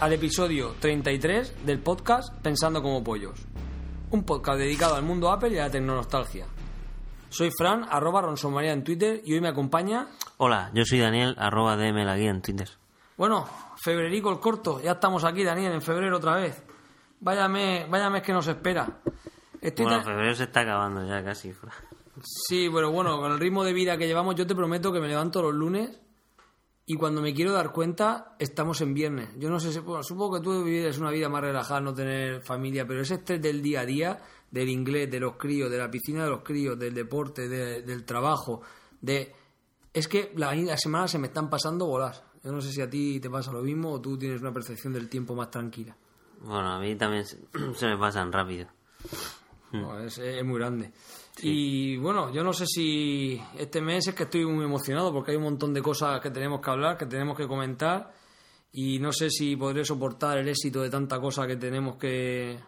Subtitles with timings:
[0.00, 3.40] Al episodio 33 del podcast Pensando como Pollos.
[4.10, 6.46] Un podcast dedicado al mundo Apple y a la tecnonostalgia.
[7.30, 10.08] Soy Fran, arroba Ronsomaría en Twitter y hoy me acompaña...
[10.38, 12.68] Hola, yo soy Daniel, arroba DM la guía en Twitter.
[13.16, 13.46] Bueno,
[13.82, 16.62] febrerico el corto, ya estamos aquí, Daniel, en febrero otra vez.
[17.20, 19.00] Vaya mes, vaya mes que nos espera.
[19.60, 21.52] Estoy Bueno, tan- febrero se está acabando ya casi.
[21.52, 21.74] Fran.
[22.22, 25.08] Sí, pero bueno, con el ritmo de vida que llevamos, yo te prometo que me
[25.08, 26.00] levanto los lunes
[26.90, 29.28] y cuando me quiero dar cuenta, estamos en viernes.
[29.38, 32.40] Yo no sé si, bueno, supongo que tú vives una vida más relajada, no tener
[32.42, 34.18] familia, pero ese estrés del día a día,
[34.50, 38.04] del inglés, de los críos, de la piscina de los críos, del deporte, de- del
[38.04, 38.62] trabajo,
[39.00, 39.34] de...
[39.92, 42.22] Es que la, las semanas se me están pasando bolas.
[42.42, 44.92] Yo no sé si a ti te pasa lo mismo o tú tienes una percepción
[44.92, 45.96] del tiempo más tranquila.
[46.40, 47.38] Bueno, a mí también se,
[47.74, 48.66] se me pasan rápido.
[49.72, 50.92] No, es, es muy grande.
[51.42, 55.36] Y bueno, yo no sé si este mes es que estoy muy emocionado porque hay
[55.36, 58.12] un montón de cosas que tenemos que hablar, que tenemos que comentar
[58.72, 62.58] y no sé si podré soportar el éxito de tanta cosa que tenemos que,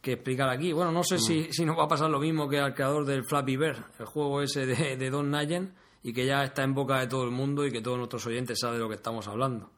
[0.00, 0.72] que explicar aquí.
[0.72, 3.24] Bueno, no sé si, si nos va a pasar lo mismo que al creador del
[3.24, 6.98] Flappy Bird, el juego ese de, de Don Nayen y que ya está en boca
[7.00, 9.70] de todo el mundo y que todos nuestros oyentes saben de lo que estamos hablando.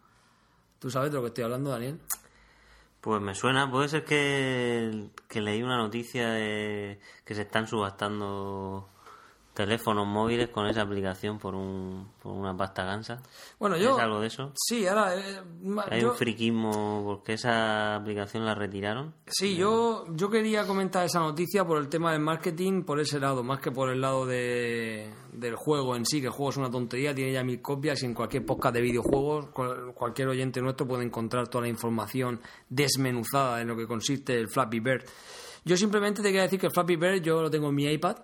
[0.78, 2.00] ¿Tú sabes de lo que estoy hablando, Daniel?
[3.00, 8.90] Pues me suena, puede ser que, que leí una noticia de que se están subastando
[9.64, 13.22] teléfonos móviles con esa aplicación por, un, por una pasta gansa.
[13.58, 13.96] Bueno, yo...
[13.96, 14.52] ¿Es algo de eso?
[14.54, 15.14] Sí, ahora...
[15.16, 15.40] eh,
[15.90, 19.14] Hay yo- un friquismo porque esa aplicación la retiraron.
[19.26, 23.42] Sí, yo, yo quería comentar esa noticia por el tema del marketing, por ese lado,
[23.42, 26.70] más que por el lado de, del juego en sí, que el juego es una
[26.70, 30.86] tontería, tiene ya mil copias y en cualquier podcast de videojuegos, cual- cualquier oyente nuestro
[30.86, 35.04] puede encontrar toda la información desmenuzada en lo que consiste el Flappy Bird.
[35.64, 38.16] Yo simplemente te quería decir que el Flappy Bird yo lo tengo en mi iPad,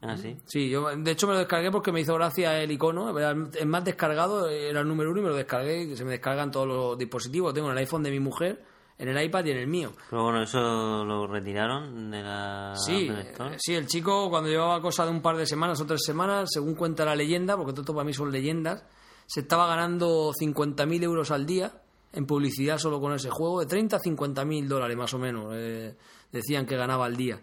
[0.00, 0.36] Ah, sí.
[0.46, 3.10] Sí, yo de hecho me lo descargué porque me hizo gracia el icono.
[3.18, 5.82] El más descargado, era el número uno y me lo descargué.
[5.82, 7.52] y Se me descargan todos los dispositivos.
[7.52, 8.62] Tengo en el iPhone de mi mujer,
[8.96, 9.92] en el iPad y en el mío.
[10.08, 13.56] Pero bueno, eso lo retiraron de la Sí, Store.
[13.58, 16.74] sí, el chico cuando llevaba cosa de un par de semanas o tres semanas, según
[16.76, 18.84] cuenta la leyenda, porque todo esto para mí son leyendas,
[19.26, 21.72] se estaba ganando 50.000 euros al día
[22.12, 25.96] en publicidad solo con ese juego, de 30 a 50.000 dólares más o menos, eh,
[26.32, 27.40] decían que ganaba al día.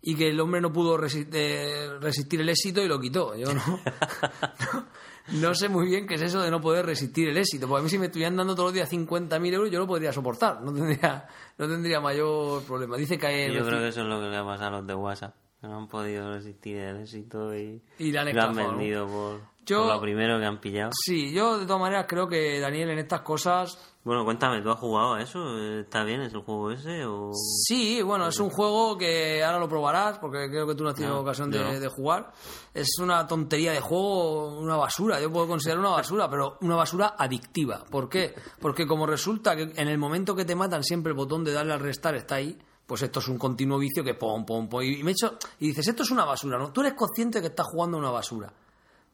[0.00, 3.34] Y que el hombre no pudo resi- eh, resistir el éxito y lo quitó.
[3.36, 4.86] Yo no, no,
[5.32, 7.66] no sé muy bien qué es eso de no poder resistir el éxito.
[7.68, 10.12] Porque a mí si me estuvieran dando todos los días 50.000 euros yo lo podría
[10.12, 10.60] soportar.
[10.62, 11.26] No tendría,
[11.58, 12.96] no tendría mayor problema.
[12.96, 14.86] Dice que hay Yo creo que eso es lo que le ha pasado a los
[14.86, 15.34] de WhatsApp.
[15.60, 19.40] Que no han podido resistir el éxito y, Y le han lo han vendido por,
[19.66, 20.92] Yo- por lo primero que han pillado.
[21.04, 23.96] Sí, yo de todas maneras creo que Daniel en estas cosas...
[24.08, 25.58] Bueno, cuéntame, ¿tú has jugado a eso?
[25.80, 26.22] ¿Está bien?
[26.22, 27.04] ¿Es el juego ese?
[27.04, 27.30] O...
[27.34, 30.94] Sí, bueno, es un juego que ahora lo probarás porque creo que tú no has
[30.96, 31.78] tenido No, ocasión de, no.
[31.78, 32.32] de jugar.
[32.72, 35.20] Es una tontería de juego, una basura.
[35.20, 37.84] Yo puedo considerar una basura, pero una basura adictiva.
[37.90, 38.34] ¿Por qué?
[38.62, 41.74] Porque como resulta que en el momento que te matan siempre el botón de darle
[41.74, 44.80] al restar está ahí, pues esto es un continuo vicio que pom, pom, pom.
[44.84, 46.72] Y me echo, y dices, esto es una basura, ¿no?
[46.72, 48.50] Tú eres consciente de que estás jugando a una basura.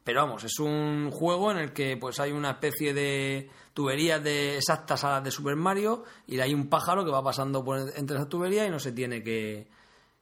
[0.04, 4.56] Pero vamos, es un juego en el que pues hay una especie de tuberías de
[4.56, 8.16] exactas a las de Super Mario y hay un pájaro que va pasando por entre
[8.16, 9.66] esas tuberías y no se tiene que,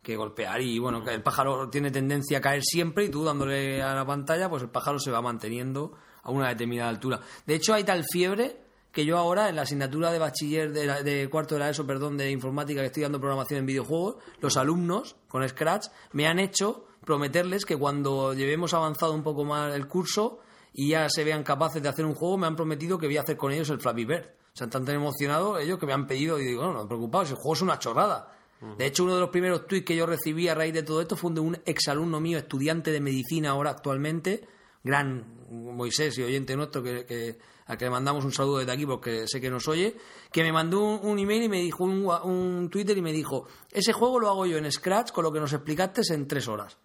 [0.01, 0.61] que golpear.
[0.63, 4.49] Y bueno, el pájaro tiene tendencia a caer siempre y tú dándole a la pantalla,
[4.49, 7.21] pues el pájaro se va manteniendo a una determinada altura.
[7.45, 8.63] De hecho, hay tal fiebre
[8.93, 11.85] que yo ahora en la asignatura de bachiller de, la- de cuarto de la ESO,
[11.87, 16.39] perdón, de informática que estoy dando programación en videojuegos, los alumnos con Scratch me han
[16.39, 20.39] hecho prometerles que cuando llevemos avanzado un poco más el curso
[20.73, 23.23] y ya se vean capaces de hacer un juego, me han prometido que voy a
[23.23, 24.25] hacer con ellos el Flappy Bird.
[24.27, 27.31] O sea, están tan emocionados ellos que me han pedido y digo, no, no, preocupados,
[27.31, 28.37] el juego es una chorrada.
[28.79, 31.17] De hecho, uno de los primeros tweets que yo recibí a raíz de todo esto
[31.17, 34.47] fue de un exalumno mío, estudiante de medicina ahora actualmente,
[34.85, 38.85] gran Moisés y oyente nuestro, que, que- a que le mandamos un saludo desde aquí
[38.87, 39.97] porque sé que nos oye,
[40.33, 43.47] que me mandó un, un email y me dijo, un, un Twitter y me dijo,
[43.71, 46.77] ese juego lo hago yo en Scratch con lo que nos explicaste en tres horas.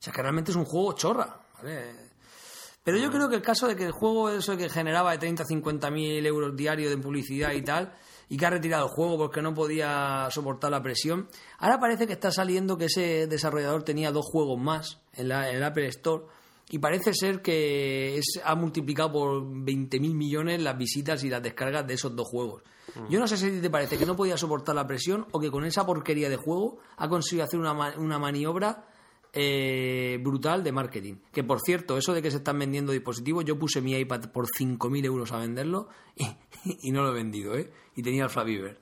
[0.00, 1.36] O sea, que realmente es un juego chorra.
[1.62, 1.92] ¿vale?
[2.82, 5.42] Pero yo creo que el caso de que el juego eso que generaba de 30
[5.42, 7.92] a 50 mil euros diarios de publicidad y tal,
[8.30, 12.14] y que ha retirado el juego porque no podía soportar la presión, ahora parece que
[12.14, 16.24] está saliendo que ese desarrollador tenía dos juegos más en, la, en el Apple Store
[16.70, 21.42] y parece ser que es- ha multiplicado por 20 mil millones las visitas y las
[21.42, 22.62] descargas de esos dos juegos.
[23.10, 25.64] Yo no sé si te parece que no podía soportar la presión o que con
[25.64, 28.86] esa porquería de juego ha conseguido hacer una, una maniobra
[29.32, 31.14] eh, brutal de marketing.
[31.32, 34.46] Que por cierto, eso de que se están vendiendo dispositivos, yo puse mi iPad por
[34.46, 36.26] 5.000 euros a venderlo y,
[36.88, 37.70] y no lo he vendido, ¿eh?
[37.94, 38.78] Y tenía el Bird.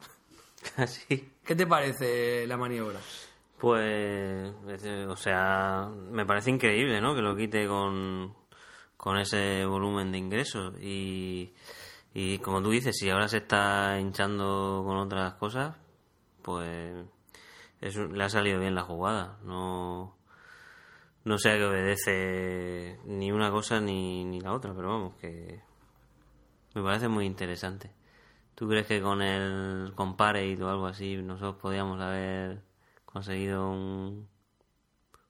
[0.77, 1.33] Así.
[1.45, 3.01] ¿Qué te parece la maniobra?
[3.59, 4.55] Pues,
[4.85, 7.15] eh, o sea, me parece increíble, ¿no?
[7.15, 8.35] Que lo quite con,
[8.97, 10.75] con ese volumen de ingresos.
[10.81, 11.53] Y,
[12.15, 15.77] Y como tú dices, si ahora se está hinchando con otras cosas,
[16.43, 16.95] pues
[17.81, 19.39] eso, le ha salido bien la jugada.
[19.45, 20.18] No,
[21.25, 25.61] no sé a qué obedece ni una cosa ni, ni la otra, pero vamos, que
[26.75, 27.91] me parece muy interesante.
[28.55, 32.61] ¿Tú crees que con el Compare o algo así nosotros podíamos haber
[33.05, 34.29] conseguido un,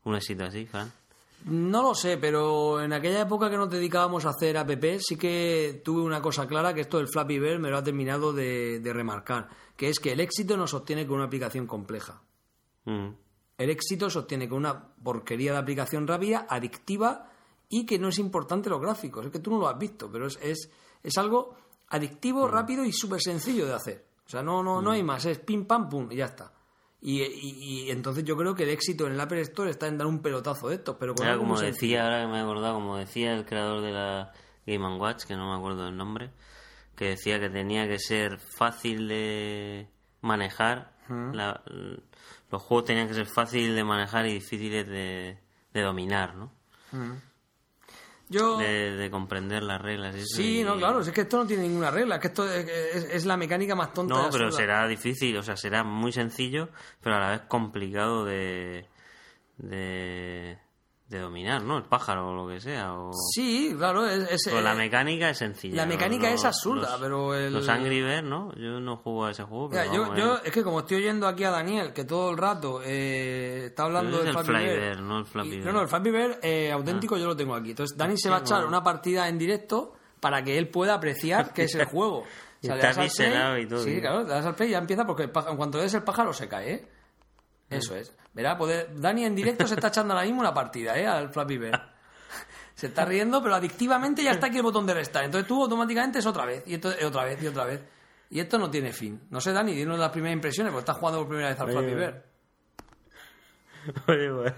[0.04, 0.90] un éxito así, Fran?
[1.44, 5.80] No lo sé, pero en aquella época que nos dedicábamos a hacer app, sí que
[5.84, 8.92] tuve una cosa clara, que esto del Flappy Bird me lo ha terminado de, de
[8.92, 12.20] remarcar, que es que el éxito no se obtiene con una aplicación compleja.
[12.84, 13.08] Mm.
[13.58, 17.28] El éxito se obtiene con una porquería de aplicación rápida, adictiva
[17.68, 19.26] y que no es importante los gráficos.
[19.26, 20.70] Es que tú no lo has visto, pero es, es,
[21.02, 21.54] es algo
[21.88, 24.06] adictivo, rápido y súper sencillo de hacer.
[24.26, 26.52] O sea, no, no, no hay más, es pim pam pum y ya está.
[27.00, 29.98] Y, y- y entonces yo creo que el éxito en el Apple Store está en
[29.98, 31.74] dar un pelotazo de estos, pero con como sencillo.
[31.74, 34.32] decía, ahora que me he acordado, como decía el creador de la
[34.66, 36.30] Game Watch, que no me acuerdo del nombre,
[36.96, 39.88] que decía que tenía que ser fácil de
[40.20, 41.62] manejar, la-
[42.50, 45.38] los juegos tenían que ser fáciles de manejar y difíciles de,
[45.72, 46.52] de dominar, ¿no?
[48.30, 48.58] Yo...
[48.58, 50.14] De, de comprender las reglas.
[50.14, 52.50] eso, Sí, y- no, claro, es que esto no tiene ninguna regla, es que esto
[52.50, 56.12] es, es- es la mecánica más tonta No, pero será difícil, o sea, será muy
[56.12, 56.68] sencillo,
[57.00, 58.86] pero a la vez complicado de,
[59.56, 60.58] de,
[61.08, 61.78] de dominar, ¿no?
[61.78, 62.92] El pájaro o lo que sea.
[62.92, 63.12] O...
[63.34, 64.30] Sí, claro, es...
[64.30, 65.76] es- Pero la eh, mecánica es sencilla.
[65.76, 67.52] la mecánica es absurda, los- pero el...
[67.52, 68.52] Los Angry Birds, ¿no?
[68.56, 70.80] Yo no juego a ese juego, pero Mira, yo, vamos, yo, eh, es que como
[70.80, 75.00] estoy oyendo aquí a Daniel, que todo el rato eh, está hablando del Flappy Bird,
[75.00, 75.64] no el Flappy y- Bird.
[75.64, 77.70] No, no, el Flappy Bird eh, auténtico yo lo tengo aquí.
[77.70, 81.54] Entonces Dani se va a echar una partida en directo para que él pueda apreciar
[81.54, 82.24] qué es el juego.
[82.60, 84.00] Y está das al pixelado play- y todo, Sí, ¿eh?
[84.00, 86.32] claro, le das al play y ya empieza porque en cuanto le des el pájaro
[86.34, 86.88] se cae, ¿eh?
[87.70, 88.12] Eso es.
[88.32, 88.90] Verá, poder...
[89.00, 91.06] Dani en directo se está echando ahora mismo una partida, ¿eh?
[91.06, 91.80] Al Flappy Bird.
[92.74, 95.24] Se está riendo, pero adictivamente ya está aquí el botón de restar.
[95.24, 97.80] Entonces tú automáticamente es otra vez, y esto- y otra vez, y otra vez.
[98.30, 99.22] Y esto no tiene fin.
[99.30, 101.94] No sé, Dani, dinos las primeras impresiones, porque estás jugando por primera vez al Flappy.
[101.94, 102.14] Bird.
[104.06, 104.52] Oye, pues,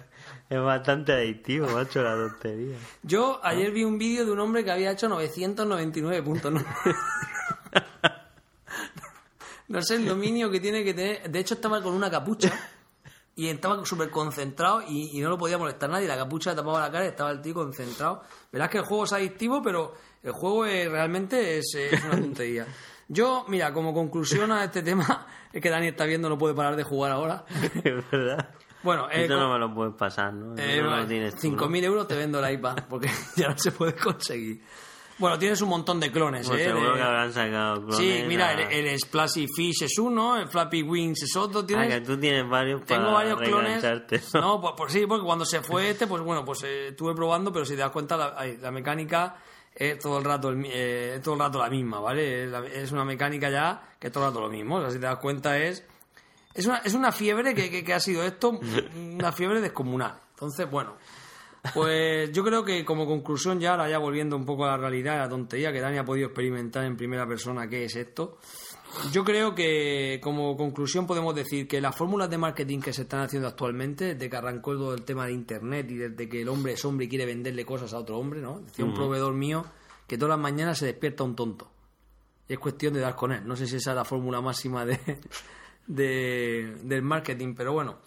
[0.50, 2.76] es bastante adictivo, macho, la tontería.
[3.02, 6.52] Yo ayer vi un vídeo de un hombre que había hecho 999 puntos.
[6.52, 6.60] No,
[9.68, 11.30] no sé el dominio que tiene que tener.
[11.30, 12.52] De hecho, estaba con una capucha
[13.36, 16.06] y estaba súper concentrado y, y no lo podía molestar nadie.
[16.08, 18.22] La capucha tapaba la cara y estaba el tío concentrado.
[18.52, 22.66] Verás que el juego es adictivo, pero el juego es- realmente es, es una tontería.
[23.08, 26.76] Yo, mira, como conclusión a este tema, es que Dani está viendo, no puede parar
[26.76, 27.44] de jugar ahora.
[27.84, 28.50] Es verdad.
[28.82, 30.54] Bueno, eh, Esto no me lo puedes pasar, ¿no?
[30.56, 31.58] Eh, no lo tienes tú, ¿no?
[31.68, 34.62] 5.000 euros te vendo el iPad, porque ya no se puede conseguir.
[35.20, 36.64] Bueno, tienes un montón de clones, Pues ¿eh?
[36.64, 40.36] seguro De- que habrán sacado clones Sí, mira, a- el, el Splashy Fish es uno,
[40.38, 41.60] el Flappy Wings es otro.
[41.60, 44.34] Ah, Tienes, que tú tienes varios tengo para varios clones.
[44.34, 47.52] No, pues, pues sí, porque cuando se fue este, pues bueno, pues eh, estuve probando,
[47.52, 49.36] pero si te das cuenta, la, la mecánica
[49.74, 52.44] es todo el rato el eh, es todo el rato la misma, ¿vale?
[52.44, 54.76] Es la- Es una mecánica ya que es todo el rato lo mismo.
[54.76, 55.84] O sea, si te das cuenta es...
[56.52, 58.58] Es una, es una fiebre que, que- que ha sido esto,
[58.96, 60.14] una fiebre descomunal.
[60.32, 60.96] Entonces, bueno,
[61.74, 65.16] pues yo creo que como conclusión ya, ahora ya volviendo un poco a la realidad,
[65.16, 68.38] a la tontería que Dani ha podido experimentar en primera persona qué es esto,
[69.12, 73.20] yo creo que como conclusión podemos decir que las fórmulas de marketing que se están
[73.20, 76.72] haciendo actualmente, desde que arrancó todo el tema de Internet y desde que el hombre
[76.72, 78.60] es hombre y quiere venderle cosas a otro hombre, ¿no?
[78.60, 79.64] Decía un proveedor mío
[80.08, 81.70] que todas las mañanas se despierta un tonto.
[82.48, 83.46] Y es cuestión de dar con él.
[83.46, 84.98] No sé si esa es la fórmula máxima de,
[85.86, 87.98] de- del marketing, pero bueno.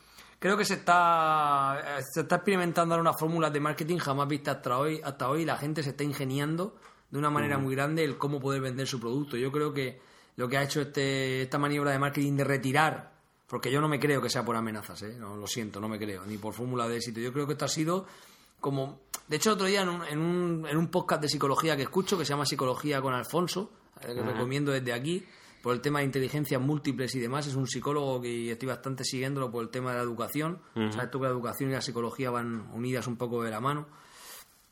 [0.44, 4.58] Creo que se está, eh, se está experimentando ahora unas fórmulas de marketing jamás vistas
[4.58, 5.00] hasta hoy.
[5.02, 6.76] Hasta hoy la gente se está ingeniando
[7.10, 9.38] de una manera muy grande el cómo poder vender su producto.
[9.38, 10.02] Yo creo que
[10.36, 13.14] lo que ha hecho este, esta maniobra de marketing de retirar,
[13.48, 15.16] porque yo no me creo que sea por amenazas, ¿eh?
[15.18, 17.22] no, lo siento, no me creo, ni por fórmula de éxito.
[17.22, 18.06] Yo creo que esto ha sido
[18.60, 19.00] como...
[19.30, 22.18] De hecho, otro día en un, en un, en un podcast de psicología que escucho,
[22.18, 23.72] que se llama Psicología con Alfonso,
[24.02, 25.26] eh, que recomiendo desde aquí,
[25.64, 29.50] por el tema de inteligencias múltiples y demás, es un psicólogo que estoy bastante siguiéndolo
[29.50, 30.60] por el tema de la educación.
[30.92, 33.88] Sabes tú que la educación y la psicología van unidas un poco de la mano.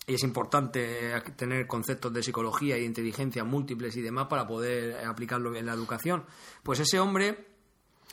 [0.06, 4.46] Y es importante eh, tener conceptos de psicología y de inteligencias múltiples y demás para
[4.46, 6.26] poder eh, aplicarlo en la educación.
[6.62, 7.48] Pues ese hombre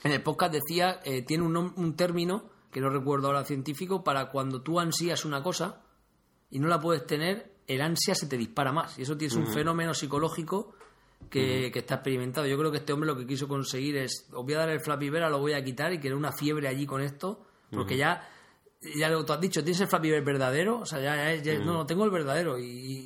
[0.05, 4.31] en el podcast decía, eh, tiene un, un término, que no recuerdo ahora científico, para
[4.31, 5.83] cuando tú ansías una cosa
[6.49, 8.97] y no la puedes tener, el ansia se te dispara más.
[9.01, 10.77] Y eso es un fenómeno psicológico
[11.31, 12.47] que, que está experimentado.
[12.47, 14.81] Yo creo que este hombre lo que quiso conseguir es, os voy a dar el
[14.81, 18.29] Flappy Bird, lo voy a quitar y crear una fiebre allí con esto, porque ya,
[18.97, 20.81] ya lo tú has dicho, ¿tienes el Flappy Bird verdadero?
[20.81, 22.59] O sea, ya, ya ya no, no, tengo el verdadero.
[22.59, 22.65] Y,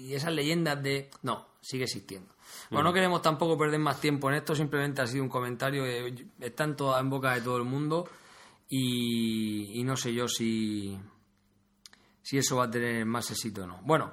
[0.08, 1.10] y esas leyendas de...
[1.22, 2.32] No, sigue existiendo.
[2.70, 6.14] Bueno, no queremos tampoco perder más tiempo en esto, simplemente ha sido un comentario, eh,
[6.40, 8.08] está en, toda- en boca de todo el mundo
[8.68, 10.98] y, y no sé yo si,
[12.22, 13.80] si eso va a tener más éxito o no.
[13.82, 14.12] Bueno,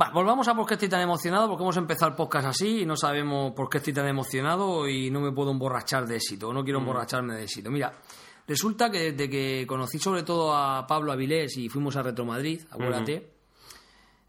[0.00, 2.86] Va, volvamos a por qué estoy tan emocionado, porque hemos empezado el podcast así y
[2.86, 6.64] no sabemos por qué estoy tan emocionado y no me puedo emborrachar de éxito, no
[6.64, 7.70] quiero emborracharme de éxito.
[7.70, 8.00] Mira,
[8.48, 12.62] resulta que desde que conocí sobre todo a Pablo Avilés y fuimos a Retro Madrid,
[12.70, 13.32] acuérdate,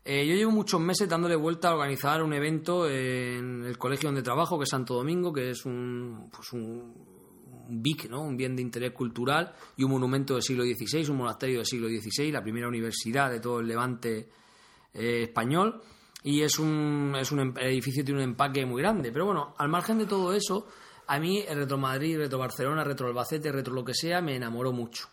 [0.03, 4.21] eh, yo llevo muchos meses dándole vuelta a organizar un evento en el colegio donde
[4.21, 6.93] trabajo, que es Santo Domingo, que es un, pues un,
[7.69, 8.21] un BIC, ¿no?
[8.21, 11.87] un bien de interés cultural y un monumento del siglo XVI, un monasterio del siglo
[11.87, 14.27] XVI, la primera universidad de todo el Levante
[14.93, 15.81] eh, español
[16.23, 19.11] y es un, es un em- edificio tiene un empaque muy grande.
[19.11, 20.67] Pero bueno, al margen de todo eso,
[21.07, 24.71] a mí el Retro Madrid, Retro Barcelona, Retro Albacete, Retro lo que sea, me enamoró
[24.71, 25.09] mucho.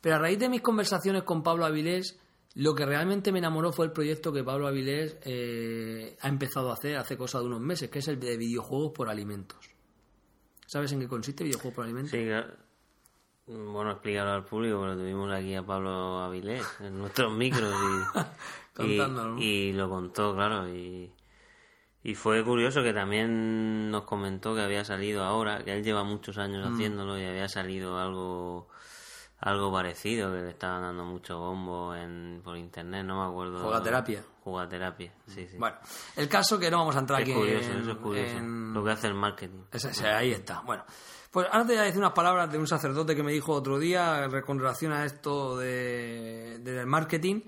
[0.00, 2.18] Pero a raíz de mis conversaciones con Pablo Avilés,
[2.54, 6.74] lo que realmente me enamoró fue el proyecto que Pablo Avilés eh, ha empezado a
[6.74, 9.58] hacer hace cosa de unos meses, que es el de videojuegos por alimentos.
[10.66, 12.12] ¿Sabes en qué consiste videojuegos por alimentos?
[12.12, 12.26] Sí.
[13.46, 18.18] Bueno, explicarlo al público, pero tuvimos aquí a Pablo Avilés en nuestros micros y,
[19.38, 20.68] Y, lo contó, claro.
[20.68, 21.12] Y,
[22.02, 26.38] y fue curioso que también nos comentó que había salido ahora, que él lleva muchos
[26.38, 26.74] años Mm.
[26.74, 28.68] haciéndolo y había salido algo
[29.42, 33.58] algo parecido, que le estaban dando mucho bombo en, por internet, no me acuerdo.
[33.64, 34.22] Jugaterapia.
[34.44, 35.56] Jugaterapia, sí, sí.
[35.56, 35.76] Bueno,
[36.16, 38.36] el caso que no vamos a entrar es aquí curioso, en, eso es curioso.
[38.36, 39.60] en- Lo que hace el marketing.
[40.04, 40.60] Ahí está.
[40.60, 40.84] Bueno,
[41.30, 43.78] pues ahora te voy a decir unas palabras de un sacerdote que me dijo otro
[43.78, 47.40] día con relación a esto de, del marketing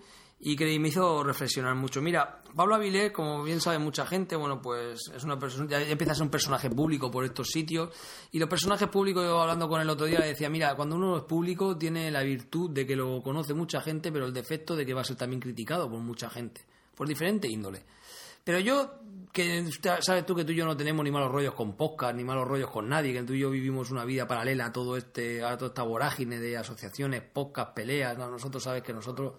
[0.44, 2.02] y que me hizo reflexionar mucho.
[2.02, 6.12] Mira, Pablo Avilés, como bien sabe mucha gente, bueno, pues es una persona, ya, empieza
[6.12, 7.90] a ser un personaje público por estos sitios
[8.32, 11.16] y los personajes públicos, yo hablando con él otro día, le decía, mira, cuando uno
[11.16, 14.84] es público tiene la virtud de que lo conoce mucha gente, pero el defecto de
[14.84, 17.84] que va a ser también criticado por mucha gente, por diferente índole.
[18.42, 18.94] Pero yo,
[19.32, 19.64] que
[20.00, 22.48] sabes tú que tú y yo no tenemos ni malos rollos con podcast, ni malos
[22.48, 25.56] rollos con nadie, que tú y yo vivimos una vida paralela a todo este, a
[25.56, 29.34] toda esta vorágine de asociaciones, podcast, peleas, no, nosotros sabes que nosotros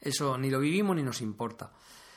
[0.00, 1.72] eso ni lo vivimos ni nos importa.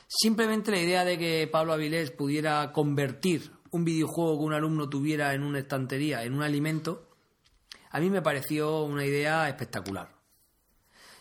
[0.08, 5.34] Simplemente la idea de que Pablo Avilés pudiera convertir un videojuego que un alumno tuviera
[5.34, 7.08] en una estantería, en un alimento,
[7.90, 10.14] a mí me pareció una idea espectacular.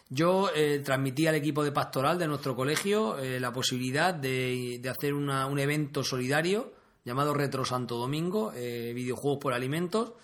[0.08, 4.88] Yo eh, transmití al equipo de pastoral de nuestro colegio eh, la posibilidad de, de
[4.88, 6.72] hacer una- un evento solidario
[7.04, 10.14] llamado Retro Santo Domingo, eh, videojuegos por alimentos,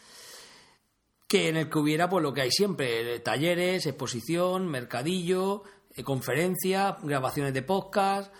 [1.28, 5.62] que en el que hubiera pues lo que hay siempre, talleres, exposición, mercadillo,
[6.04, 8.32] conferencias, grabaciones de podcast,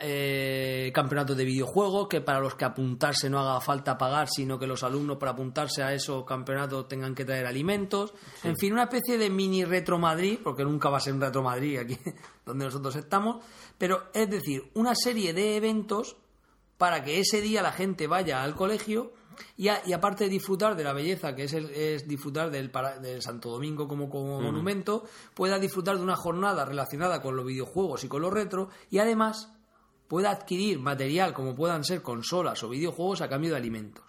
[0.00, 4.66] eh, campeonatos de videojuegos, que para los que apuntarse no haga falta pagar, sino que
[4.66, 8.14] los alumnos para apuntarse a esos campeonatos tengan que traer alimentos.
[8.44, 11.42] En fin, una especie de mini Retro Madrid, porque nunca va a ser un Retro
[11.42, 11.98] Madrid aquí
[12.46, 13.44] donde nosotros estamos,
[13.76, 16.16] pero es decir, una serie de eventos
[16.76, 19.12] para que ese día la gente vaya al colegio
[19.56, 22.70] y, a- y aparte de disfrutar de la belleza que es, el- es disfrutar del,
[22.70, 25.04] para- del Santo Domingo como, como monumento,
[25.34, 29.52] pueda disfrutar de una jornada relacionada con los videojuegos y con los retro y además
[30.08, 34.04] pueda adquirir material como puedan ser consolas o videojuegos a cambio de alimentos.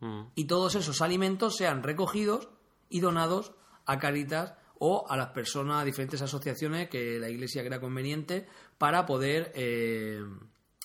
[0.00, 0.22] Mm.
[0.34, 2.48] Y todos esos alimentos sean recogidos
[2.88, 3.52] y donados
[3.84, 8.46] a Caritas o a las personas, a diferentes asociaciones que la Iglesia crea conveniente
[8.78, 10.20] para poder eh,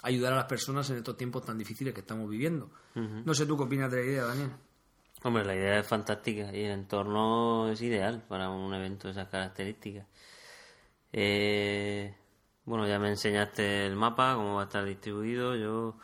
[0.02, 2.70] ayudar a las personas en estos tiempos tan difíciles que estamos viviendo.
[2.96, 4.52] No sé tú qué opinas de la idea, Daniel.
[5.24, 9.28] Hombre, la idea es fantástica y el entorno es ideal para un evento de esas
[9.28, 10.08] características.
[11.14, 12.16] Eh,
[12.66, 15.56] bueno, ya me enseñaste el mapa, cómo va a estar distribuido.
[15.56, 15.98] Yo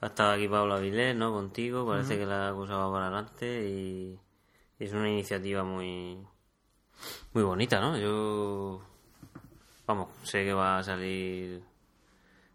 [0.00, 1.32] ha estado aquí Pablo Avilés, ¿no?
[1.32, 4.18] Contigo, parece que la cosa va para adelante y,
[4.78, 6.18] y es una iniciativa muy
[7.32, 7.96] muy bonita, ¿no?
[7.96, 8.82] Yo,
[9.86, 11.62] vamos, sé que va a salir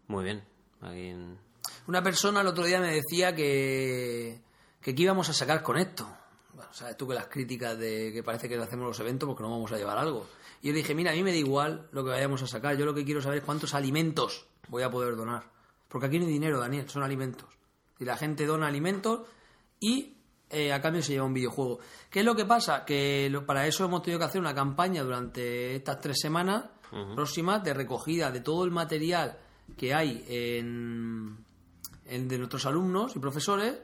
[0.08, 0.53] muy bien
[0.92, 1.38] en...
[1.86, 4.40] Una persona el otro día me decía que,
[4.80, 6.06] que qué íbamos a sacar con esto.
[6.54, 9.50] Bueno, sabes tú que las críticas de que parece que hacemos los eventos porque no
[9.50, 10.26] vamos a llevar algo.
[10.62, 12.76] Y yo le dije, mira, a mí me da igual lo que vayamos a sacar.
[12.76, 15.44] Yo lo que quiero saber es cuántos alimentos voy a poder donar.
[15.88, 17.48] Porque aquí no hay dinero, Daniel, son alimentos.
[17.98, 19.20] Y la gente dona alimentos
[19.78, 20.16] y
[20.50, 21.80] eh, a cambio se lleva un videojuego.
[22.10, 22.84] ¿Qué es lo que pasa?
[22.84, 26.64] Que lo- para eso hemos tenido que hacer una campaña durante estas tres semanas
[27.14, 29.38] próximas de recogida de todo el material
[29.76, 31.36] que hay en,
[32.06, 33.78] en- de nuestros alumnos y profesores,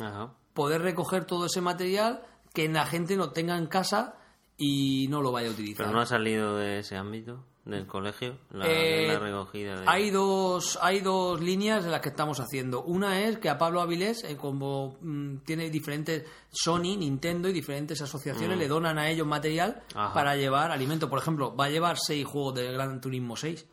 [0.00, 0.32] Ajá.
[0.54, 2.22] poder recoger todo ese material
[2.54, 4.16] que la gente no tenga en casa
[4.56, 5.84] y no lo vaya a utilizar.
[5.86, 9.84] Pero no ha salido de ese ámbito, del colegio, la, Eh, la recogida de...
[9.86, 12.82] Hay dos, hay dos líneas en las que estamos haciendo.
[12.84, 18.00] Una es que a Pablo Avilés, eh, como mm, tiene diferentes Sony, Nintendo y diferentes
[18.00, 19.98] asociaciones, le donan a ellos material Mm.
[19.98, 20.14] Ajá.
[20.14, 21.10] para llevar alimento.
[21.10, 23.66] Por ejemplo, va a llevar seis juegos de Gran Turismo 6.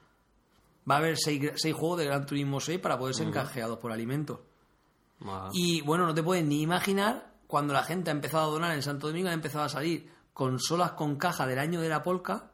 [0.90, 3.92] Va a haber seis, seis juegos de Gran Turismo 6 para poder ser canjeados por
[3.92, 4.40] alimentos.
[5.54, 8.82] Y bueno, no te puedes ni imaginar cuando la gente ha empezado a donar en
[8.82, 12.52] Santo Domingo, han empezado a salir consolas con caja del año de la polca,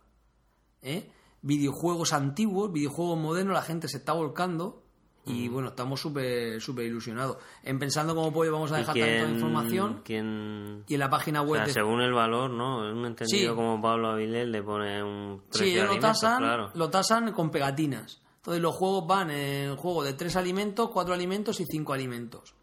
[0.82, 1.12] ¿eh?
[1.42, 4.84] videojuegos antiguos, videojuegos modernos, la gente se está volcando
[5.30, 7.38] y bueno, estamos súper súper ilusionados.
[7.64, 11.10] En pensando cómo pues, vamos a dejar ¿Y tanta quién- información quién- y en la
[11.10, 12.80] página o web sea, de- según el valor, ¿no?
[12.92, 13.56] Un entendido Sí.
[13.56, 16.72] como Pablo Avilés le pone un precio Sí, ellos lo tasan, claro.
[16.74, 18.22] lo tasan con pegatinas.
[18.38, 22.56] Entonces los juegos van en juego de tres alimentos, cuatro alimentos y cinco alimentos.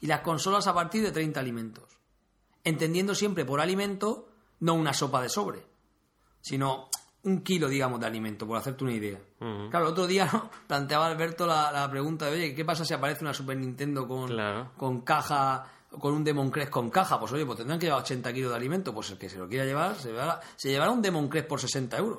[0.00, 1.84] Y las consolas a partir de 30 alimentos.
[2.62, 4.28] Entendiendo siempre por alimento
[4.60, 5.66] no una sopa de sobre,
[6.40, 6.88] sino
[7.24, 9.18] un kilo, digamos, de alimento, por hacerte una idea.
[9.70, 10.50] Claro, el otro día ¿no?
[10.66, 14.28] planteaba Alberto la, la pregunta de, oye, ¿qué pasa si aparece una Super Nintendo con,
[14.28, 14.70] Claro.
[14.76, 15.66] con caja,
[15.98, 17.18] con un Demon Crest con caja?
[17.18, 18.92] Pues oye, pues tendrán que llevar 80 kilos de alimento.
[18.94, 21.60] Pues el que se lo quiera llevar, se llevará, se llevará un Demon Crest por
[21.60, 22.18] 60 euros.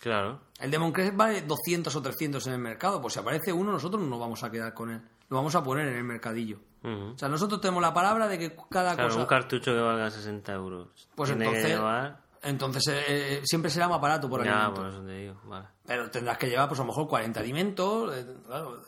[0.00, 0.40] Claro.
[0.60, 3.00] El Demon Crest vale 200 o 300 en el mercado.
[3.00, 5.00] Pues si aparece uno, nosotros no nos vamos a quedar con él.
[5.30, 6.58] Lo vamos a poner en el mercadillo.
[6.82, 9.20] O sea, nosotros tenemos la palabra de que cada Claro, cosa...
[9.20, 10.88] un cartucho que valga 60 euros.
[11.14, 12.20] Pues tiene entonces, que llevar...
[12.44, 14.80] entonces eh, eh, siempre será más barato por Ya, alimento.
[14.82, 15.34] por eso te digo.
[15.44, 15.66] Vale.
[15.86, 18.14] Pero tendrás que llevar, pues a lo mejor 40 alimentos.
[18.16, 18.80] eh, claro,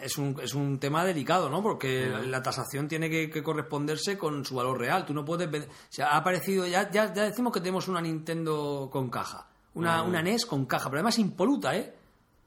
[0.00, 1.62] es un, es un tema delicado, ¿no?
[1.62, 5.06] Porque la tasación tiene que, que corresponderse con su valor real.
[5.06, 5.48] Tú no puedes...
[5.48, 6.66] O sea, ha aparecido...
[6.66, 9.46] Ya, ya, ya decimos que tenemos una Nintendo con caja.
[9.74, 11.94] Una, una NES con caja, pero además impoluta, ¿eh?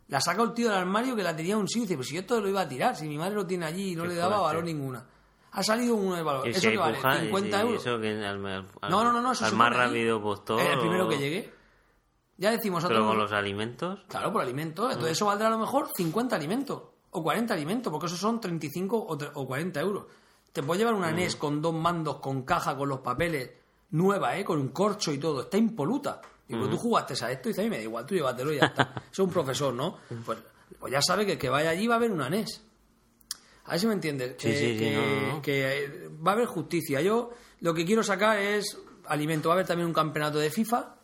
[0.09, 2.07] La saca el tío del armario que la tenía en un sitio y dice, pues
[2.09, 4.03] si yo esto lo iba a tirar, si mi madre lo tiene allí y no
[4.03, 4.45] Qué le daba fuerte.
[4.47, 5.05] valor ninguna.
[5.57, 6.47] Ha salido uno de valor.
[6.47, 6.97] ¿Eso que vale?
[6.97, 7.81] empuja, y 50 si euros.
[7.85, 9.31] Eso que al, al- No, no, no, no.
[9.31, 10.61] eso al más rápido postor.
[10.61, 11.53] El primero que llegue.
[12.37, 13.99] Ya decimos Pero nosotros- con los alimentos.
[14.07, 14.91] Claro, por alimentos.
[14.91, 18.95] Entonces eso valdrá a lo mejor 50 alimentos o 40 alimentos, porque esos son 35
[18.97, 20.05] o, o 40 euros.
[20.53, 23.51] Te puedes llevar una NES con dos mandos, con caja, con los papeles,
[23.91, 24.45] nueva, ¿eh?
[24.45, 25.41] Con un corcho y todo.
[25.41, 26.21] Está impoluta.
[26.47, 28.53] Y pues tú jugaste a esto y dices, a mí me da igual, tú llévatelo
[28.53, 28.83] y ya está.
[28.95, 29.97] Eso es un profesor, ¿no?
[30.25, 30.37] Pues,
[30.79, 32.63] pues ya sabe que el que vaya allí va a haber una NES.
[33.67, 34.35] A ver si me entiendes.
[34.37, 35.41] Sí, que, sí, sí, que- no, no.
[35.41, 37.01] que, eh, va a haber justicia.
[37.01, 37.29] Yo
[37.61, 39.49] lo que quiero sacar es alimento.
[39.49, 40.95] Va a haber también un campeonato de FIFA.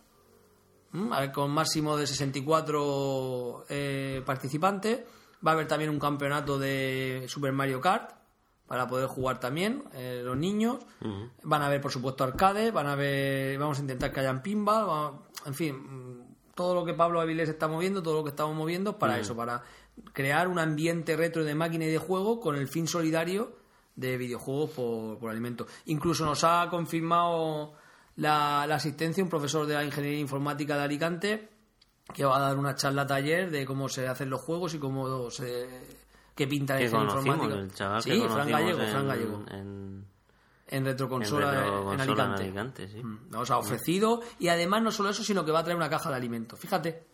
[1.34, 5.00] con máximo de 64 eh, participantes.
[5.46, 8.12] Va a haber también un campeonato de Super Mario Kart
[8.68, 10.78] para poder jugar también eh, los niños.
[11.44, 12.72] Van a haber, por supuesto, arcades.
[12.72, 15.20] Van a haber, vamos a intentar que hayan pinball.
[15.46, 18.92] en fin, mm, todo lo que Pablo Avilés está moviendo, todo lo que estamos moviendo
[18.92, 19.64] es para eso, para
[20.14, 23.56] crear un ambiente retro de máquina y de juego con el fin solidario
[23.96, 25.68] de videojuegos por, por alimento.
[25.86, 27.74] Incluso nos ha confirmado
[28.16, 31.50] la, la asistencia un profesor de la Ingeniería Informática de Alicante
[32.14, 35.30] que va a dar una charla taller de cómo se hacen los juegos y cómo
[35.32, 35.68] se
[36.36, 37.56] qué pinta la ingeniería informática.
[37.60, 39.46] el chaval sí, que Fran Gallego, en, Fran Gallego.
[39.52, 40.06] en,
[40.68, 42.42] En retroconsola en retroconsola Alicante.
[42.44, 43.04] en Alicante, sí.
[43.04, 45.90] Mm, Nos ha ofrecido y además no solo eso, sino que va a traer una
[45.90, 46.60] caja de alimentos.
[46.60, 47.13] Fíjate.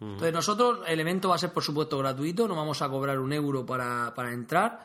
[0.00, 3.32] Entonces nosotros, el evento va a ser por supuesto gratuito, no vamos a cobrar un
[3.34, 4.82] euro para, para entrar,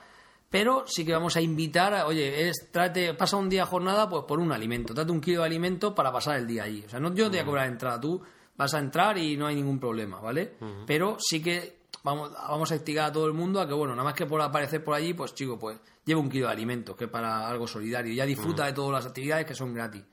[0.49, 4.09] pero sí que vamos a invitar, a, oye, es, trate, pasa un día de jornada
[4.09, 6.83] pues por un alimento, trate un kilo de alimento para pasar el día allí.
[6.85, 8.21] O sea, no yo te voy a cobrar entrada, tú
[8.57, 10.55] vas a entrar y no hay ningún problema, ¿vale?
[10.85, 14.03] Pero sí que vamos, vamos a instigar a todo el mundo a que, bueno, nada
[14.03, 17.05] más que por aparecer por allí, pues chico, pues lleva un kilo de alimentos, que
[17.05, 20.03] es para algo solidario, ya disfruta de todas las actividades que son gratis.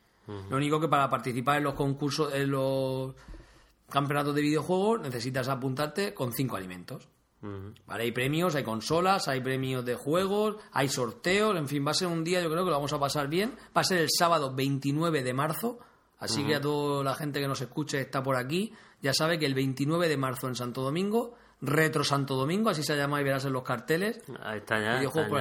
[0.49, 3.13] Lo único que para participar en los concursos, en los
[3.93, 7.09] campeonatos de videojuegos, necesitas apuntarte con cinco alimentos.
[7.87, 8.05] ¿Vale?
[8.05, 12.07] Hay premios, hay consolas, hay premios de juegos, hay sorteos, en fin, va a ser
[12.07, 13.57] un día, yo creo que lo vamos a pasar bien.
[13.77, 15.81] Va a ser el sábado 29 de marzo,
[16.19, 19.47] así que a toda la gente que nos escuche está por aquí, ya sabe que
[19.47, 23.45] el 29 de marzo en Santo Domingo, Retro Santo Domingo, así se llama y verás
[23.45, 24.21] en los carteles.
[24.43, 25.39] Ahí está ya, hechos por-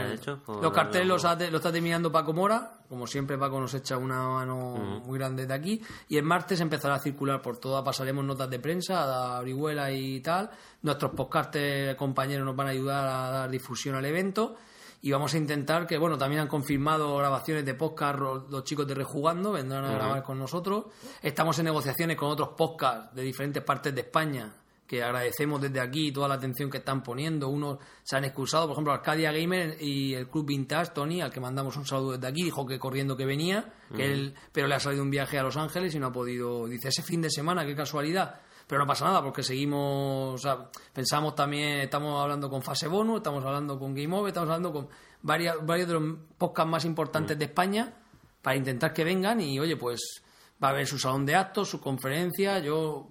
[0.62, 5.02] Los carteles los, ha- está terminando Paco Mora, como siempre Paco nos echa una mano
[5.04, 8.60] muy grande de aquí, y el martes empezará a circular por toda, pasaremos notas de
[8.60, 9.02] prensa
[9.36, 10.52] a Orihuela y tal,
[10.84, 14.58] nuestros podcastes compañeros nos van a ayudar a dar difusión al evento,
[15.02, 18.94] y vamos a intentar que, bueno, también han confirmado grabaciones de podcast los chicos de
[18.94, 20.86] Rejugando, vendrán a grabar con nosotros,
[21.24, 24.54] estamos en negociaciones con otros podcasts de diferentes partes de España,
[24.92, 27.48] que agradecemos desde aquí toda la atención que están poniendo.
[27.48, 31.40] Unos se han excusado, por ejemplo, Arcadia Gamer y el Club Vintage, Tony, al que
[31.40, 34.82] mandamos un saludo desde aquí, dijo que corriendo que venía, que él, pero le ha
[34.82, 36.68] salido un viaje a Los Ángeles y no ha podido.
[36.68, 38.42] Dice, ese fin de semana, qué casualidad.
[38.68, 40.36] Pero no pasa nada, porque seguimos.
[40.36, 44.50] O sea, pensamos también, estamos hablando con Fase Bonus, estamos hablando con Game Over, estamos
[44.50, 44.90] hablando con
[45.22, 47.94] varias, varios de los podcasts más importantes de España
[48.42, 50.22] para intentar que vengan y, oye, pues
[50.62, 52.60] va a haber su salón de actos, su conferencia.
[52.60, 53.08] Yo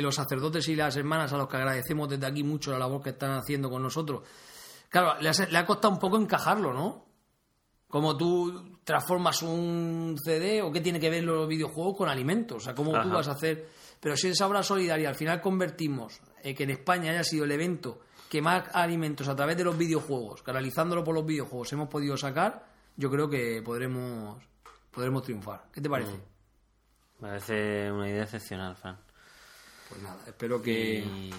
[0.00, 3.10] los sacerdotes y las hermanas a los que agradecemos desde aquí mucho la labor que
[3.10, 4.22] están haciendo con nosotros.
[4.88, 7.06] Claro, le ha, le ha costado un poco encajarlo, ¿no?
[7.88, 12.58] Como tú transformas un CD o qué tiene que ver los videojuegos con alimentos.
[12.58, 13.68] O sea, cómo tú vas a hacer.
[14.00, 17.52] Pero si esa obra solidaria al final convertimos eh, que en España haya sido el
[17.52, 22.16] evento que más alimentos a través de los videojuegos, canalizándolo por los videojuegos, hemos podido
[22.16, 22.64] sacar,
[22.96, 24.40] yo creo que podremos,
[24.92, 25.64] podremos triunfar.
[25.72, 26.12] ¿Qué te parece?
[27.18, 28.96] Me parece una idea excepcional, Fran.
[29.90, 31.30] Pues nada, espero que, Y...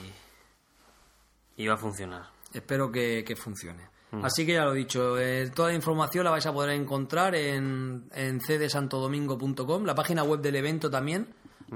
[1.57, 2.29] y va a funcionar.
[2.53, 3.89] espero que, que funcione.
[4.23, 7.33] Así que ya lo he dicho, eh, toda la información la vais a poder encontrar
[7.33, 11.27] en, en cdsantodomingo.com, la página web del evento también.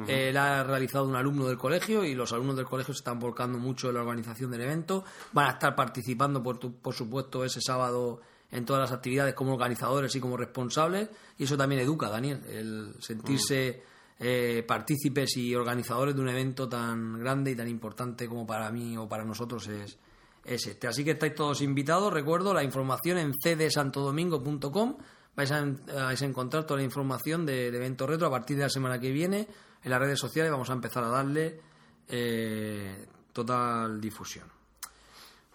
[0.09, 3.17] eh, la ha realizado un alumno del colegio y los alumnos del colegio se están
[3.19, 5.05] volcando mucho en la organización del evento.
[5.31, 8.19] Van a estar participando, por, tu- por supuesto, ese sábado
[8.51, 11.07] en todas las actividades como organizadores y como responsables.
[11.37, 13.81] Y eso también educa, Daniel, el sentirse
[14.19, 18.97] eh, partícipes y organizadores de un evento tan grande y tan importante como para mí
[18.97, 19.97] o para nosotros es,
[20.45, 20.87] es este.
[20.87, 22.13] Así que estáis todos invitados.
[22.13, 24.97] Recuerdo la información en cdsantodomingo.com.
[25.35, 28.69] Vais a, vais a encontrar toda la información del evento retro a partir de la
[28.69, 29.47] semana que viene.
[29.83, 31.59] En las redes sociales vamos a empezar a darle
[32.07, 34.47] eh, total difusión.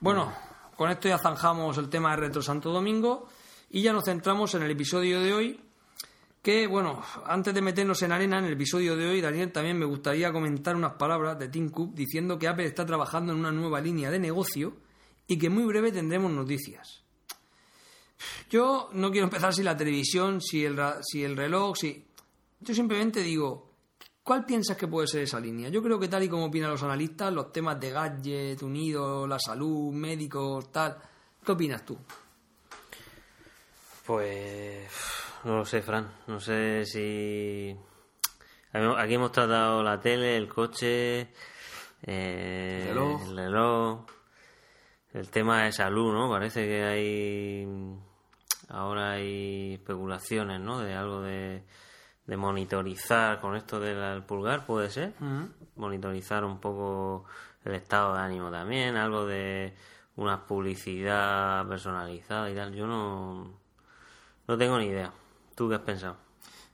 [0.00, 0.32] Bueno,
[0.76, 3.28] con esto ya zanjamos el tema de Retro Santo Domingo
[3.70, 5.60] y ya nos centramos en el episodio de hoy.
[6.42, 9.85] Que bueno, antes de meternos en arena, en el episodio de hoy, Daniel, también me
[9.85, 13.79] gustaría comentar unas palabras de Tim Cook diciendo que Apple está trabajando en una nueva
[13.79, 14.79] línea de negocio
[15.26, 17.03] y que muy breve tendremos noticias.
[18.48, 22.07] Yo no quiero empezar si la televisión, si el, si el reloj, si.
[22.61, 23.74] Yo simplemente digo,
[24.22, 25.68] ¿cuál piensas que puede ser esa línea?
[25.68, 29.38] Yo creo que tal y como opinan los analistas, los temas de gadget, unidos, la
[29.38, 30.96] salud, médicos, tal.
[31.44, 31.98] ¿Qué opinas tú?
[34.07, 36.11] Pues no lo sé, Fran.
[36.26, 37.76] No sé si
[38.72, 41.33] aquí hemos tratado la tele, el coche,
[42.03, 43.22] eh, El reloj.
[43.22, 44.07] el reloj,
[45.12, 46.31] el tema de salud, ¿no?
[46.31, 47.68] Parece que hay
[48.68, 50.81] ahora hay especulaciones, ¿no?
[50.81, 51.64] De algo de,
[52.26, 55.14] de monitorizar con esto del pulgar, puede ser.
[55.76, 57.24] Monitorizar un poco
[57.64, 59.74] el estado de ánimo también, algo de
[60.16, 62.74] una publicidad personalizada y tal.
[62.74, 63.59] Yo no
[64.46, 65.12] no tengo ni idea.
[65.60, 66.16] ¿Tú qué has pensado?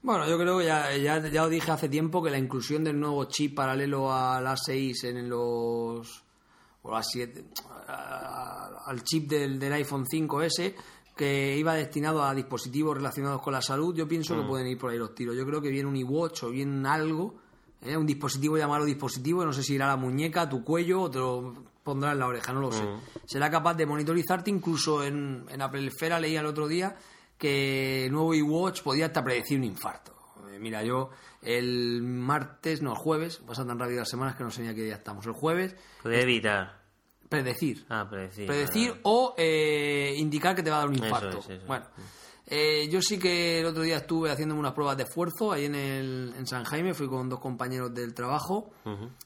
[0.01, 3.01] Bueno, yo creo que ya, ya, ya os dije hace tiempo que la inclusión del
[3.01, 6.23] nuevo chip paralelo al A6 en los.
[6.83, 7.43] o A7.
[7.89, 10.73] a- al chip del, del iPhone 5S
[11.17, 14.93] que iba destinado a dispositivos relacionados con la salud, yo pienso que pueden ir por
[14.93, 15.35] ahí los tiros.
[15.35, 17.35] Yo creo que viene un iWatch o viene algo,
[17.83, 17.97] ¿eh?
[17.97, 21.11] un dispositivo llamarlo dispositivo, no sé si irá a la muñeca, a tu cuello o
[21.11, 22.85] te lo pondrá en la oreja, no lo sé.
[23.25, 26.95] Será capaz de monitorizarte incluso en, en Apple Esfera, leía el otro día
[27.39, 30.15] que el nuevo iWatch podía hasta predecir un infarto.
[30.51, 31.11] Eh, Mira, yo
[31.43, 34.75] el martes, no, el jueves, pasan tan rápido las semanas que no sé ni a
[34.75, 35.25] qué día estamos.
[35.27, 36.81] El jueves, Puede evitar.
[37.29, 37.85] predecir.
[37.89, 38.47] Ah, predecir.
[38.47, 41.39] predecir o eh, indicar que te va a dar un Eso infarto.
[41.41, 41.67] es, eso.
[41.67, 41.87] Bueno,
[42.47, 45.75] eh, yo sí que el otro día estuve haciéndome unas pruebas de esfuerzo ahí en,
[45.75, 48.71] el, en San Jaime, fui con dos compañeros del trabajo,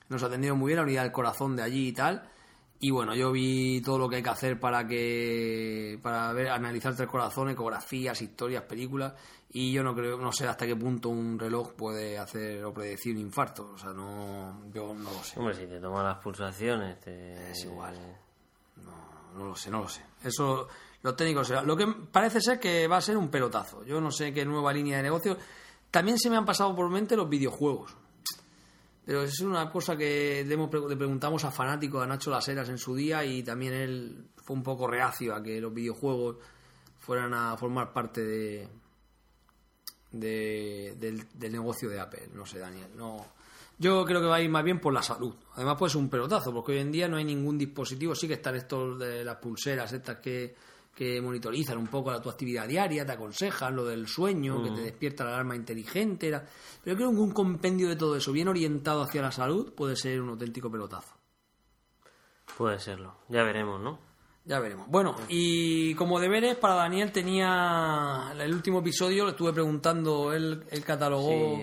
[0.09, 2.29] nos atendieron muy bien, la unidad del corazón de allí y tal.
[2.83, 7.03] Y bueno, yo vi todo lo que hay que hacer para que para ver, analizarte
[7.03, 9.13] el corazón, ecografías, historias, películas.
[9.53, 13.15] Y yo no creo, no sé hasta qué punto un reloj puede hacer o predecir
[13.15, 13.73] un infarto.
[13.75, 15.39] O sea, no, yo no lo sé.
[15.39, 17.51] Hombre, si te toman las pulsaciones, te...
[17.51, 17.97] Es igual.
[18.77, 20.03] No, no lo sé, no lo sé.
[20.23, 20.67] Eso
[21.03, 21.63] los técnicos será.
[21.63, 23.85] Lo que parece ser que va a ser un pelotazo.
[23.85, 25.37] Yo no sé qué nueva línea de negocio.
[25.91, 27.95] También se me han pasado por mente los videojuegos.
[29.05, 30.57] Pero es una cosa que le,
[30.97, 34.87] preguntamos a fanáticos, a Nacho Laseras en su día, y también él fue un poco
[34.87, 36.37] reacio a que los videojuegos
[36.99, 38.69] fueran a formar parte de,
[40.13, 42.29] de- del, del negocio de Apple.
[42.35, 42.89] No sé, Daniel.
[42.97, 43.27] No,
[43.79, 45.35] yo creo que va a ir más bien por la salud.
[45.55, 48.15] Además, puede ser un pelotazo, porque hoy en día no hay ningún dispositivo.
[48.15, 50.55] Sí que están estos de las pulseras, estas que,
[51.01, 54.83] que monitorizan un poco la, tu actividad diaria, te aconsejan lo del sueño, que te
[54.83, 56.29] despierta la alarma inteligente.
[56.31, 56.45] la-
[56.85, 60.21] Pero creo que un compendio de todo eso, bien orientado hacia la salud, puede ser
[60.21, 61.15] un auténtico pelotazo.
[62.59, 63.15] Puede serlo.
[63.31, 63.99] Ya veremos, ¿no?
[64.45, 64.89] Ya veremos.
[64.89, 70.85] Bueno, y como deberes para Daniel tenía el último episodio, le estuve preguntando, él, él
[70.85, 71.63] catalogó Sí,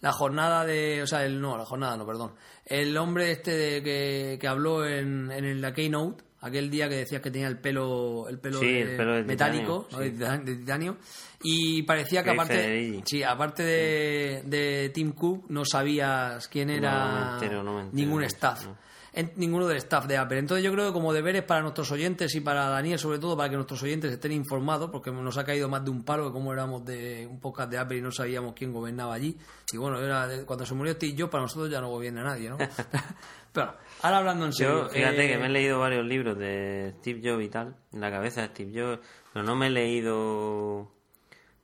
[0.00, 2.34] la jornada de, o sea, el no, la jornada no, perdón.
[2.64, 7.20] El hombre este de, que, que habló en, en la Keynote, aquel día que decías
[7.20, 10.56] que tenía el pelo, el pelo, Sí, de- el pelo de metálico, de, titan- de
[10.56, 10.96] titanio,
[11.42, 17.12] y parecía que aparte, sí, aparte de, de Tim Cook no sabías quién era No
[17.28, 18.66] me entero, no me entero ningún staff.
[19.12, 20.38] en- ninguno del staff de Apple.
[20.38, 23.48] Entonces yo creo que como deberes para nuestros oyentes y para Daniel sobre todo, para
[23.50, 26.52] que nuestros oyentes estén informados, porque nos ha caído más de un palo de cómo
[26.52, 29.36] éramos de un podcast de Apple y no sabíamos quién gobernaba allí.
[29.72, 32.48] Y bueno, era de- cuando se murió Steve Jobs, para nosotros ya no gobierna nadie,
[32.50, 32.58] ¿no?
[33.52, 34.84] Pero ahora hablando en serio.
[34.84, 38.00] Yo, fíjate eh, que me he leído varios libros de Steve Jobs y tal, en
[38.00, 40.92] la cabeza de Steve Jobs, pero no me he leído.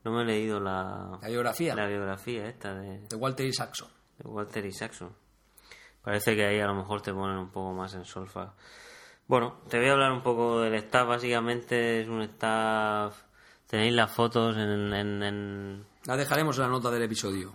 [0.04, 3.88] No me he leído la, la biografía la biografía esta de, de Walter Isaacson.
[4.18, 5.10] de Walter Isaacson.
[6.02, 8.52] Parece que ahí a lo mejor te ponen un poco más en solfa.
[9.26, 11.08] Bueno, te voy a hablar un poco del staff.
[11.08, 13.16] Básicamente es un staff.
[13.66, 14.92] Tenéis las fotos en.
[14.92, 17.54] en, en- La dejaremos en la nota del episodio.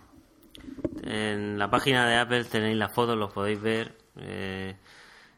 [1.04, 3.96] en la página de Apple tenéis las fotos, los podéis ver.
[4.16, 4.76] Eh,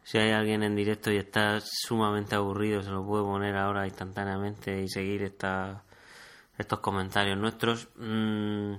[0.03, 4.83] si hay alguien en directo y está sumamente aburrido, se lo puede poner ahora instantáneamente
[4.83, 5.85] y seguir esta,
[6.59, 7.89] estos comentarios nuestros.
[7.97, 8.75] Mm,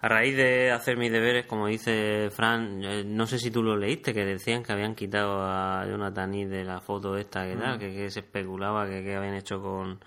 [0.00, 3.76] a raíz de hacer mis deberes, como dice Fran, eh, no sé si tú lo
[3.76, 7.78] leíste, que decían que habían quitado a Jonathan Ive de la foto esta, que tal,
[7.78, 9.98] que, que se especulaba que, que habían hecho con,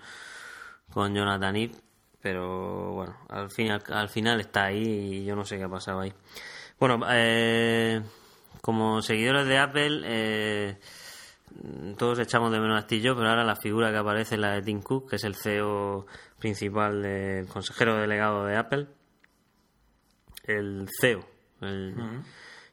[0.90, 1.74] con Jonathan Ive,
[2.22, 5.68] pero bueno, al, fin, al, al final está ahí y yo no sé qué ha
[5.68, 6.12] pasado ahí.
[6.78, 8.00] Bueno, eh,
[8.62, 10.78] como seguidores de Apple, eh,
[11.98, 14.52] todos echamos de menos a Steve Jobs, pero ahora la figura que aparece es la
[14.52, 16.06] de Tim Cook, que es el CEO
[16.38, 18.86] principal del consejero delegado de Apple
[20.44, 21.24] el CEO,
[21.60, 21.94] el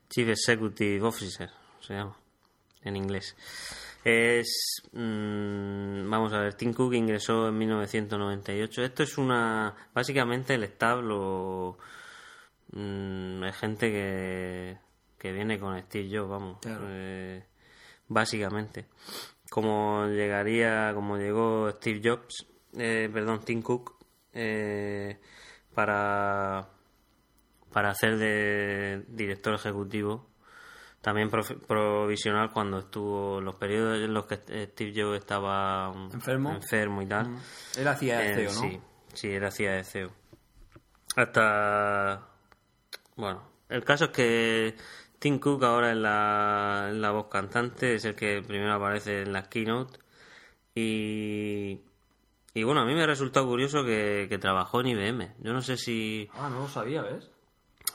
[0.09, 1.49] Chief Executive Officer,
[1.79, 2.15] se llama
[2.83, 3.35] en inglés.
[4.03, 8.83] Es, mm, vamos a ver, Tim Cook ingresó en 1998.
[8.83, 11.77] Esto es una, básicamente el establo
[12.71, 14.77] mm, es gente que,
[15.19, 17.43] que viene con Steve Jobs, vamos, eh,
[18.07, 18.85] básicamente.
[19.49, 23.95] Como llegaría, como llegó Steve Jobs, eh, perdón, Tim Cook,
[24.33, 25.19] eh,
[25.73, 26.69] para
[27.71, 30.27] para hacer de director ejecutivo,
[31.01, 34.37] también provisional cuando estuvo los periodos en los que
[34.71, 37.29] Steve Jobs estaba enfermo, enfermo y tal.
[37.29, 37.37] Mm.
[37.77, 38.61] Él hacía de CEO, ¿no?
[38.61, 38.81] Sí,
[39.13, 40.11] sí, él hacía de CEO.
[41.15, 42.27] Hasta.
[43.15, 44.75] Bueno, el caso es que
[45.19, 49.33] Tim Cook ahora en la, en la voz cantante es el que primero aparece en
[49.33, 49.99] las keynote
[50.75, 51.81] y.
[52.53, 55.35] Y bueno, a mí me ha resultado curioso que, que trabajó en IBM.
[55.39, 56.27] Yo no sé si.
[56.33, 57.29] Ah, no lo sabía, ¿ves?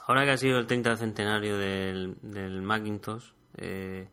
[0.07, 3.25] Ahora que ha sido el 30 centenario del, del Macintosh,
[3.57, 4.09] eh,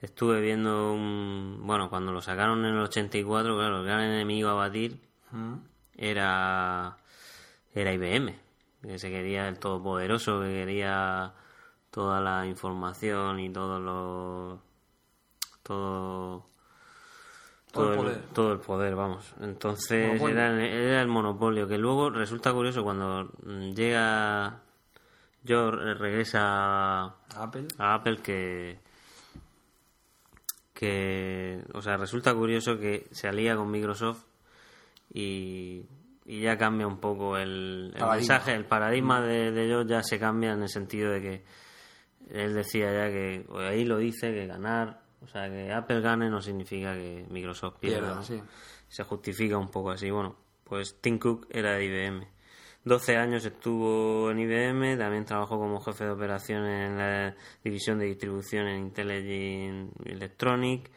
[0.00, 1.60] estuve viendo un.
[1.62, 4.98] Bueno, cuando lo sacaron en el 84, claro, el gran enemigo a batir
[5.96, 6.98] era.
[7.74, 8.34] Era IBM,
[8.82, 11.34] que se quería el todopoderoso, que quería
[11.94, 14.58] toda la información y todo lo.
[15.62, 16.46] todo.
[17.70, 18.22] Todo el poder.
[18.32, 19.32] todo el poder, vamos.
[19.40, 23.30] Entonces era, era el monopolio, que luego resulta curioso cuando
[23.74, 24.60] llega
[25.44, 26.40] yo regresa
[27.04, 28.78] a Apple, a Apple que
[30.72, 34.24] que o sea resulta curioso que se alía con Microsoft
[35.12, 35.84] y,
[36.24, 40.18] y ya cambia un poco el, el mensaje el paradigma de, de ellos ya se
[40.18, 41.44] cambia en el sentido de que
[42.30, 46.40] él decía ya que ahí lo dice que ganar o sea que Apple gane no
[46.40, 50.10] significa que Microsoft pierda, se justifica un poco así.
[50.10, 52.34] Bueno pues Tim Cook era de IBM
[52.84, 58.04] 12 años estuvo en IBM, también trabajó como jefe de operaciones en la división de
[58.04, 60.90] distribución en Intelligent Electronic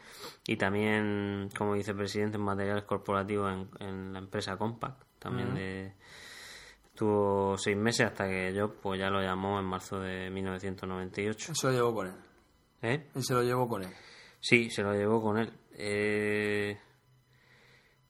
[0.46, 4.96] y también como vicepresidente en materiales corporativos en, la empresa Compaq.
[5.18, 5.94] También de,
[6.98, 11.54] estuvo seis meses hasta que yo pues ya lo llamó en marzo de 1998.
[11.54, 12.14] Se lo llevó con él.
[12.82, 13.08] ¿Eh?
[13.14, 13.90] Y se lo llevó con él.
[14.40, 15.52] Sí, se lo llevó con él.
[15.74, 16.76] Eh,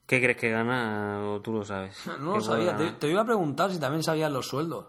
[0.07, 2.03] ¿Qué crees que gana o tú lo sabes?
[2.21, 2.75] No lo sabía.
[2.99, 4.87] Te, iba a preguntar si también sabías los sueldos.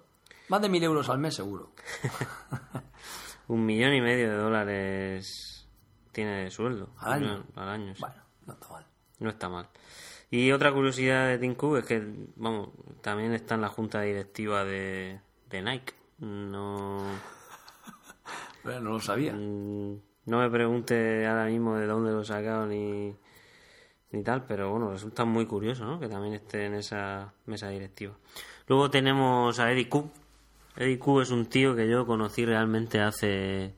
[0.48, 1.74] Más de mil euros al mes, seguro.
[3.50, 5.68] Un millón y medio de dólares
[6.14, 6.94] tiene de sueldo.
[7.00, 7.44] ¿Al año?
[7.54, 8.86] al año, Bueno, no está mal.
[9.20, 9.70] No está mal.
[10.32, 12.04] Y otra curiosidad de Tim Cook es que,
[12.36, 12.70] vamos,
[13.02, 15.94] también está en la junta directiva de, de Nike.
[16.20, 17.04] No...
[18.64, 19.34] Pero no lo sabía.
[19.34, 23.16] Mm, no me pregunte ahora mismo de dónde lo he sacado ni
[24.12, 26.00] ni tal, pero bueno, resulta muy curioso, ¿no?
[26.00, 28.14] Que también esté en esa mesa directiva.
[28.68, 30.10] Luego tenemos a Eddie Q.
[30.78, 33.76] Eddie Q es un tío que yo conocí realmente hace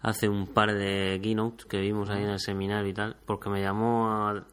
[0.00, 3.60] hace un par de keynotes que vimos ahí en el seminario y tal, porque me
[3.60, 4.44] llamó a,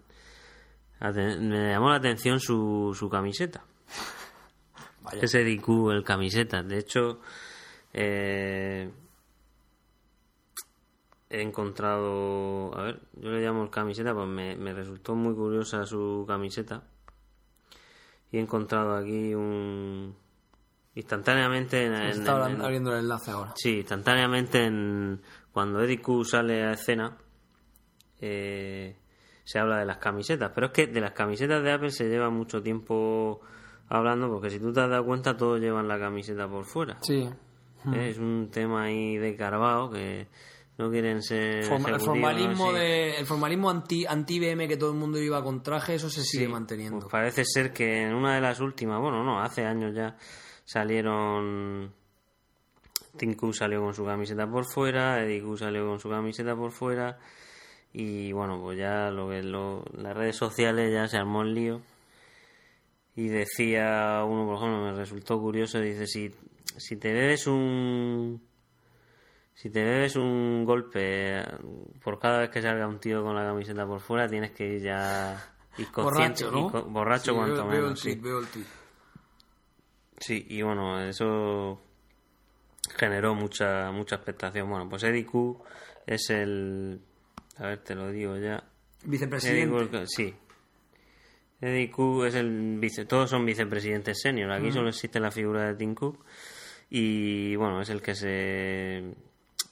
[1.00, 3.64] me llamó la atención su, su camiseta.
[5.02, 5.22] Vaya.
[5.22, 6.62] Es Eddie Q el camiseta.
[6.62, 7.22] De hecho,
[7.94, 8.90] eh,
[11.30, 16.26] he encontrado, a ver, yo le llamo camiseta, pues me, me resultó muy curiosa su
[16.28, 16.84] camiseta.
[18.32, 20.16] Y he encontrado aquí un...
[20.96, 21.94] Instantáneamente en...
[21.94, 23.54] Está abriendo el enlace ahora.
[23.56, 27.18] Sí, instantáneamente en, cuando Eddie Q sale a escena
[28.20, 28.96] eh,
[29.50, 30.52] se habla de las camisetas.
[30.54, 33.42] Pero es que de las camisetas de Apple se lleva mucho tiempo
[33.88, 37.00] hablando porque si tú te has dado cuenta todos llevan la camiseta por fuera.
[37.02, 37.28] Sí.
[37.92, 40.28] Es un tema ahí de Carvao que
[40.78, 45.18] no quieren ser el formalismo de el formalismo anti anti BM que todo el mundo
[45.18, 48.60] iba con traje eso se sigue manteniendo pues parece ser que en una de las
[48.60, 50.16] últimas bueno no hace años ya
[50.64, 51.92] salieron
[53.18, 56.72] Tim Cook salió con su camiseta por fuera Eddie Cook salió con su camiseta por
[56.72, 57.18] fuera
[57.94, 61.82] y bueno pues ya lo que lo, las redes sociales ya se armó el lío
[63.16, 66.34] y decía uno por ejemplo me resultó curioso dice si
[66.78, 68.42] si te bebes un
[69.56, 71.44] si te bebes un golpe
[72.04, 74.82] por cada vez que salga un tío con la camiseta por fuera, tienes que ir
[74.84, 75.36] ya
[75.78, 76.70] inconsciente, Borracho, ¿no?
[76.70, 78.00] inco- borracho Sí, cuanto veo, veo el menos.
[78.00, 78.16] sí.
[78.16, 78.46] veo el.
[80.18, 81.82] Sí, y bueno, eso
[82.96, 84.70] generó mucha mucha expectación.
[84.70, 85.62] Bueno, pues Eddie Q
[86.06, 87.02] es el
[87.60, 88.64] a ver, te lo digo ya.
[89.04, 90.08] Vicepresidente.
[90.08, 90.34] Sí.
[91.62, 94.52] Eddie Q es el vice, todos son vicepresidentes senior.
[94.52, 96.24] Aquí solo existe la figura de Tim Cook
[96.90, 99.14] y bueno, es el que se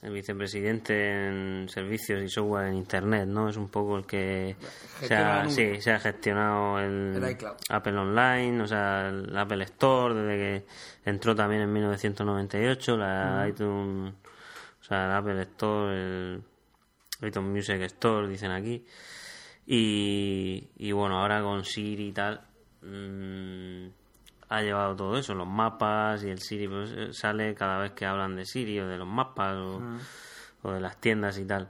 [0.03, 3.49] el vicepresidente en servicios y software en internet, ¿no?
[3.49, 4.55] Es un poco el que
[5.01, 7.55] se ha, sí, se ha gestionado el, El iCloud.
[7.69, 14.13] Apple Online, o sea, el Apple Store, desde que entró también en 1998, la iTunes,
[14.81, 16.43] o sea, el Apple Store, el
[17.21, 18.83] iTunes Music Store, dicen aquí.
[19.65, 22.41] Y, y bueno, ahora con Siri y tal,
[22.81, 23.87] mm,
[24.49, 28.05] ha llevado todo eso, los mapas y el Siri, pues, eh, sale cada vez que
[28.05, 29.81] hablan de Siri o de los mapas o,
[30.63, 31.69] o de las tiendas y tal.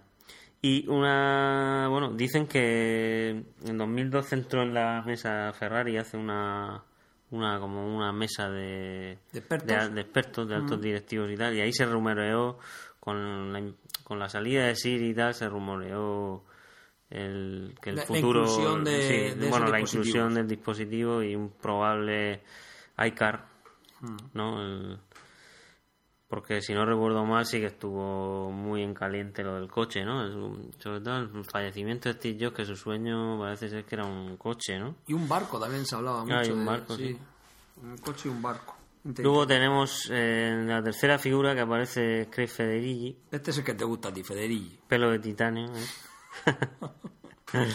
[0.62, 3.30] Y una, bueno, dicen que
[3.66, 6.84] en 2012 entró en la mesa Ferrari hace una,
[7.32, 9.68] una como una mesa de, ¿De expertos?
[9.68, 12.58] de, de expertos, de altos directivos y tal, y ahí se rumoreó
[13.00, 13.60] con la,
[14.08, 16.42] con la salida de Siri y tal, se rumoreó
[17.10, 20.48] el, que el La- la futuro, inclusión de- sí, de esos bueno, la inclusión del
[20.48, 22.42] dispositivo y un probable
[23.06, 23.46] iCar,
[24.00, 24.16] Hmm.
[24.34, 24.62] ¿no?
[24.62, 25.00] El-
[26.30, 30.30] porque si no recuerdo mal sí que estuvo muy en caliente lo del coche, ¿no?
[30.78, 34.38] Sobre todo el fallecimiento de Steve Jobs, que su sueño parece ser que era un
[34.38, 34.96] coche, ¿no?
[35.08, 36.34] Y un barco también se hablaba mucho.
[36.36, 37.18] Ah, y un de- barco, sí.
[37.82, 38.77] Un coche y un barco.
[39.18, 43.74] Luego tenemos eh, en la tercera figura que aparece Craig Federighi, Este es el que
[43.74, 44.80] te gusta a ti, Federici.
[44.88, 45.86] pelo de titanio, ¿eh?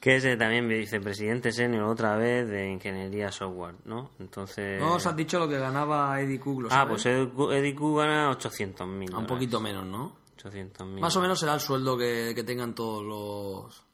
[0.00, 4.10] que es eh, también vicepresidente senior otra vez de ingeniería software, ¿no?
[4.18, 4.80] Entonces...
[4.80, 8.30] No os has dicho lo que ganaba Eddie Cook, ¿lo ah, pues Eddie Q gana
[8.30, 9.14] 800 mil.
[9.14, 10.16] un poquito menos, ¿no?
[10.34, 11.00] 800 mil.
[11.00, 13.84] Más o menos será el sueldo que, que tengan todos los,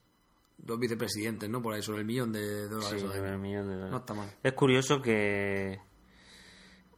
[0.64, 1.60] los vicepresidentes, ¿no?
[1.60, 3.02] Por ahí, sobre el millón de dólares.
[3.02, 3.92] Sí, sobre el millón de dólares.
[3.92, 4.30] No está mal.
[4.42, 5.78] Es curioso que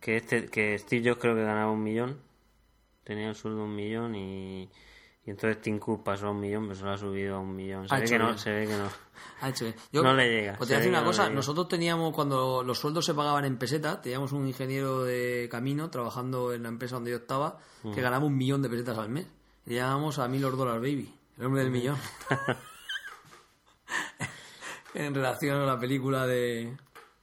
[0.00, 2.18] que este que Steve Jobs creo que ganaba un millón,
[3.04, 4.62] tenía el sueldo de un millón y,
[5.24, 7.88] y entonces Tim Cook pasó a un millón, pero solo ha subido a un millón.
[7.88, 8.88] Se ve que no, se ve que no.
[9.42, 9.76] Ha hecho bien.
[9.92, 11.30] Yo, No le llega, Pues se te voy a decir ve una que no cosa.
[11.30, 16.52] Nosotros teníamos, cuando los sueldos se pagaban en pesetas, teníamos un ingeniero de camino trabajando
[16.54, 17.92] en la empresa donde yo estaba Mm.
[17.94, 19.26] que ganaba un millón de pesetas al mes.
[19.66, 21.96] Y llamábamos a Mil Dólares Baby, el hombre del millón.
[24.94, 26.76] en relación a la película de.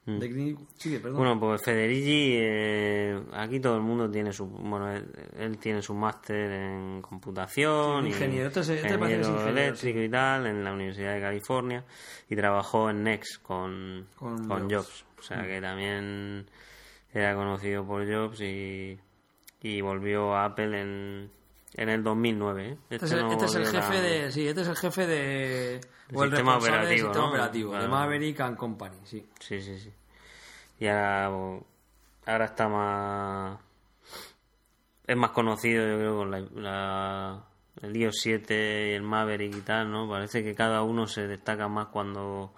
[0.08, 1.13] De perdón.
[1.13, 1.17] Mm.
[1.17, 5.06] Bueno, pues Federici, eh, aquí todo el mundo tiene su, bueno, él,
[5.38, 8.48] él tiene su máster en computación, Sí, y ingeniero.
[8.48, 11.84] Este ingeniero, eléctrico y tal, en la Universidad de California,
[12.30, 14.72] y trabajó en Next con, Con con, Jobs.
[14.72, 14.76] Mm.
[14.76, 15.06] Jobs.
[15.20, 16.50] O sea que también
[17.13, 18.98] era conocido por Jobs y,
[19.62, 21.32] y volvió a Apple en,
[21.73, 22.65] en el 2009.
[22.69, 22.77] ¿eh?
[22.89, 24.32] Este es el, no este es el volvió jefe de.
[24.32, 25.82] Sí, este es el jefe de.
[26.13, 27.30] o el sistema del operativo, sistema ¿no?
[27.30, 27.88] operativo, de.
[27.88, 29.27] Maverick and Company, sí.
[29.39, 29.91] Sí, sí, sí.
[30.80, 31.60] Y ahora,
[32.25, 33.60] ahora está más...
[35.06, 37.43] Es más conocido, yo creo, con la, la-
[37.82, 40.10] el iOS 7 y el Maverick y tal, ¿no?
[40.10, 42.53] Parece que cada uno se destaca más cuando,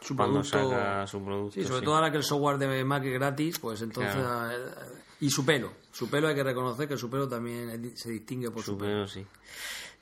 [0.00, 1.54] Su cuando producto- saca su producto.
[1.54, 1.84] Sí, sobre sí.
[1.84, 4.14] todo ahora que el software de Mac es gratis, pues entonces...
[4.14, 4.50] Claro.
[4.50, 4.56] eh,
[5.20, 5.72] y su pelo.
[5.92, 8.90] Su pelo hay que reconocer que su pelo también se distingue por su, Su pelo.
[8.90, 9.26] pelo, sí.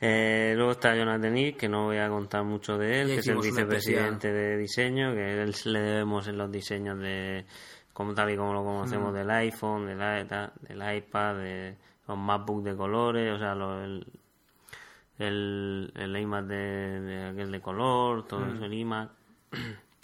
[0.00, 3.26] Eh, luego está Jonathan Ive, que no voy a contar mucho de él, que es
[3.28, 7.44] el vicepresidente de diseño, que él le debemos en los diseños de
[7.92, 8.66] como tal y como lo Mm.
[8.66, 9.98] conocemos del iPhone, del,
[10.68, 14.06] del iPad, de los MacBook de colores, o sea, el,
[15.18, 18.54] el, el iMac de, de aquel de color, todo Mm.
[18.54, 19.10] eso, el iMac.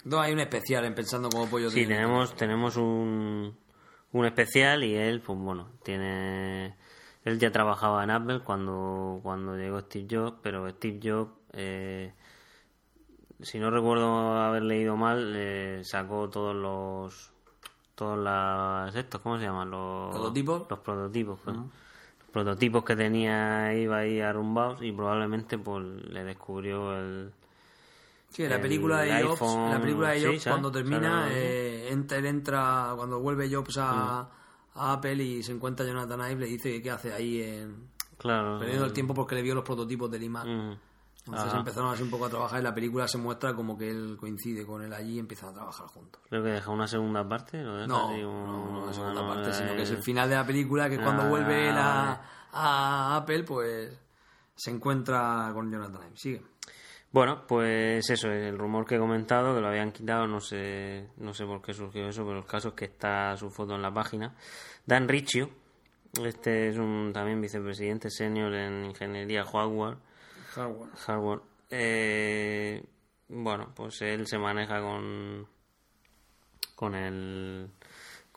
[0.03, 1.95] No, hay un especial en Pensando como Pollo Sí, tiene.
[1.95, 3.55] tenemos, tenemos un,
[4.15, 6.75] un especial y él, pues bueno, tiene...
[7.25, 12.13] Él ya trabajaba en Apple cuando, cuando llegó Steve Jobs, pero Steve Jobs, eh,
[13.41, 17.33] si no recuerdo haber leído mal, eh, sacó todos los...
[17.95, 18.95] Todos las...
[18.95, 19.71] estos, ¿Cómo se llaman?
[19.71, 20.65] Los ¿Prototipos?
[20.69, 21.57] Los prototipos, pues.
[21.57, 27.33] Los prototipos que tenía iba ahí arrumbados y probablemente pues le descubrió el...
[28.35, 32.17] Sí, la el película de Jobs, iPhone, la película de Jobs cuando termina, eh, entra,
[32.17, 34.23] él entra, cuando vuelve Jobs a,
[34.75, 34.79] Mm.
[34.79, 38.59] a Apple y se encuentra Jonathan Ive, le dice que qué hace ahí en, Claro.
[38.59, 40.45] perdiendo el tiempo porque le vio los prototipos del iMac.
[40.45, 40.73] Mm.
[41.27, 41.57] Entonces Ajá.
[41.59, 44.63] empezaron así un poco a trabajar y la película se muestra como que él coincide
[44.65, 46.21] con él allí y empiezan a trabajar juntos.
[46.29, 47.63] Creo que deja una segunda parte.
[47.63, 50.35] ¿lo deja No, no, no es segunda no, parte, sino que es el final de
[50.35, 52.21] la película que cuando Ah, vuelve él a,
[52.51, 53.97] a Apple, pues
[54.55, 56.15] se encuentra con Jonathan Ive.
[56.17, 56.41] Sigue.
[57.15, 61.07] Bueno, pues eso es el rumor que he comentado, que lo habían quitado, no sé,
[61.15, 63.81] no sé por qué surgió eso, pero el caso es que está su foto en
[63.81, 64.35] la página.
[64.85, 65.49] Dan Riccio,
[66.25, 69.95] este es un también vicepresidente senior en ingeniería hardware.
[70.55, 70.89] Hardware.
[70.93, 71.39] hardware.
[71.69, 72.83] Eh,
[73.29, 75.47] bueno, pues él se maneja con
[76.75, 77.69] con el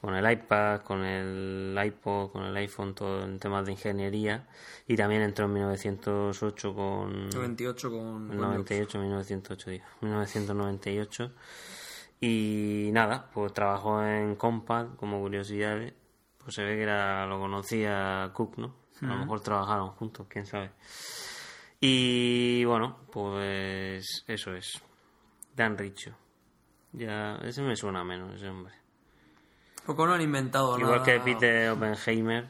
[0.01, 4.47] con el iPad, con el iPod, con el iPhone, todo en temas de ingeniería.
[4.87, 7.31] Y también entró en 1908 con...
[7.31, 8.31] 98 con...
[8.31, 9.85] El 98, 1908, digo.
[10.03, 11.33] 1998.
[12.21, 15.95] Y nada, pues trabajó en Compad, como curiosidades.
[16.39, 18.77] Pues se ve que era, lo conocía Cook, ¿no?
[19.03, 20.71] A lo mejor trabajaron juntos, quién sabe.
[21.81, 24.81] Y bueno, pues eso es.
[25.57, 26.17] Dan Richo.
[26.93, 28.75] Ya, ese me suena menos, ese hombre.
[29.89, 31.03] Poco no han inventado Igual nada.
[31.03, 32.47] que Peter Oppenheimer,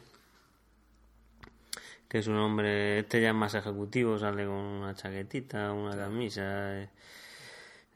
[2.09, 6.81] que es un hombre, este ya es más ejecutivo, sale con una chaquetita, una camisa,
[6.81, 6.91] eh,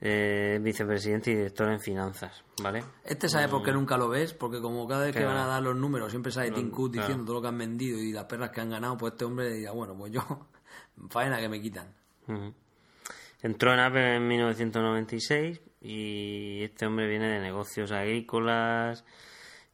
[0.01, 2.84] eh, vicepresidente y director en finanzas, ¿vale?
[3.05, 5.61] Este sabe por qué nunca lo ves, porque como cada vez que van a dar
[5.61, 7.09] los números siempre sale Tim Cook claro.
[7.09, 9.53] diciendo todo lo que han vendido y las perras que han ganado, pues este hombre
[9.55, 10.22] dirá, bueno, pues yo,
[11.11, 11.93] faena que me quitan.
[13.43, 19.05] Entró en Apple en 1996 y este hombre viene de negocios agrícolas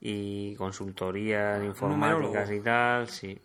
[0.01, 2.53] y consultorías informáticas numerólogo.
[2.55, 3.39] y tal, sí.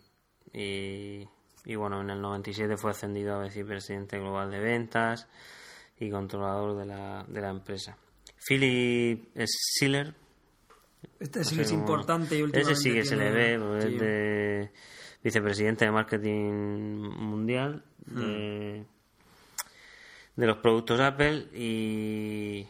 [0.52, 1.26] Y,
[1.64, 5.26] y bueno, en el 97 fue ascendido a vicepresidente global de ventas
[5.98, 7.96] y controlador de la, de la empresa.
[8.46, 10.14] Philip Schiller,
[11.18, 13.58] Este sí no que es cómo- importante y Ese últimamente sí que se le ve,
[13.82, 13.94] sí.
[13.94, 14.70] es de
[15.22, 16.52] vicepresidente de marketing
[17.18, 18.20] mundial Hmm.
[18.20, 18.84] de,
[20.36, 22.66] de los productos Apple y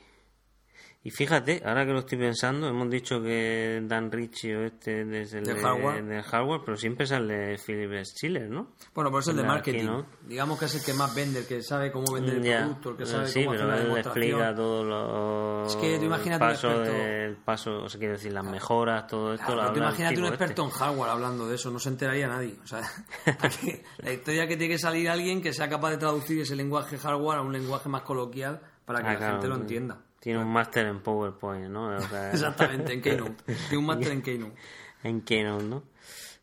[1.06, 5.44] y fíjate, ahora que lo estoy pensando, hemos dicho que Dan Riccio este desde el
[5.44, 6.22] Del de- hardware.
[6.22, 8.72] hardware, pero siempre sale Philip Schiller, ¿no?
[8.94, 9.78] Bueno, por eso el de marketing.
[9.80, 10.08] keynote.
[10.26, 12.96] Digamos que es el que más vende, el que sabe cómo vender el producto, el
[12.96, 16.44] que sabe sí, cómo hacer pero la él explica todos los Es que tú imagínate
[16.44, 19.44] un experto- del paso, o sea, quiero decir, las mejoras, todo esto.
[19.46, 20.34] Claro, pero tú el imagínate un este.
[20.36, 22.56] experto en hardware hablando de eso, no se enteraría nadie.
[22.64, 22.80] O sea,
[23.40, 26.96] aquí, la historia que tiene que salir alguien que sea capaz de traducir ese lenguaje
[26.96, 29.98] hardware a un lenguaje más coloquial para que Ah, la claro, gente lo entienda.
[30.24, 31.94] Tiene un máster en PowerPoint, ¿no?
[31.94, 33.44] O sea, Exactamente, en Keynote.
[33.44, 34.54] Tiene un máster en Keynote.
[35.02, 35.82] en Keynote, ¿no?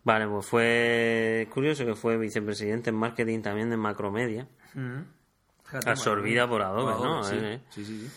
[0.04, 5.02] Vale, pues fue curioso que fue vicepresidente en marketing también de Macromedia, Mm.
[5.86, 7.24] Absorbida por Adobe, Adobe, ¿no?
[7.24, 7.36] sí.
[7.40, 8.12] Eh, Sí, sí, sí.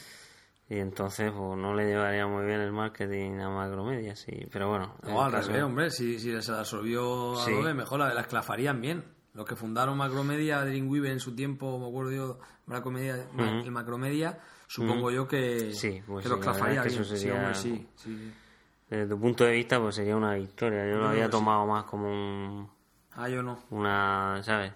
[0.74, 4.46] Y entonces, pues no le llevaría muy bien el marketing a Macromedia, sí.
[4.52, 7.52] Pero bueno, No, al revés, hombre, si, si se la absorbió Sí.
[7.52, 9.04] Adobe, mejor la, la esclafarían bien.
[9.34, 14.38] Los que fundaron Macromedia, Dreamweaver en su tiempo, me acuerdo yo, Macromedia, ma- el Macromedia,
[14.68, 16.40] supongo yo que, Sí, pues que lo sí,
[16.88, 17.02] bien.
[17.02, 18.32] eso sería- sí, sí.
[18.88, 20.88] desde tu punto de vista, pues sería una victoria.
[20.88, 22.68] Yo lo había tomado más como un-
[23.16, 23.58] Ah, yo no.
[23.70, 24.72] una, ¿sabes?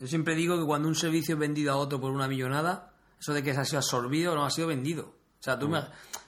[0.00, 3.32] Yo siempre digo que cuando un servicio es vendido a otro por una millonada, eso
[3.32, 5.14] de que se ha sido absorbido no ha sido vendido.
[5.46, 5.78] O sea, tú me-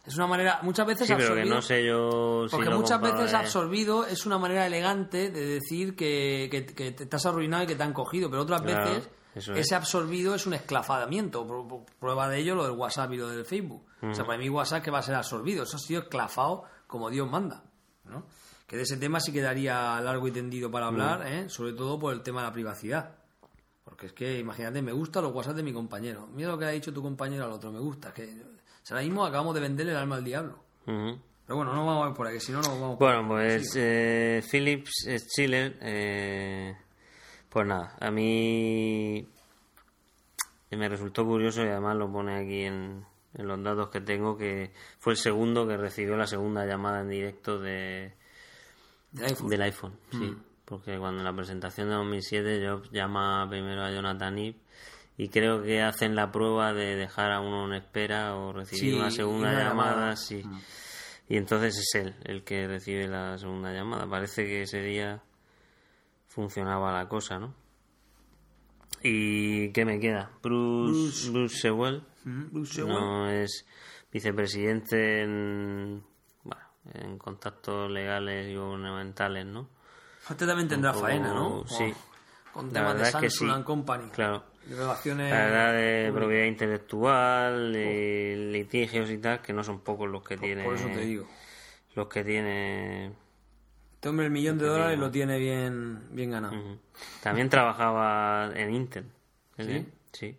[0.06, 1.12] es una manera, muchas veces Mm.
[1.12, 4.38] Sí, pero que absorbido- no sé yo si Porque lo muchas veces absorbido es una
[4.38, 8.30] manera elegante de decir que, que- que te estás arruinado y que te han cogido,
[8.30, 9.48] pero otras Claro, veces es.
[9.48, 10.54] ese absorbido es un
[11.68, 13.84] pru- Prueba de ello lo del WhatsApp y lo del Facebook.
[14.02, 17.10] O sea, para mí WhatsApp que va a ser absorbido, eso ha sido esclafado como
[17.10, 17.64] Dios manda.
[18.04, 18.24] ¿no?
[18.68, 21.48] Que de ese tema sí quedaría largo y tendido para hablar, ¿eh?
[21.50, 23.16] sobre todo por el tema de la privacidad.
[23.84, 26.26] Porque es que, imagínate, me gustan los WhatsApp de mi compañero.
[26.32, 28.12] Mira lo que ha dicho tu compañero al otro, me gusta.
[28.12, 28.57] Que, o
[28.88, 30.58] sea, ahora mismo acabamos de venderle el alma al diablo.
[30.84, 33.74] Pero bueno, no vamos a ir por ahí, si no, no vamos por Bueno, pues
[33.76, 36.76] eh, Philips Schiller, eh,
[37.48, 39.26] pues nada, a mí
[40.70, 44.72] me resultó curioso y además lo pone aquí en, en los datos que tengo que
[44.98, 48.14] fue el segundo que recibió la segunda llamada en directo de,
[49.12, 49.48] del iPhone.
[49.48, 54.38] del iPhone, sí, porque cuando en la presentación de 2007 Jobs llama primero a Jonathan
[54.38, 54.58] Ive
[55.18, 58.98] y creo que hacen la prueba de dejar a uno en espera o recibir Sí,
[58.98, 60.16] una segunda una llamada, llamada.
[60.16, 60.42] sí.
[61.28, 64.08] Y entonces es él el que recibe la segunda llamada.
[64.08, 65.20] Parece que ese día
[66.26, 67.52] funcionaba la cosa, ¿no?
[69.02, 70.30] ¿Y qué me queda?
[70.42, 72.94] Bruce, Bruce Sewell Mm, Bruce Sewell.
[72.94, 73.64] no es
[74.12, 76.02] vicepresidente en,
[76.42, 76.64] bueno,
[76.94, 79.68] en contactos legales y gubernamentales, ¿no?
[80.28, 81.64] Este también tendrá faena, ¿no?
[81.66, 81.92] sí.
[82.52, 83.50] Con temas de Samsung sí.
[83.54, 84.10] and Company.
[84.10, 84.44] Claro.
[84.68, 85.30] Relaciones...
[85.30, 90.36] La verdad de propiedad intelectual, y litigios y tal, que no son pocos los que
[90.36, 90.64] tiene.
[90.64, 91.26] Por eso te digo.
[91.94, 93.12] Los que tiene.
[93.94, 96.54] Este hombre el millón de dólares lo tiene bien, bien ganado.
[97.22, 99.04] También trabajaba en Intel.
[99.58, 99.86] ¿Sí?
[100.12, 100.36] Sí.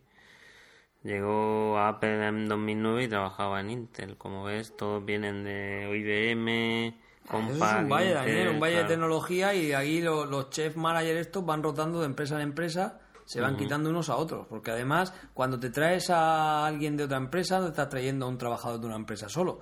[1.04, 4.18] Llegó a Apple en 2009 y trabajaba en Intel.
[4.18, 8.76] Como ves, todos vienen de IBM, Eso es Compaq, un valle, Intel, Daniel, un valle
[8.78, 13.00] de tecnología y aquí lo- los chef managers estos van rotando de empresa en empresa
[13.30, 17.18] se van quitando unos a otros, porque además cuando te traes a alguien de otra
[17.18, 19.60] empresa no te estás trayendo a un trabajador de una empresa solo,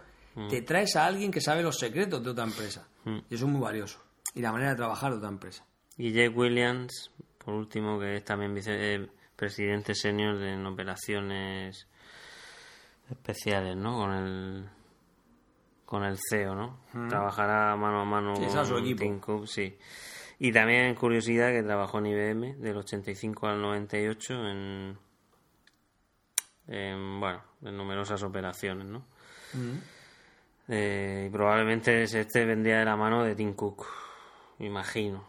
[0.50, 3.60] te traes a alguien que sabe los secretos de otra empresa y eso es muy
[3.60, 4.00] valioso
[4.34, 5.66] y la manera de trabajar de otra empresa.
[5.98, 7.12] Y Jake Williams,
[7.44, 11.90] por último, que es también vicepresidente senior en operaciones
[13.12, 13.98] especiales, ¿no?
[13.98, 14.70] Con el
[15.86, 16.80] con el CEO, ¿no?
[17.10, 19.00] Trabajará mano a mano Sí, su con equipo.
[19.04, 19.78] Tim Cook, sí.
[20.40, 24.98] Y también curiosidad que trabajó en IBM del 85 al 98 en,
[26.68, 29.04] en bueno, en numerosas operaciones, ¿no?
[30.68, 33.86] Eh, y probablemente este vendría de la mano de Tim Cook,
[34.60, 35.26] imagino.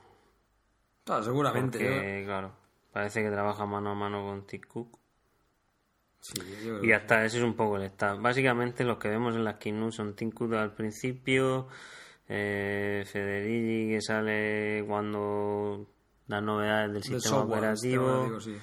[1.04, 1.78] Claro, seguramente.
[1.78, 2.52] Porque, claro,
[2.92, 4.98] parece que trabaja mano a mano con Tim Cook.
[6.20, 8.20] sí, yo creo Y hasta ese es un poco el staff.
[8.20, 11.68] Básicamente los que vemos en las Keynote son Tim Cook al principio,
[12.28, 15.86] eh, Federici que sale cuando
[16.26, 18.56] las novedades del que- sistema software, operativo, sí.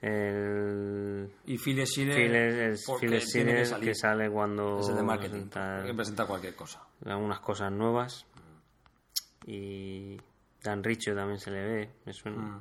[0.00, 2.16] el Y Phil Schiller,
[3.00, 6.82] que que sale cuando es el de marketing, presenta que presentar cualquier cosa.
[7.06, 8.26] algunas cosas nuevas
[9.46, 10.16] y
[10.62, 12.38] Dan Richo también se le ve, me suena.
[12.38, 12.60] Mm.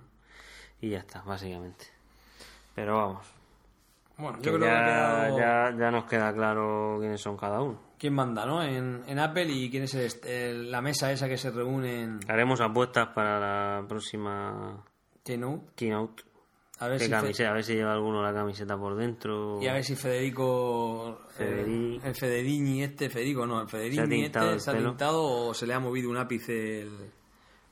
[0.81, 1.85] Y ya está, básicamente.
[2.73, 3.27] Pero vamos,
[4.17, 7.61] Bueno, yo que creo que ya, quedado ya, ya nos queda claro quiénes son cada
[7.61, 7.79] uno.
[8.01, 8.63] Quién manda, ¿no?
[8.63, 12.19] En, en Apple y quién es el el- la mesa esa que se reúne en
[12.27, 14.83] Haremos apuestas para la próxima
[15.23, 15.67] Keynote.
[15.75, 16.23] keynote.
[16.79, 17.49] A ver, ¿Qué si Fe- camiseta?
[17.51, 19.59] A ver si lleva alguno la camiseta por dentro.
[19.61, 21.19] y a ver si Federico.
[21.37, 25.53] Federi- El, el Federini este, Federico, no, el Federini este el se ha tintado o
[25.53, 26.89] se le ha movido un ápice el,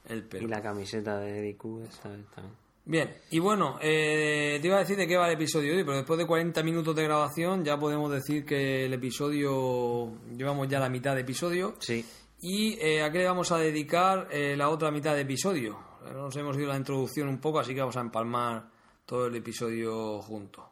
[0.09, 0.45] el pelo.
[0.45, 2.53] Y la camiseta de Eddie Q, esa también.
[2.89, 5.97] Bien, y bueno, eh, te iba a decir de qué va el episodio hoy, pero
[5.97, 10.89] después de 40 minutos de grabación ya podemos decir que el episodio, llevamos ya la
[10.89, 11.75] mitad de episodio.
[11.77, 12.03] Sí,
[12.41, 15.77] ¿Y eh, a qué le vamos a dedicar eh, la otra mitad de episodio?
[16.11, 18.67] Nos hemos ido la introducción un poco, así que vamos a empalmar
[19.05, 20.71] todo el episodio junto.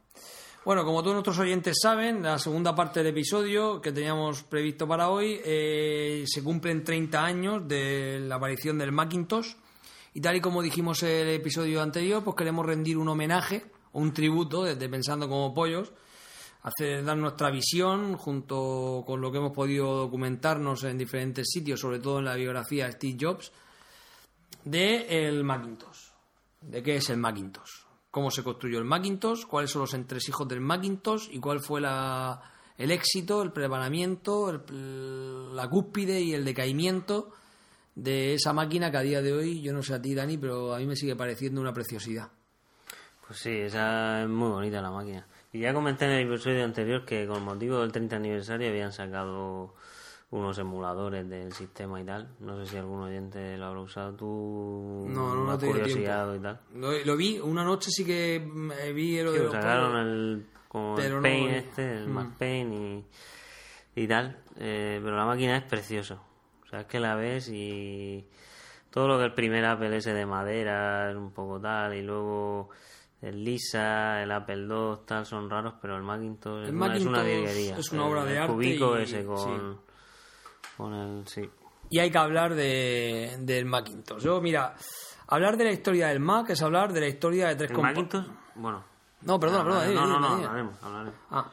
[0.65, 5.09] Bueno, como todos nuestros oyentes saben, la segunda parte del episodio que teníamos previsto para
[5.09, 9.53] hoy eh, se cumplen 30 años de la aparición del Macintosh.
[10.17, 14.13] Y tal y como dijimos el episodio anterior, pues queremos rendir un homenaje, o un
[14.13, 15.93] tributo desde Pensando como Pollos,
[16.63, 21.99] hacer dar nuestra visión junto con lo que hemos podido documentarnos en diferentes sitios, sobre
[21.99, 23.51] todo en la biografía de Steve Jobs,
[24.65, 26.07] de el Macintosh.
[26.61, 27.83] ¿De qué es el Macintosh?
[28.09, 29.45] ¿Cómo se construyó el Macintosh?
[29.45, 31.27] ¿Cuáles son los entresijos del Macintosh?
[31.29, 32.41] ¿Y cuál fue la,
[32.75, 34.63] el éxito, el preparamiento,
[35.53, 37.33] la cúspide y el decaimiento
[37.97, 40.73] de esa máquina que a día de hoy, yo no sé a ti, Dani, pero
[40.75, 42.29] a mí me sigue pareciendo una preciosidad?
[43.25, 45.27] pues sí, esa es muy bonita la máquina.
[45.51, 49.73] Y ya comenté en el episodio anterior que con motivo del 30 aniversario habían sacado
[50.29, 52.29] unos emuladores del sistema y tal.
[52.39, 54.13] No sé si algún oyente lo habrá usado.
[54.13, 56.61] Tú No, no, no curiosidad y tal.
[56.75, 58.39] Lo, lo vi, una noche sí que
[58.95, 60.07] vi lo Sí, de lo los sacaron padres.
[60.13, 62.11] el, como Pero el no- Paint este, el Mm.
[62.13, 64.37] Mac Paint y, y tal.
[64.57, 66.17] Eh, pero la máquina es preciosa.
[66.67, 68.27] O sea, es que la ves y
[68.91, 72.69] todo lo que el primer Apple ese de madera es un poco tal y luego
[73.21, 77.17] el Lisa, el Apple II, tal, son raros, pero el Macintosh, es, una, es una
[77.19, 77.77] Macintosh virguería.
[77.77, 79.37] es una El- obra de el arte cubico y- ese con,
[79.73, 79.79] sí.
[80.77, 81.27] con el...
[81.27, 81.49] Sí.
[81.89, 84.21] Y hay que hablar de, del Macintosh.
[84.21, 84.75] Yo, mira,
[85.27, 87.81] hablar de la historia del Mac es hablar de la historia de tres ¿El compa-
[87.83, 88.25] Macintosh?
[88.55, 88.83] Bueno.
[89.21, 89.85] No, perdona, perdona.
[89.93, 91.15] no, no, no, hablaremos, hablaremos.
[91.31, 91.49] Ah,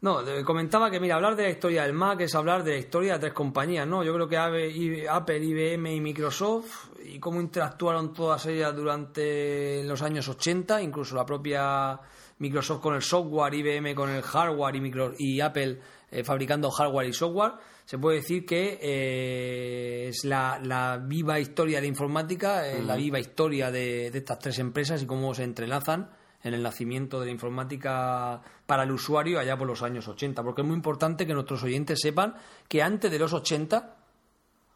[0.00, 3.14] no, comentaba que, mira, hablar de la historia del Mac es hablar de la historia
[3.14, 4.04] de tres compañías, ¿no?
[4.04, 10.28] Yo creo que Apple, IBM y Microsoft y cómo interactuaron todas ellas durante los años
[10.28, 11.98] 80, incluso la propia
[12.38, 15.80] Microsoft con el software, IBM con el hardware y, Micro- y Apple
[16.10, 17.52] eh, fabricando hardware y software.
[17.84, 23.18] Se puede decir que eh, es la, la viva historia de informática, eh, la viva
[23.18, 26.10] historia de, de estas tres empresas y cómo se entrelazan
[26.42, 30.62] en el nacimiento de la informática para el usuario allá por los años 80, porque
[30.62, 32.34] es muy importante que nuestros oyentes sepan
[32.68, 33.94] que antes de los 80,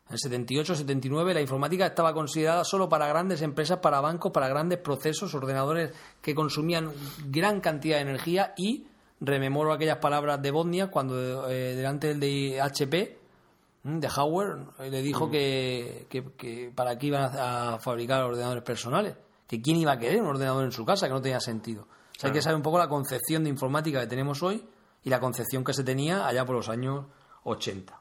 [0.08, 4.48] en el 78, 79, la informática estaba considerada solo para grandes empresas, para bancos, para
[4.48, 6.90] grandes procesos, ordenadores que consumían
[7.28, 8.86] gran cantidad de energía y
[9.20, 13.18] rememoro aquellas palabras de Bosnia cuando eh, delante del de HP
[13.84, 19.14] mm, de Howard le dijo que, que- que para qué iban a fabricar ordenadores personales,
[19.46, 21.82] que quién iba a querer un ordenador en su casa, que no tenía sentido.
[21.82, 24.64] O sea, hay que saber un poco la concepción de informática que tenemos hoy
[25.04, 27.06] y la concepción que se tenía allá por los años
[27.44, 28.00] 80.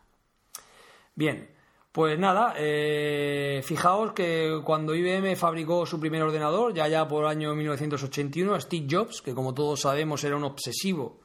[1.16, 1.50] Bien,
[1.92, 7.32] pues nada, eh, fijaos que cuando IBM fabricó su primer ordenador, ya ya por el
[7.32, 11.20] año 1981, Steve Jobs, que como todos sabemos era un obsesivo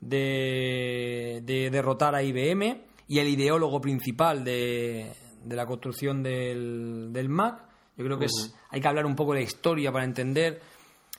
[0.00, 7.28] de, de derrotar a IBM y el ideólogo principal de, de la construcción del, del
[7.28, 7.65] Mac,
[7.96, 10.60] yo creo que es, hay que hablar un poco de historia para entender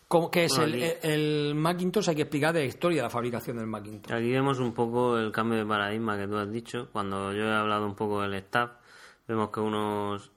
[0.07, 3.03] Como que es Bueno, el, aquí- el Macintosh, hay que explicar de la historia de
[3.03, 4.13] la fabricación del Macintosh.
[4.13, 6.87] Aquí vemos un poco el cambio de paradigma que tú has dicho.
[6.93, 8.71] Cuando yo he hablado un poco del staff,
[9.27, 10.31] vemos que unos...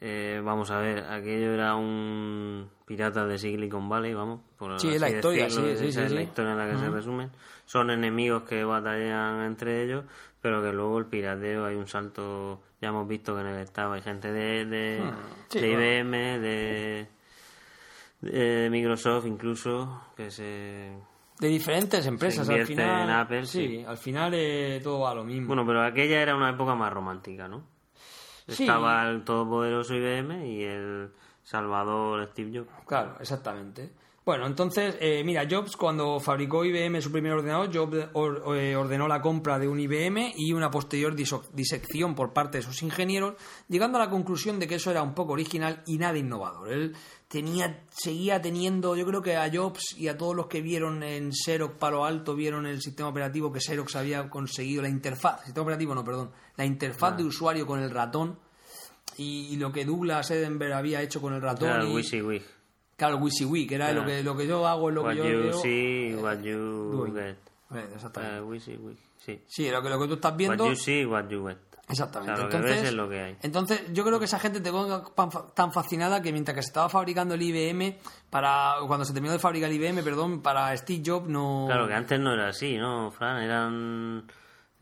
[0.00, 4.40] eh, vamos a ver, aquello era un pirata de Silicon Valley, vamos.
[4.58, 6.70] Por Sí, es la historia, decirlo, sí, sí, esa sí, es la historia en la
[6.70, 7.30] que se resumen.
[7.64, 10.04] Son enemigos que batallan entre ellos,
[10.42, 12.60] pero que luego el pirateo hay un salto...
[12.84, 15.14] Ya hemos visto que en el staff hay gente de, de, Hmm,
[15.48, 15.82] sí, de bueno.
[15.84, 17.08] IBM, de,
[18.20, 20.92] de Microsoft incluso, que se...
[21.38, 23.04] De diferentes empresas, al invierte final.
[23.04, 23.84] en Apple, sí, sí.
[23.86, 25.46] al final eh, todo va a lo mismo.
[25.46, 27.64] Bueno, pero aquella era una época más romántica, ¿no?
[28.48, 28.64] Sí.
[28.64, 31.10] Estaba el todopoderoso IBM y el
[31.42, 32.70] salvador Steve Jobs.
[32.86, 33.92] Claro, exactamente.
[34.26, 39.06] Bueno, entonces, eh, mira, Jobs cuando fabricó IBM su primer ordenador, Jobs or- eh, ordenó
[39.06, 43.34] la compra de un IBM y una posterior disección por parte de sus ingenieros,
[43.68, 46.72] llegando a la conclusión de que eso era un poco original y nada innovador.
[46.72, 46.96] Él
[47.28, 51.30] tenía, seguía teniendo, yo creo que a Jobs y a todos los que vieron en
[51.34, 55.94] Xerox Palo Alto, vieron el sistema operativo que Xerox había conseguido, la interfaz, sistema operativo
[55.94, 58.38] no, perdón, la interfaz de usuario con el ratón
[59.18, 61.68] y, y lo que Douglas Edenberg había hecho con el ratón.
[61.90, 62.42] Y- WYSIWYG.
[62.96, 63.92] Claro, WYSIWYG, que era Ah.
[63.92, 65.52] lo que, lo que yo hago, es lo What que yo you veo.
[65.60, 67.36] see, what you get.
[67.74, 68.36] Eh, exactamente.
[68.36, 69.42] Eh, WYSIWYG, sí.
[69.46, 70.64] sí, lo que, lo que tú estás viendo.
[70.64, 71.58] What you see, what you get.
[71.86, 72.32] Exactamente.
[72.32, 73.36] O sea, lo que entonces, ves es lo que hay.
[73.42, 74.70] entonces, yo creo que esa gente te
[75.54, 77.98] tan fascinada que mientras que se estaba fabricando el IBM,
[78.30, 81.64] para cuando se terminó de fabricar el IBM, perdón, para Steve Jobs no.
[81.66, 83.42] Claro que antes no era así, ¿no, Fran?
[83.42, 84.24] Eran...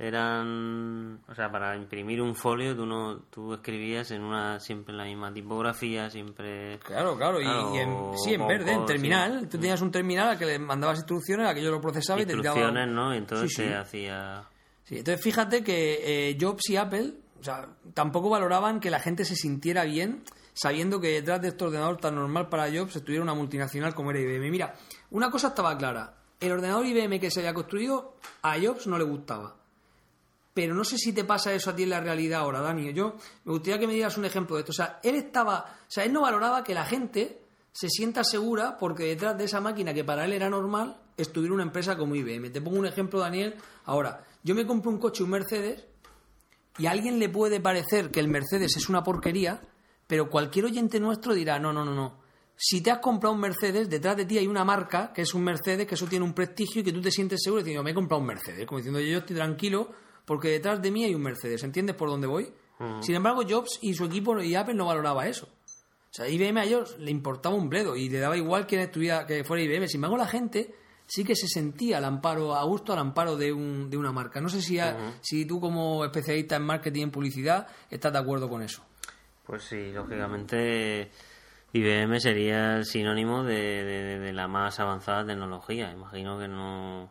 [0.02, 1.20] Eran...
[1.28, 5.04] O sea, para imprimir un folio tú no tú escribías en una siempre en la
[5.04, 6.78] misma tipografía, siempre...
[6.80, 9.40] Claro, claro, y, Claro, y en, sí, en verde, en terminal.
[9.42, 9.46] sí.
[9.46, 12.32] Tú tenías un terminal al que le mandabas instrucciones, aquello lo procesaba y te.
[12.32, 13.14] Instrucciones, ¿no?
[13.14, 13.68] Entonces Sí, sí.
[13.68, 14.44] se hacía...
[14.82, 19.24] Sí, entonces fíjate que eh, Jobs y Apple o sea, tampoco valoraban que la gente
[19.24, 20.24] se sintiera bien
[20.54, 24.20] sabiendo que detrás de este ordenador tan normal para Jobs estuviera una multinacional como era
[24.20, 24.50] IBM.
[24.50, 24.74] Mira,
[25.10, 26.14] una cosa estaba clara.
[26.40, 29.56] El ordenador IBM que se había construido a Jobs no le gustaba.
[30.54, 32.92] Pero no sé si te pasa eso a ti en la realidad ahora, Dani.
[32.92, 34.72] Yo me gustaría que me dieras un ejemplo de esto.
[34.72, 37.42] O sea, él estaba, o sea, él no valoraba que la gente
[37.72, 41.62] se sienta segura porque detrás de esa máquina que para él era normal estuviera una
[41.62, 42.50] empresa como IBM.
[42.50, 43.54] Te pongo un ejemplo, Daniel.
[43.86, 45.86] Ahora, yo me compro un coche, un Mercedes,
[46.78, 49.60] y a alguien le puede parecer que el Mercedes es una porquería,
[50.06, 52.20] pero cualquier oyente nuestro dirá, no, no, no, no.
[52.56, 55.42] Si te has comprado un Mercedes, detrás de ti hay una marca que es un
[55.42, 57.94] Mercedes, que eso tiene un prestigio y que tú te sientes seguro dices, me he
[57.94, 58.66] comprado un Mercedes.
[58.66, 59.90] Como diciendo, yo estoy tranquilo
[60.32, 61.62] porque detrás de mí hay un Mercedes.
[61.62, 62.52] ¿Entiendes por dónde voy?
[63.02, 65.46] Sin embargo, Jobs y su equipo y Apple no valoraba eso.
[65.46, 69.26] O sea, IBM a ellos le importaba un bledo y le daba igual que estuviera,
[69.26, 69.86] que fuera IBM.
[69.86, 70.74] Sin embargo, la gente
[71.06, 74.40] sí que se sentía al amparo, a gusto al amparo de, un, de una marca.
[74.40, 78.18] No sé si, a- si tú como especialista en marketing y en publicidad estás de
[78.18, 78.82] acuerdo con eso.
[79.46, 81.10] Pues sí, lógicamente
[81.72, 85.90] IBM sería el sinónimo de, de- de la más avanzada tecnología.
[85.92, 87.10] Imagino que no,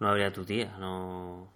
[0.00, 1.50] no habría tu tía, no...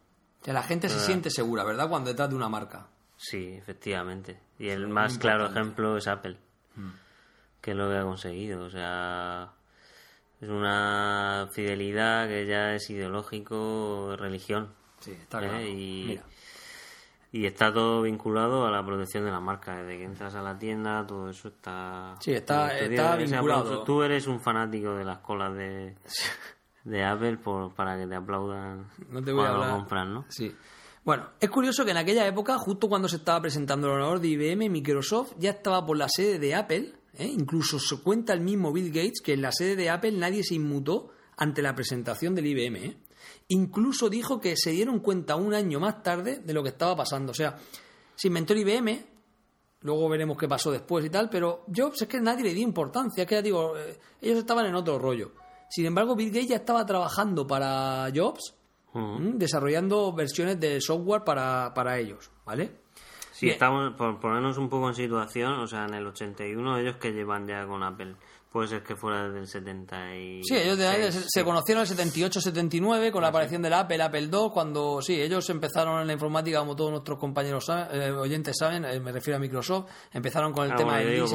[0.47, 1.89] Sea, la gente se siente segura, ¿verdad?
[1.89, 2.87] Cuando detrás de una marca.
[3.17, 4.39] Sí, efectivamente.
[4.61, 6.37] Y el más claro ejemplo es Apple,
[6.77, 6.91] Mm.
[7.61, 8.65] que es lo que ha conseguido.
[8.65, 9.51] O sea,
[10.41, 14.73] es una fidelidad que ya es ideológico, religión.
[15.01, 15.49] Sí, está ¿eh?
[15.49, 15.61] claro.
[15.67, 16.23] Y, Mira.
[17.33, 19.77] y está todo vinculado a la protección de la marca.
[19.83, 22.15] Desde que entras a la tienda, todo eso está.
[22.21, 23.83] Sí, está- está vinculado.
[23.83, 25.97] Tú eres un fanático de las colas de,
[26.87, 29.71] de Apple por, para que te aplaudan No te voy a cuando hablar.
[29.71, 30.25] lo compran, ¿no?
[30.29, 30.55] Sí.
[31.05, 34.29] Bueno, es curioso que en aquella época, justo cuando se estaba presentando el ordenador de
[34.29, 36.95] IBM, Microsoft ya estaba por la sede de Apple.
[37.15, 37.27] ¿eh?
[37.27, 40.55] Incluso se cuenta el mismo Bill Gates que en la sede de Apple nadie se
[40.55, 42.77] inmutó ante la presentación del IBM.
[42.77, 42.97] ¿eh?
[43.49, 47.33] Incluso dijo que se dieron cuenta un año más tarde de lo que estaba pasando.
[47.33, 47.57] O sea,
[48.15, 49.05] se inventó el IBM,
[49.81, 53.23] luego veremos qué pasó después y tal, pero Jobs es que nadie le dio importancia,
[53.23, 55.33] es que ya digo, eh, ellos estaban en otro rollo.
[55.69, 58.55] Sin embargo, Bill Gates ya estaba trabajando para Jobs,
[59.35, 62.81] desarrollando versiones de software para, para ellos, ¿vale?
[63.33, 63.55] Sí, Bien.
[63.55, 67.47] estamos, por ponernos un poco en situación, o sea, en el 81 ellos que llevan
[67.47, 68.17] ya con Apple,
[68.57, 70.41] puede ser que fuera desde el 70 y...
[70.43, 74.31] Sí, ellos de- se, se conocieron en el 78-79 con la aparición del Apple, Apple
[74.33, 78.87] II, cuando sí, ellos empezaron en la informática, como todos nuestros compañeros eh, oyentes saben,
[78.87, 81.27] eh, me refiero a Microsoft, empezaron con el Ah, tema bueno, del digo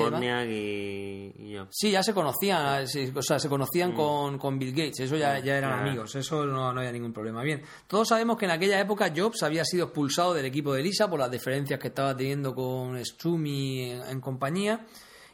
[0.49, 1.67] y y, yo.
[1.69, 3.51] Sí, ya se conocían, sí, o sea, se Mm.
[3.51, 7.13] conocían con, con Bill Gates, eso ya, ya eran amigos, eso no, no había ningún
[7.13, 7.43] problema.
[7.43, 11.07] Bien, todos sabemos que en aquella época Jobs había sido expulsado del equipo de Lisa
[11.09, 14.86] por las diferencias que estaba teniendo con Strumi en, en compañía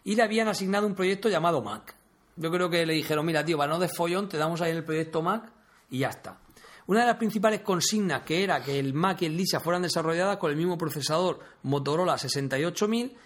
[0.07, 1.93] y le habían asignado un proyecto llamado Mac.
[2.37, 4.85] Yo creo que le dijeron, mira, tío, para no de follón, te damos ahí el
[4.85, 5.51] proyecto Mac
[5.89, 6.39] y ya está.
[6.85, 10.37] Una de las principales consignas que era que el Mac y el Lisa fueran desarrolladas
[10.37, 13.17] con el mismo procesador Motorola 68000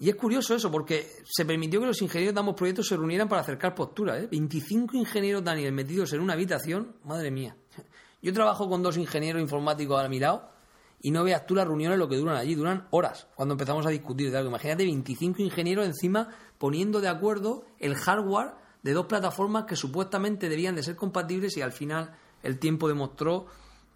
[0.00, 3.28] Y es curioso eso, porque se permitió que los ingenieros de ambos proyectos se reunieran
[3.28, 4.24] para acercar posturas.
[4.24, 4.28] ¿eh?
[4.28, 7.56] 25 ingenieros, Daniel, metidos en una habitación, madre mía.
[8.20, 10.53] Yo trabajo con dos ingenieros informáticos a mi lado
[11.04, 13.90] y no veas tú las reuniones lo que duran allí, duran horas cuando empezamos a
[13.90, 14.48] discutir de algo.
[14.48, 18.52] Imagínate 25 ingenieros encima poniendo de acuerdo el hardware
[18.82, 23.44] de dos plataformas que supuestamente debían de ser compatibles y al final el tiempo demostró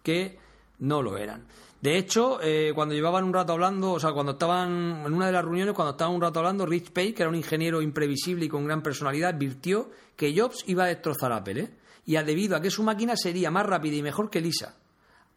[0.03, 0.37] que
[0.77, 1.47] no lo eran.
[1.81, 5.31] De hecho, eh, cuando llevaban un rato hablando, o sea, cuando estaban en una de
[5.31, 8.49] las reuniones, cuando estaban un rato hablando, Rich Page, que era un ingeniero imprevisible y
[8.49, 11.69] con gran personalidad, advirtió que Jobs iba a destrozar Apple, ¿eh?
[12.05, 14.75] Y debido a que su máquina sería más rápida y mejor que Lisa.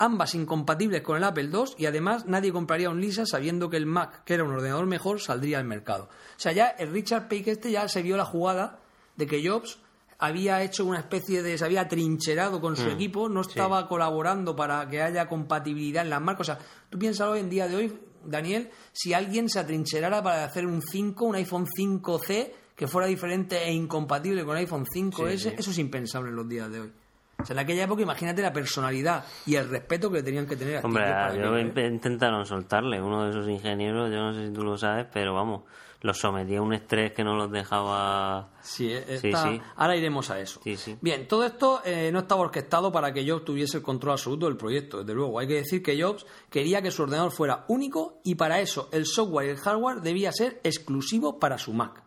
[0.04, 3.86] Ambas incompatibles con el Apple II y además nadie compraría un Lisa sabiendo que el
[3.86, 6.08] Mac, que era un ordenador mejor, saldría al mercado.
[6.36, 8.80] O sea, ya el Richard Page este ya se vio la jugada
[9.16, 9.78] de que Jobs
[10.18, 11.56] había hecho una especie de.
[11.56, 16.10] se había trincherado con su Mm, equipo, no estaba colaborando para que haya compatibilidad en
[16.10, 16.48] las marcas.
[16.48, 16.58] O sea,
[16.90, 20.82] tú piensas hoy en día de hoy, Daniel, si alguien se atrincherara para hacer un
[20.82, 25.54] 5, un iPhone 5C, que fuera diferente e incompatible con el iPhone 5S, Sí, sí.
[25.56, 26.92] eso es impensable en los días de hoy.
[27.42, 30.56] O sea, en aquella época, imagínate la personalidad y el respeto que le tenían que
[30.56, 31.86] tener a Hombre, para yo ¿eh?
[31.88, 33.00] intentaron soltarle.
[33.02, 35.62] Uno de esos ingenieros, yo no sé si tú lo sabes, pero vamos,
[36.02, 38.50] los sometía a un estrés que no los dejaba.
[38.60, 39.60] Sí, eh, Sí, sí.
[39.76, 40.60] ahora iremos a eso.
[40.62, 40.96] Sí, sí.
[41.00, 44.56] Bien, todo esto eh, no estaba orquestado para que Jobs tuviese el control absoluto del
[44.56, 45.38] proyecto, desde luego.
[45.38, 49.06] Hay que decir que Jobs quería que su ordenador fuera único y para eso el
[49.06, 52.02] software y el hardware debía ser exclusivo para su Mac.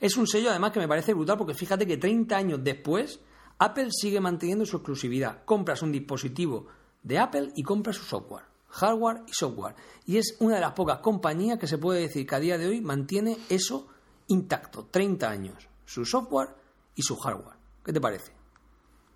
[0.00, 3.20] Es un sello además que me parece brutal porque fíjate que 30 años después
[3.58, 5.44] Apple sigue manteniendo su exclusividad.
[5.44, 6.66] Compras un dispositivo
[7.02, 9.76] de Apple y compras su software, hardware y software.
[10.06, 12.66] Y es una de las pocas compañías que se puede decir que a día de
[12.66, 13.88] hoy mantiene eso
[14.28, 16.50] intacto, 30 años, su software
[16.94, 17.56] y su hardware.
[17.84, 18.32] ¿Qué te parece?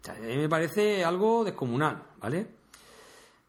[0.09, 2.58] A mí me parece algo descomunal, ¿vale?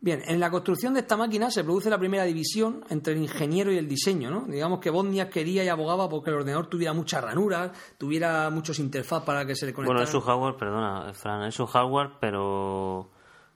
[0.02, 3.70] Bien, en la construcción de esta máquina se produce la primera división entre el ingeniero
[3.72, 4.46] y el diseño, ¿no?
[4.48, 9.24] Digamos que Bosniak quería y abogaba porque el ordenador tuviera muchas ranuras, tuviera muchos interfaz
[9.24, 9.98] para que se le conectara.
[9.98, 13.10] Bueno, es su hardware, perdona, Fran, es su hardware, pero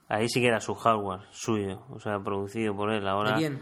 [0.10, 3.08] ahí sí que era su hardware, suyo, o sea, producido por él.
[3.08, 3.62] Ahora ¿De quién?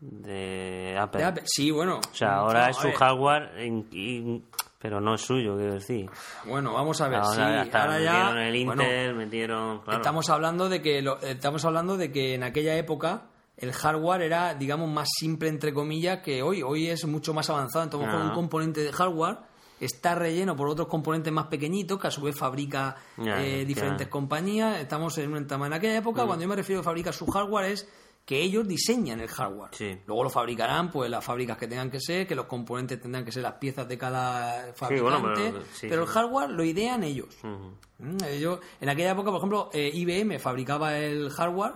[0.00, 1.20] de Apple.
[1.20, 1.42] De Apple.
[1.46, 1.98] Sí, bueno.
[1.98, 4.44] O sea, ahora No, es su hardware, in- in-
[4.78, 6.08] pero no es suyo, quiero decir.
[6.44, 7.18] Bueno, vamos a ver.
[7.20, 8.46] Ahora, sí, ahora metieron ya.
[8.48, 9.80] el bueno, Intel, metieron.
[9.80, 9.98] Claro.
[9.98, 13.24] Estamos hablando de que lo- estamos hablando de que en aquella época
[13.56, 16.62] el hardware era, digamos, más simple entre comillas que hoy.
[16.62, 17.84] Hoy es mucho más avanzado.
[17.84, 18.24] Entonces, con Ah.
[18.26, 19.38] un componente de hardware
[19.80, 24.78] está relleno por otros componentes más pequeñitos que a su vez fabrica eh, diferentes compañías.
[24.80, 25.46] Estamos en un.
[25.50, 27.88] En aquella época, cuando yo me refiero a fabricar su hardware es
[28.26, 29.70] que ellos diseñan el hardware.
[29.72, 29.98] Sí.
[30.06, 33.30] Luego lo fabricarán, pues las fábricas que tengan que ser, que los componentes tendrán que
[33.32, 37.28] ser las piezas de cada fabricante, bueno, pero- sí, pero el hardware lo idean ellos.
[37.42, 41.74] Mm, ellos- en aquella época, por ejemplo, eh, IBM fabricaba el hardware.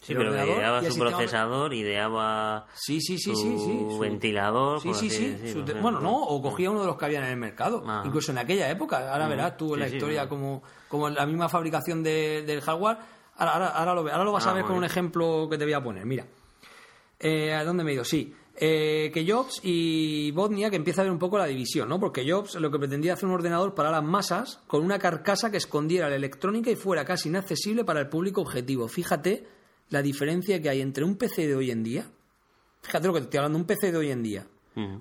[0.00, 3.86] Sí, el pero ideaba su procesador, ideaba Sí, sí, sí, su sí, sí.
[3.90, 4.80] su- ventilador.
[4.80, 5.62] Sí, sí, sí.
[5.82, 7.82] bueno, no, o cogía uno de los que habían en el mercado.
[7.86, 8.02] Ah.
[8.06, 9.12] Incluso en aquella época.
[9.12, 12.96] Ahora verás tú en la historia como, como la misma fabricación de- del hardware.
[13.40, 15.58] Ahora, ahora, ahora lo, ahora lo vas Ah, a ver muy con un ejemplo que
[15.58, 16.06] te voy a poner.
[16.06, 16.26] Mira.
[17.18, 18.04] Eh, ¿A dónde me he ido?
[18.04, 18.34] Sí.
[18.56, 21.98] Eh, que Jobs y Botnia que empieza a ver un poco la división, ¿no?
[21.98, 25.56] Porque Jobs lo que pretendía hacer un ordenador para las masas con una carcasa que
[25.56, 28.86] escondiera la electrónica y fuera casi inaccesible para el público objetivo.
[28.88, 29.46] Fíjate
[29.88, 32.04] la diferencia que hay entre un PC de hoy en día.
[32.82, 34.46] Fíjate lo que te estoy hablando, un PC de hoy en día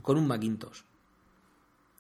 [0.01, 0.79] con un Macintosh.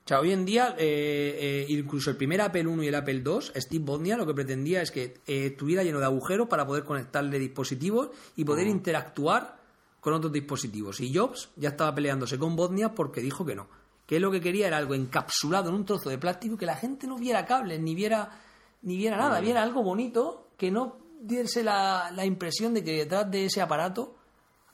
[0.09, 3.21] O sea, hoy en día, eh, eh, incluso el primer Apple I y el Apple
[3.23, 6.83] II, Steve Wozniak lo que pretendía es que eh, estuviera lleno de agujeros para poder
[6.83, 9.59] conectarle dispositivos y poder interactuar
[9.99, 10.99] con otros dispositivos.
[10.99, 13.67] Y Jobs ya estaba peleándose con Wozniak porque dijo que no.
[14.07, 17.05] Que lo que quería era algo encapsulado en un trozo de plástico que la gente
[17.05, 18.31] no viera cables, ni viera,
[18.81, 23.29] ni viera nada, viera algo bonito, que no diese la, la impresión de que detrás
[23.29, 24.15] de ese aparato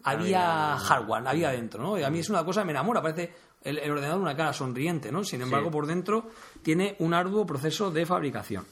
[0.03, 1.99] había Había- hardware, había dentro, ¿no?
[1.99, 3.33] Y a mí es una cosa que me enamora, parece
[3.65, 5.23] el, el ordenador una cara sonriente, ¿no?
[5.25, 5.73] Sin embargo, Sí.
[5.73, 6.29] por dentro
[6.63, 8.65] tiene un arduo proceso de fabricación.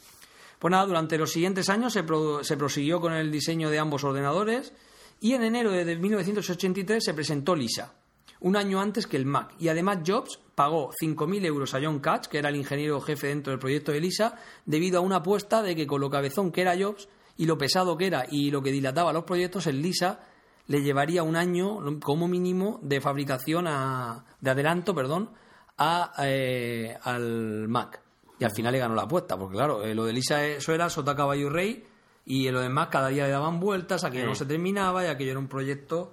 [0.60, 4.04] Pues nada, durante los siguientes años se, pro- se prosiguió con el diseño de ambos
[4.06, 4.72] ordenadores
[5.20, 7.94] y en enero de 1983 se presentó Lisa,
[8.39, 9.54] un año antes que el Mac.
[9.60, 13.52] Y además Jobs pagó 5.000 euros a John Katz, que era el ingeniero jefe dentro
[13.52, 14.36] del proyecto de Lisa,
[14.66, 17.98] debido a una apuesta de que con lo cabezón que era Jobs y lo pesado
[17.98, 20.20] que era y lo que dilataba los proyectos, el Lisa
[20.68, 25.30] le llevaría un año como mínimo de fabricación a, de adelanto, perdón,
[25.78, 28.01] a, eh, al Mac.
[28.39, 30.89] Y al final le ganó la apuesta, porque claro, eh, lo de Lisa eso era
[30.89, 31.84] sota caballo y rey
[32.26, 34.30] y lo demás cada día le daban vueltas, aquello Sí.
[34.30, 36.11] no se terminaba y aquello era un proyecto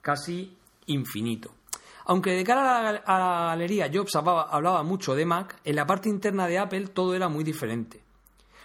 [0.00, 1.50] casi infinito.
[2.06, 5.76] Aunque de cara a la, a la galería Jobs hablaba, hablaba mucho de Mac, en
[5.76, 8.02] la parte interna de Apple todo era muy diferente.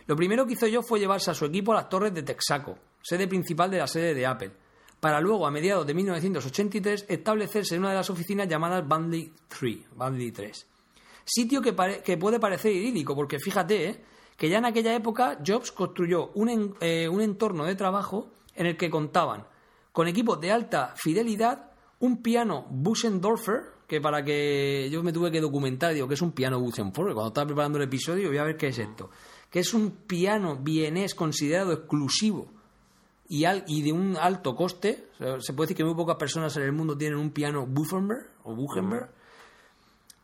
[0.07, 2.77] Lo primero que hizo Jobs fue llevarse a su equipo a las torres de Texaco,
[3.01, 4.51] sede principal de la sede de Apple,
[4.99, 9.77] para luego, a mediados de 1983, establecerse en una de las oficinas llamadas Bandly 3,
[9.95, 10.67] Bandly 3.
[11.25, 14.03] Sitio que, pare- que puede parecer idílico, porque fíjate, ¿eh?
[14.35, 18.65] que ya en aquella época Jobs construyó un, en- eh, un entorno de trabajo en
[18.65, 19.45] el que contaban
[19.91, 25.41] con equipos de alta fidelidad, un piano Bussendorfer, que para que yo me tuve que
[25.41, 28.57] documentar, digo que es un piano Bussendorfer, cuando estaba preparando el episodio voy a ver
[28.57, 29.09] qué es esto,
[29.49, 32.51] que es un piano vienés considerado exclusivo
[33.29, 35.07] y, al- y de un alto coste.
[35.13, 37.65] O sea, se puede decir que muy pocas personas en el mundo tienen un piano
[37.65, 39.09] Buffenberg o Buchenberg.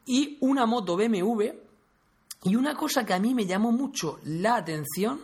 [0.06, 1.44] Y una moto BMW.
[2.44, 5.20] Y una cosa que a mí me llamó mucho la atención.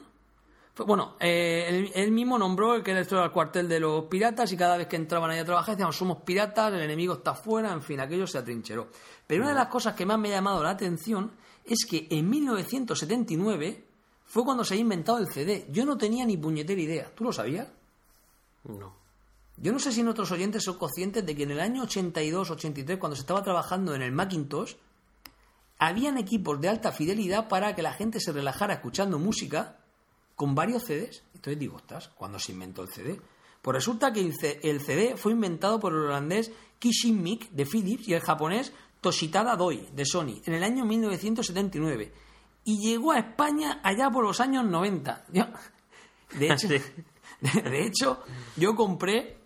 [0.73, 4.51] fue- bueno, eh, él, él mismo nombró el que era el cuartel de los piratas
[4.53, 7.73] y cada vez que entraban ahí a trabajar decían somos piratas, el enemigo está afuera,
[7.73, 8.87] en fin, aquello se atrincheró.
[9.27, 11.31] Pero una de las cosas que más me ha llamado la atención
[11.65, 13.85] es que en 1979
[14.31, 15.67] fue cuando se ha inventado el CD.
[15.71, 17.11] Yo no tenía ni puñetera idea.
[17.13, 17.67] ¿Tú lo sabías?
[18.63, 18.95] No.
[19.57, 23.17] Yo no sé si nuestros oyentes son conscientes de que en el año 82-83, cuando
[23.17, 24.75] se estaba trabajando en el Macintosh,
[25.79, 29.79] habían equipos de alta fidelidad para que la gente se relajara escuchando música
[30.37, 31.23] con varios CDs.
[31.35, 33.19] Entonces digo, ostras, ¿cuándo se inventó el CD?
[33.61, 38.13] Pues resulta que el CD fue inventado por el holandés Kishin Mik de Philips y
[38.13, 38.71] el japonés
[39.01, 42.30] Toshitada Doi de Sony en el año 1979
[42.63, 45.25] y llegó a España allá por los años 90.
[45.31, 45.45] Yo-
[46.37, 46.67] de hecho,
[47.41, 47.61] Sí.
[47.61, 48.21] de hecho,
[48.55, 49.37] yo compré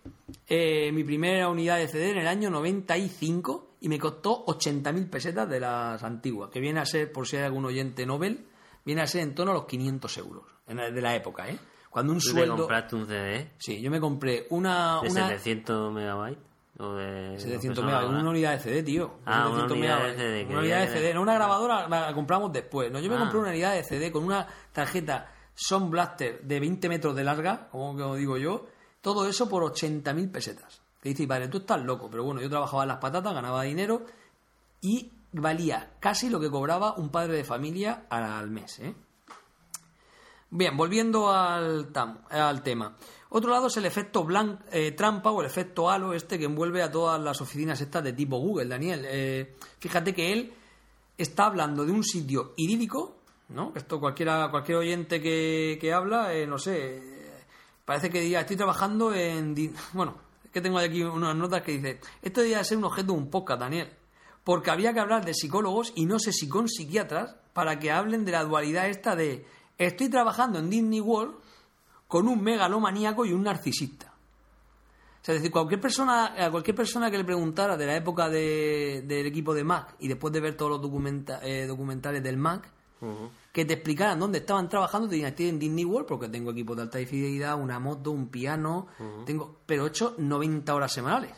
[0.47, 5.49] eh, mi primera unidad de CD en el año 95 y me costó 80.000 pesetas
[5.49, 8.47] de las antiguas, que viene a ser, por si hay algún oyente Nobel,
[8.83, 11.57] viene a ser en torno a los 500 euros en la- de la época, ¿eh?
[11.89, 12.57] Cuando un ¿Tú te sueldo...
[12.57, 14.99] compraste un CD Sí, yo me compré una...
[15.01, 16.43] de una 700 megabytes?
[16.77, 19.19] ¿O de 700 lo que megas, una unidad de CD, tío.
[19.25, 22.51] Ah, una 700 unidad de CD, Una unidad de CD, no una grabadora, la compramos
[22.51, 22.91] después.
[22.91, 23.19] No, yo me Ah.
[23.19, 27.69] compré una unidad de CD con una tarjeta Sound Blaster de 20 metros de larga,
[27.71, 28.65] como, como digo yo,
[29.01, 30.81] todo eso por 80.000 pesetas.
[31.01, 34.01] Que dices, vale, tú estás loco, pero bueno, yo trabajaba en las patatas, ganaba dinero
[34.81, 38.93] y valía casi lo que cobraba un padre de familia al mes, ¿eh?
[40.49, 42.95] Bien, volviendo al, tam- al tema.
[43.37, 46.81] Otro lado es el efecto blan- eh, trampa o el efecto halo este que envuelve
[46.81, 49.03] a todas las oficinas estas de tipo Google, Daniel.
[49.05, 50.53] Eh, fíjate que él
[51.17, 53.17] está hablando de un sitio idílico,
[53.49, 53.73] ¿no?
[53.75, 57.01] Esto cualquiera, cualquier oyente que, que habla, eh, no sé,
[57.83, 59.53] parece que diga, estoy trabajando en...
[59.91, 60.15] Bueno,
[60.45, 63.29] es que tengo aquí unas notas que dice, esto debería ser un objeto de un
[63.29, 63.89] podcast, Daniel,
[64.45, 68.23] porque había que hablar de psicólogos y no sé si con psiquiatras para que hablen
[68.23, 69.45] de la dualidad esta de,
[69.77, 71.43] estoy trabajando en Disney World
[72.15, 74.05] con un megalomaníaco y un narcisista.
[74.07, 78.29] O sea, es decir, cualquier persona, a cualquier persona que le preguntara de la época
[78.29, 82.37] de- del equipo de Mac y después de ver todos los documenta- eh, documentales del
[82.37, 82.69] Mac,
[83.51, 86.77] que te explicaran dónde estaban trabajando, te dirían, estoy en Disney World porque tengo equipos
[86.77, 88.87] de alta fidelidad, una moto, un piano,
[89.25, 91.33] tengo, pero he hecho 90 horas semanales.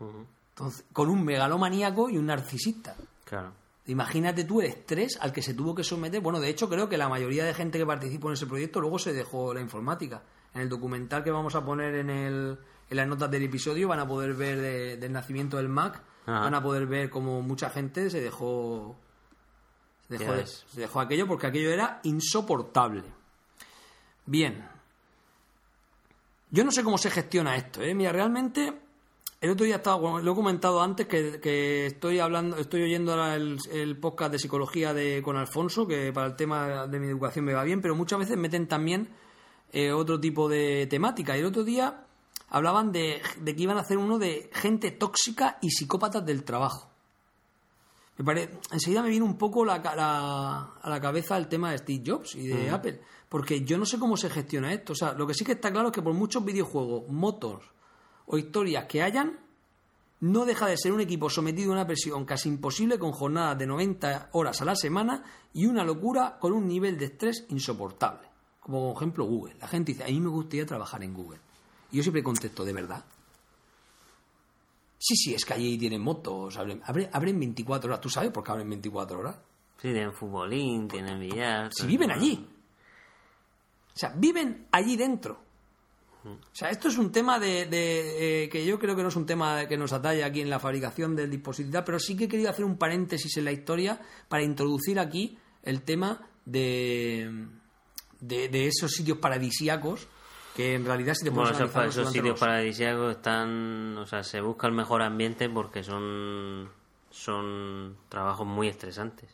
[0.00, 2.96] Entonces, con un megalomaníaco y un narcisista.
[3.24, 3.52] Claro.
[3.88, 6.20] Imagínate tú el estrés al que se tuvo que someter.
[6.20, 8.98] Bueno, de hecho, creo que la mayoría de gente que participó en ese proyecto luego
[8.98, 10.22] se dejó la informática.
[10.54, 12.58] En el documental que vamos a poner en, el,
[12.90, 16.40] en las notas del episodio van a poder ver de- del nacimiento del Mac, Ajá.
[16.40, 18.96] van a poder ver cómo mucha gente se dejó,
[20.08, 23.04] se dejó, de- se dejó aquello porque aquello era insoportable.
[24.24, 24.66] Bien.
[26.50, 27.94] Yo no sé cómo se gestiona esto, ¿eh?
[27.94, 28.72] Mira, realmente
[29.40, 33.12] el otro día estaba, bueno, lo he comentado antes que, que estoy hablando, estoy oyendo
[33.12, 37.06] ahora el, el podcast de psicología de con Alfonso, que para el tema de mi
[37.08, 39.08] educación me va bien, pero muchas veces meten también
[39.72, 41.36] eh, otro tipo de temática.
[41.36, 42.04] Y el otro día
[42.48, 46.90] hablaban de, de que iban a hacer uno de gente tóxica y psicópatas del trabajo.
[48.18, 51.78] Me pare- Enseguida me vino un poco la, la- a la cabeza el tema de
[51.78, 54.94] Steve Jobs y de Apple, porque yo no sé cómo se gestiona esto.
[54.94, 57.62] O sea, lo que sí que está claro es que por muchos videojuegos, motos
[58.26, 59.38] o historias que hayan,
[60.20, 63.66] no deja de ser un equipo sometido a una presión casi imposible con jornadas de
[63.66, 68.26] 90 horas a la semana y una locura con un nivel de estrés insoportable.
[68.60, 69.56] Como por ejemplo Google.
[69.60, 71.38] La gente dice, a mí me gustaría trabajar en Google.
[71.92, 73.04] Y yo siempre contesto, ¿de verdad?
[74.98, 78.00] Sí, sí, es que allí tienen motos, abren, abren, abren 24 horas.
[78.00, 79.36] ¿Tú sabes por qué abren 24 horas?
[79.76, 81.72] Sí, tienen futbolín, tienen billar.
[81.72, 82.44] Si viven allí.
[83.94, 85.45] O sea, viven allí dentro.
[86.32, 89.16] O sea, esto es un tema de, de, eh, que yo creo que no es
[89.16, 92.28] un tema que nos atalle aquí en la fabricación del dispositivo, pero sí que he
[92.28, 97.46] querido hacer un paréntesis en la historia para introducir aquí el tema de,
[98.20, 100.08] de, de esos sitios paradisíacos
[100.54, 104.40] que en realidad si te Bueno, esos, esos sitios los- paradisíacos están, o sea, se
[104.40, 106.70] busca el mejor ambiente porque son,
[107.10, 109.28] son trabajos muy estresantes.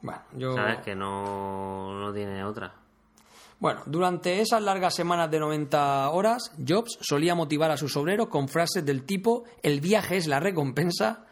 [0.00, 0.54] Bueno, yo...
[0.54, 2.72] Sabes que no, no tiene otra.
[3.58, 8.48] Bueno, durante esas largas semanas de 90 horas, Jobs solía motivar a sus obreros con
[8.48, 11.24] frases del tipo el viaje es la recompensa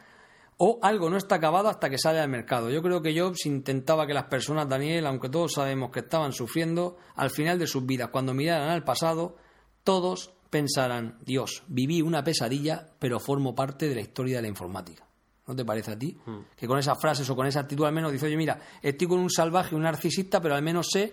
[0.57, 2.71] o algo no está acabado hasta que sale al mercado.
[2.71, 6.97] Yo creo que Jobs intentaba que las personas, Daniel, aunque todos sabemos que estaban sufriendo,
[7.17, 9.37] al final de sus vidas, cuando miraran al pasado,
[9.83, 15.05] todos pensaran, Dios, viví una pesadilla, pero formo parte de la historia de la informática.
[15.47, 16.17] ¿No te parece a ti?
[16.25, 16.39] Hmm.
[16.57, 19.19] Que con esas frases o con esa actitud al menos dice, oye, mira, estoy con
[19.19, 21.13] un salvaje, un narcisista, pero al menos sé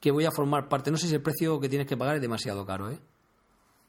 [0.00, 0.90] que voy a formar parte.
[0.90, 2.98] No sé si el precio que tienes que pagar es demasiado caro, ¿eh?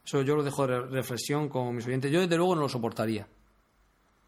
[0.06, 2.12] Eso yo lo dejo de reflexión con mis oyentes.
[2.12, 3.28] Yo, desde luego, no lo soportaría.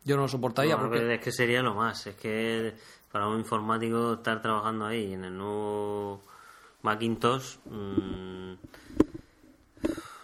[0.06, 1.16] Yo no lo soportaría No, porque...
[1.16, 2.08] es que sería lo más.
[2.08, 2.74] Es que
[3.12, 6.22] para un informático estar trabajando ahí en el nuevo
[6.82, 8.54] Macintosh, mm,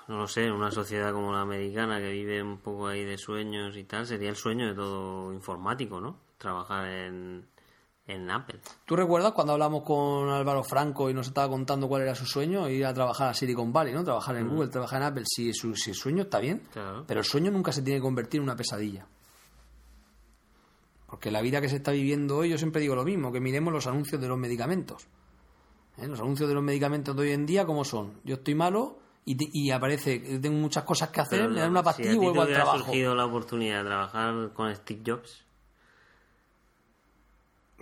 [0.08, 3.18] no lo sé, en una sociedad como la americana que vive un poco ahí de
[3.18, 6.18] sueños y tal, sería el sueño de todo informático, ¿no?
[6.38, 7.46] Trabajar en,
[8.12, 8.60] en Apple.
[8.86, 12.68] ¿Tú recuerdas cuando hablamos con Álvaro Franco y nos estaba contando cuál era su sueño?
[12.70, 14.04] Ir a trabajar a Silicon Valley, ¿no?
[14.04, 15.24] Trabajar en Google, trabajar en Apple.
[15.28, 17.04] Si, su, si el sueño está bien, Claro.
[17.08, 19.06] pero el sueño nunca se tiene que convertir en una pesadilla.
[21.08, 23.74] Porque la vida que se está viviendo hoy, yo siempre digo lo mismo, que miremos
[23.74, 25.08] los anuncios de los medicamentos.
[25.98, 26.08] ¿Eh?
[26.08, 28.22] Los anuncios de los medicamentos de hoy en día, ¿cómo son?
[28.24, 31.84] Yo estoy malo y, te- y aparece, tengo muchas cosas que hacer, me dan una
[31.84, 32.80] pastilla y vuelvo al trabajo.
[32.86, 35.44] surgido la oportunidad de trabajar con Steve Jobs,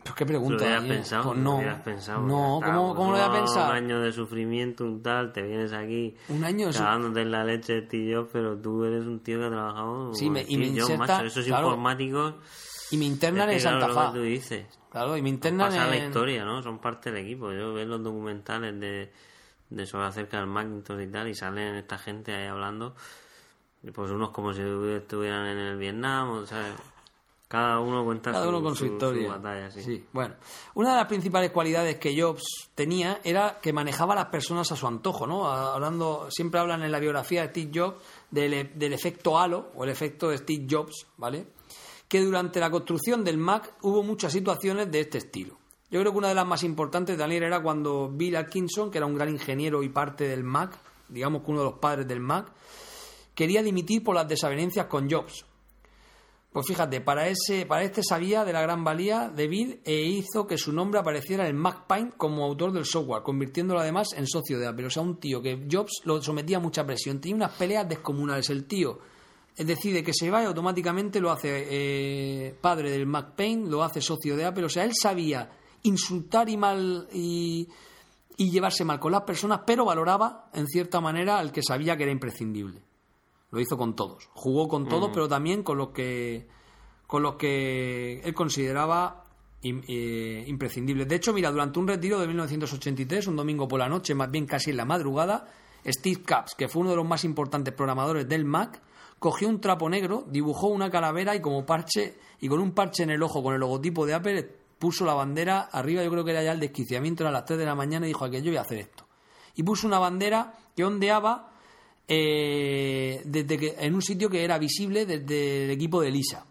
[0.07, 0.55] Pues qué ¿lo pregunta.
[0.63, 0.95] hubieras Daniel?
[0.97, 1.23] pensado?
[1.23, 2.21] Pues ¿Lo no, hubieras pensado?
[2.21, 3.69] no, Ya ¿cómo, está, cómo lo voy a pues, pensar?
[3.71, 7.81] Un año de sufrimiento, un tal, te vienes aquí Un año cagándote en la leche
[7.81, 10.89] de Jobs, pero tú eres un tío que ha trabajado Sí, me- y me Jobs,
[10.91, 11.25] inserta- macho.
[11.25, 12.35] Esos claro, informáticos...
[12.91, 14.79] Y me internan es que, en Santa lo que tú dices.
[14.89, 16.05] Claro, y me internan Pasa la en...
[16.05, 16.63] historia, ¿no?
[16.63, 17.51] Son parte del equipo.
[17.51, 19.11] Yo veo los documentales de,
[19.69, 22.95] de sobre acerca del Macintosh y tal, y salen esta gente ahí hablando,
[23.83, 26.63] y pues unos como si estuvieran en el Vietnam, o sea,
[27.47, 29.29] cada uno cuenta Cada su, uno con su, historia.
[29.29, 29.81] batalla, sí.
[29.81, 30.35] Sí, bueno.
[30.75, 32.43] Una de las principales cualidades que Jobs
[32.75, 35.47] tenía era que manejaba a las personas a su antojo, ¿no?
[35.47, 39.83] Hablando, siempre hablan en la biografía de Steve Jobs del, e- del efecto halo o
[39.85, 41.47] el efecto de Steve Jobs, ¿vale?
[42.07, 45.57] Que durante la construcción del Mac hubo muchas situaciones de este estilo.
[45.89, 49.07] Yo creo que una de las más importantes, Daniel, era cuando Bill Atkinson, que era
[49.07, 50.77] un gran ingeniero y parte del Mac,
[51.07, 52.51] digamos que uno de los padres del Mac,
[53.33, 55.45] quería dimitir por las desavenencias con Jobs.
[56.57, 60.47] Pues fíjate, para, ese, para este sabía de la gran valía de Bill e hizo
[60.47, 64.65] que su nombre apareciera en MacPaint como autor del software, convirtiéndolo además en socio de
[64.65, 64.87] Apple.
[64.87, 67.21] O sea, un tío que Jobs lo sometía a mucha presión.
[67.21, 68.49] Tenía unas peleas descomunales.
[68.49, 68.97] El tío
[69.55, 74.35] decide que se va y automáticamente lo hace eh, padre del MacPaint, lo hace socio
[74.35, 74.65] de Apple.
[74.65, 75.51] O sea, él sabía
[75.83, 77.67] insultar y mal y
[78.35, 82.11] llevarse mal con las personas, pero valoraba en cierta manera al que sabía que era
[82.11, 82.86] imprescindible.
[83.51, 84.29] Lo hizo con todos.
[84.33, 86.47] Jugó con todos, pero también con los que
[87.05, 89.23] con los que él consideraba
[89.63, 91.07] eh, imprescindibles.
[91.07, 94.45] De hecho, mira, durante un retiro de 1983, un domingo por la noche, más bien
[94.45, 95.47] casi en la madrugada,
[95.85, 98.81] Steve Capps, que fue uno de los más importantes programadores del Mac,
[99.19, 103.11] cogió un trapo negro, dibujó una calavera y como parche y con un parche en
[103.11, 106.43] el ojo con el logotipo de Apple puso la bandera arriba, yo creo que era
[106.43, 108.57] ya el desquiciamiento, era a las 3 de la mañana y dijo que yo voy
[108.57, 109.07] a hacer esto.
[109.55, 111.51] Y puso una bandera que ondeaba
[112.07, 116.45] eh, desde que, en un sitio que era visible desde el equipo de Lisa.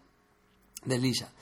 [0.85, 1.33] De Lisa.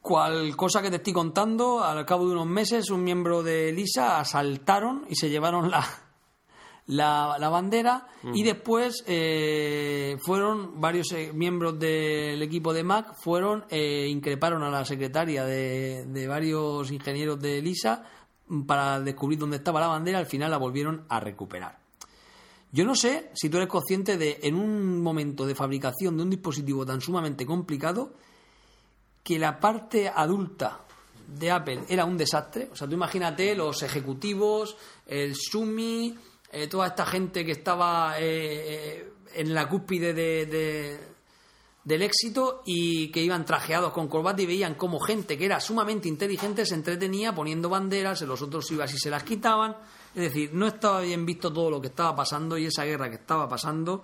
[0.00, 4.20] Cual cosa que te estoy contando, al cabo de unos meses, un miembro de Lisa
[4.20, 5.84] asaltaron y se llevaron la,
[6.86, 13.64] la, la bandera y después eh, fueron varios eh, miembros del equipo de Mac fueron
[13.70, 18.04] eh, increparon a la secretaria de, de varios ingenieros de Lisa
[18.66, 21.85] para descubrir dónde estaba la bandera al final la volvieron a recuperar
[22.72, 26.30] yo no sé si tú eres consciente de en un momento de fabricación de un
[26.30, 28.14] dispositivo tan sumamente complicado
[29.22, 30.80] que la parte adulta
[31.26, 32.68] de Apple era un desastre.
[32.72, 36.14] O sea, tú imagínate los ejecutivos, el Sumi,
[36.52, 38.24] eh, toda esta gente que estaba eh,
[39.00, 41.00] eh, en la cúspide de, de-
[41.82, 46.08] del éxito y que iban trajeados con corbata y veían como gente que era sumamente
[46.08, 49.76] inteligente se entretenía poniendo banderas, los otros iban y se las quitaban.
[50.16, 53.16] Es decir, no estaba bien visto todo lo que estaba pasando y esa guerra que
[53.16, 54.02] estaba pasando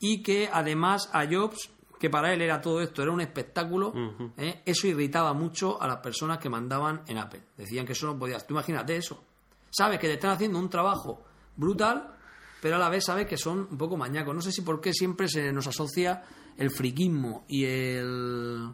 [0.00, 3.92] y que además a Jobs, que para él era todo esto, era un espectáculo,
[4.36, 4.62] ¿eh?
[4.64, 7.42] eso irritaba mucho a las personas que mandaban en Apple.
[7.56, 8.44] Decían que eso no podías.
[8.46, 9.22] Tú imagínate eso.
[9.70, 11.22] Sabes que te están haciendo un trabajo
[11.54, 12.16] brutal,
[12.60, 14.34] pero a la vez sabes que son un poco mañacos.
[14.34, 16.22] No sé si por qué siempre se nos asocia
[16.56, 18.70] el friquismo y el...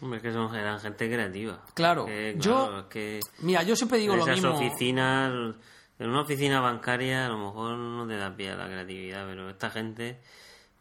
[0.00, 1.62] Hombre, es que son, eran gente creativa.
[1.74, 4.56] Claro, Que, yo- claro, es que Mira, yo siempre digo en lo esas mismo.
[4.56, 5.54] oficinas,
[5.98, 9.48] en una oficina bancaria a lo mejor no te da pie a la creatividad, pero
[9.50, 10.18] esta gente,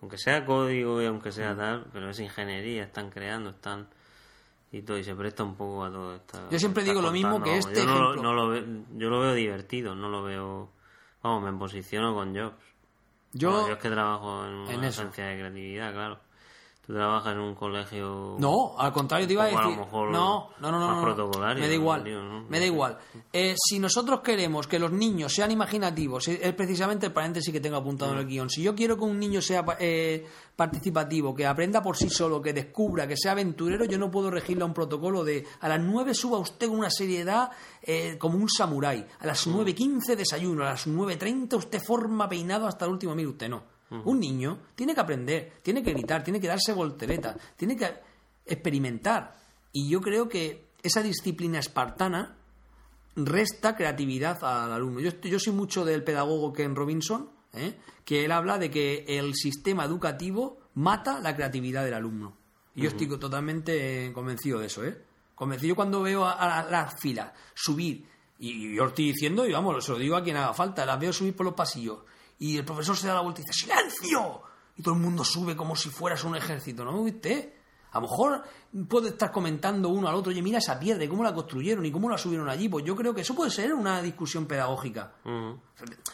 [0.02, 1.34] aunque sea código y aunque Mm.
[1.34, 3.88] sea tal, pero es ingeniería, están creando, están...
[4.72, 6.50] y todo, y se presta un poco a todo esto.
[6.52, 8.24] Yo siempre digo lo mismo que este yo, no, lo- ejemplo.
[8.24, 8.66] no lo ve-
[8.98, 10.70] yo lo veo divertido, no lo veo...
[11.24, 12.56] Vamos, me posiciono con Jobs.
[13.34, 16.20] Yo, Bueno, yo es que trabajo en una en agencia de creatividad, claro.
[16.86, 18.36] Tú trabajas en un colegio...
[18.38, 19.84] No, al contrario, te iba a poco a lo decir.
[19.86, 21.02] mejor no, no, no, no.
[21.02, 22.04] más no, Me da igual.
[22.04, 22.46] ¿no?
[22.48, 22.98] Me da igual.
[23.34, 27.78] Eh, si nosotros queremos que los niños sean imaginativos, es precisamente el paréntesis que tengo
[27.78, 28.52] apuntado en el guion.
[28.52, 32.54] Si yo quiero que un niño sea eh, participativo, que aprenda por sí solo, que
[32.54, 36.14] descubra, que sea aventurero, yo no puedo regirle a un protocolo de a las 9
[36.14, 37.50] suba usted con una seriedad
[37.82, 42.86] eh, como un samurái, a las 9.15 desayuno, a las 9.30 usted forma peinado hasta
[42.86, 43.75] el último mil, usted no.
[44.04, 47.90] Un niño tiene que aprender, tiene que gritar, tiene que darse volteretas, tiene que
[48.46, 49.36] experimentar.
[49.72, 52.38] Y yo creo que esa disciplina espartana
[53.16, 55.00] resta creatividad al alumno.
[55.00, 57.78] Yo, yo soy mucho del pedagogo Ken Robinson, ¿eh?
[58.04, 62.38] que él habla de que el sistema educativo mata la creatividad del alumno.
[62.76, 64.84] Y yo estoy totalmente convencido de eso.
[64.84, 65.02] ¿eh?
[65.34, 68.06] Convencido Yo cuando veo a, a las filas subir,
[68.38, 71.00] y yo lo estoy diciendo, y vamos, se lo digo a quien haga falta, las
[71.00, 72.00] veo subir por los pasillos,
[72.40, 74.42] y el profesor se da la vuelta y dice ¡Silencio!
[74.78, 77.04] Y todo el mundo sube como si fueras un ejército, ¿no?
[77.04, 77.56] ¿Viste?
[77.92, 78.44] A lo mejor
[78.90, 81.92] puede estar comentando uno al otro, oye, mira esa piedra, y cómo la construyeron y
[81.92, 82.68] cómo la subieron allí.
[82.68, 85.14] Pues yo creo que eso puede ser una discusión pedagógica.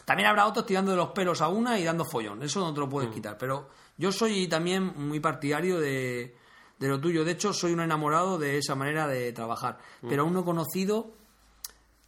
[0.05, 2.81] También habrá otros tirando de los pelos a una y dando follón, eso no te
[2.81, 3.35] lo puedes quitar.
[3.39, 6.35] Pero yo soy también muy partidario de,
[6.77, 7.25] de lo tuyo.
[7.25, 9.79] De hecho, soy un enamorado de esa manera de trabajar.
[10.07, 11.15] Pero aún no he conocido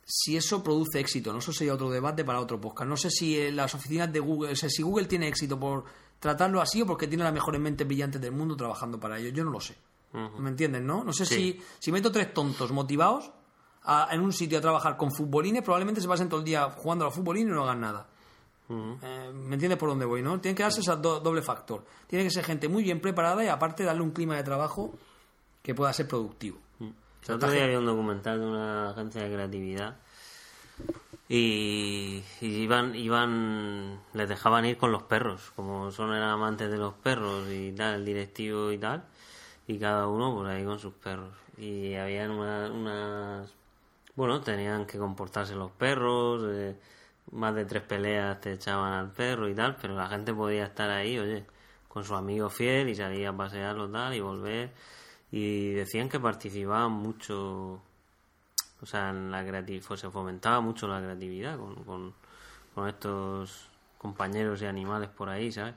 [0.06, 1.32] si eso produce éxito.
[1.34, 2.90] No eso sería otro debate para otro podcast.
[2.90, 5.86] No sé si eh, las oficinas de Google, o sea, si Google tiene éxito por
[6.20, 9.30] tratarlo así o porque tiene las mejores mentes brillantes del mundo trabajando para ello.
[9.30, 9.76] Yo no lo sé.
[10.38, 11.04] ¿Me entiendes, no?
[11.04, 11.36] No sé Sí.
[11.36, 13.32] si, si meto tres tontos motivados
[13.84, 17.06] a- en un sitio a trabajar con futbolines, probablemente se pasen todo el día jugando
[17.06, 18.08] a los futbolines y no hagan nada.
[18.70, 20.40] Eh, ¿Me entiendes por dónde voy, no?
[20.40, 21.84] Tiene que darse ese do- doble factor.
[22.08, 24.94] Tiene que ser gente muy bien preparada y aparte darle un clima de trabajo
[25.62, 26.60] que pueda ser productivo.
[27.28, 29.96] El otro día había un documental de una agencia de creatividad
[31.30, 36.94] y, iban, iban, les dejaban ir con los perros, como son eran amantes de los
[36.96, 39.04] perros y tal, el directivo y tal,
[39.68, 41.34] y cada uno por ahí con sus perros.
[41.58, 43.54] Y habían una- unas,
[44.16, 46.76] bueno, tenían que comportarse los perros, eh,
[47.32, 50.90] más de tres peleas te echaban al perro y tal, pero la gente podía estar
[50.90, 51.46] ahí, oye,
[51.88, 54.72] con su amigo fiel y salir a pasearlo tal y volver.
[55.36, 57.82] Y decían que participaban mucho,
[58.82, 62.14] o sea, en la creatividad, se fomentaba mucho la creatividad con, con,
[62.76, 63.68] con estos
[63.98, 65.74] compañeros y animales por ahí, ¿sabes?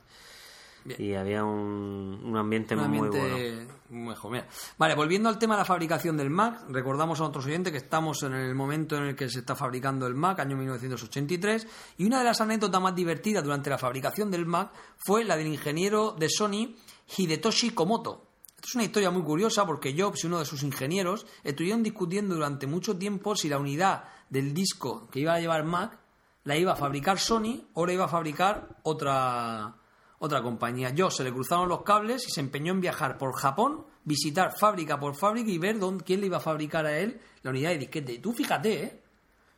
[0.99, 3.25] Y había un, un ambiente Un muy bueno.
[3.25, 4.31] ambiente mejor.
[4.31, 4.47] Mira.
[4.77, 8.23] Vale, volviendo al tema de la fabricación del Mac, recordamos a otros oyentes que estamos
[8.25, 12.19] en el momento en el que se está fabricando el Mac, año 1983, y una
[12.19, 16.29] de las anécdotas más divertidas durante la fabricación del Mac fue la del ingeniero de
[16.29, 16.77] Sony,
[17.17, 18.23] Hidetoshi Komoto.
[18.57, 22.35] Esto es una historia muy curiosa porque Jobs y uno de sus ingenieros estuvieron discutiendo
[22.35, 25.99] durante mucho tiempo si la unidad del disco que iba a llevar Mac
[26.45, 29.77] la iba a fabricar Sony o la iba a fabricar otra,
[30.19, 30.91] otra compañía.
[30.91, 34.99] Yo se le cruzaron los cables y se empeñó en viajar por Japón, visitar fábrica
[34.99, 37.79] por fábrica y ver dónde, quién le iba a fabricar a él la unidad de
[37.79, 38.15] disquete.
[38.15, 39.03] Y tú fíjate, ¿eh?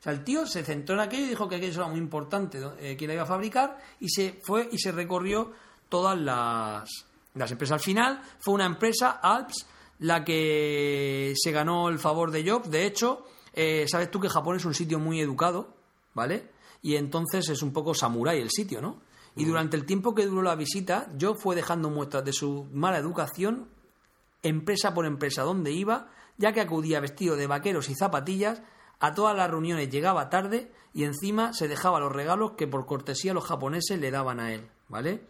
[0.01, 2.61] O sea, el tío se centró en aquello y dijo que aquello era muy importante,
[2.79, 5.53] eh, quién la iba a fabricar, y se fue y se recorrió
[5.89, 7.08] todas las,
[7.39, 7.75] las empresas.
[7.75, 9.67] Al final fue una empresa, Alps,
[10.01, 12.71] la que se ganó el favor de Jobs.
[12.71, 15.75] De hecho, eh, sabes tú que Japón es un sitio muy educado,
[16.15, 16.51] ¿vale?
[16.83, 19.01] Y entonces es un poco samurái el sitio, ¿no?
[19.35, 22.99] Y durante el tiempo que duró la visita, Jobs fue dejando muestras de su mala
[22.99, 23.69] educación
[24.43, 28.63] empresa por empresa donde iba, ya que acudía vestido de vaqueros y zapatillas,
[29.01, 33.35] a todas las reuniones llegaba tarde y encima se dejaba los regalos que por cortesía
[33.35, 35.23] los japoneses le daban a él, ¿vale?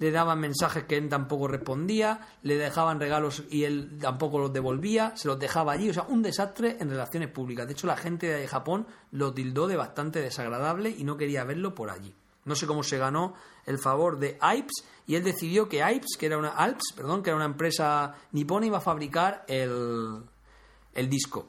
[0.00, 5.16] Le daban mensajes que él tampoco respondía, le dejaban regalos y él tampoco los devolvía,
[5.16, 7.66] se los dejaba allí, o sea, un desastre en relaciones públicas.
[7.66, 11.74] De hecho, la gente de Japón lo tildó de bastante desagradable y no quería verlo
[11.74, 12.12] por allí.
[12.44, 13.34] No sé cómo se ganó
[13.66, 17.30] el favor de Ips y él decidió que Ips, que era una Alps, perdón, que
[17.30, 20.22] era una empresa nipona, iba a fabricar el,
[20.94, 21.48] el disco.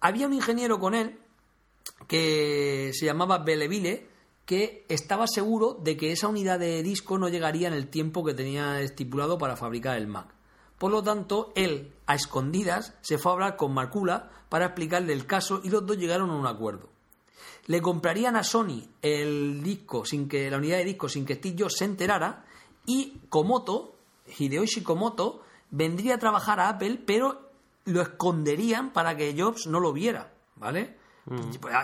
[0.00, 1.18] Había un ingeniero con él
[2.06, 4.06] que se llamaba Belleville
[4.46, 8.34] que estaba seguro de que esa unidad de disco no llegaría en el tiempo que
[8.34, 10.34] tenía estipulado para fabricar el Mac.
[10.78, 15.26] Por lo tanto, él, a escondidas, se fue a hablar con Marcula para explicarle el
[15.26, 16.94] caso y los dos llegaron a un acuerdo
[17.66, 21.56] le comprarían a Sony el disco sin que la unidad de disco sin que Steve
[21.58, 22.44] Jobs se enterara
[22.86, 23.96] y Komoto,
[24.38, 27.50] Hideyoshi Komoto, vendría a trabajar a Apple, pero
[27.86, 30.96] lo esconderían para que Jobs no lo viera, ¿vale?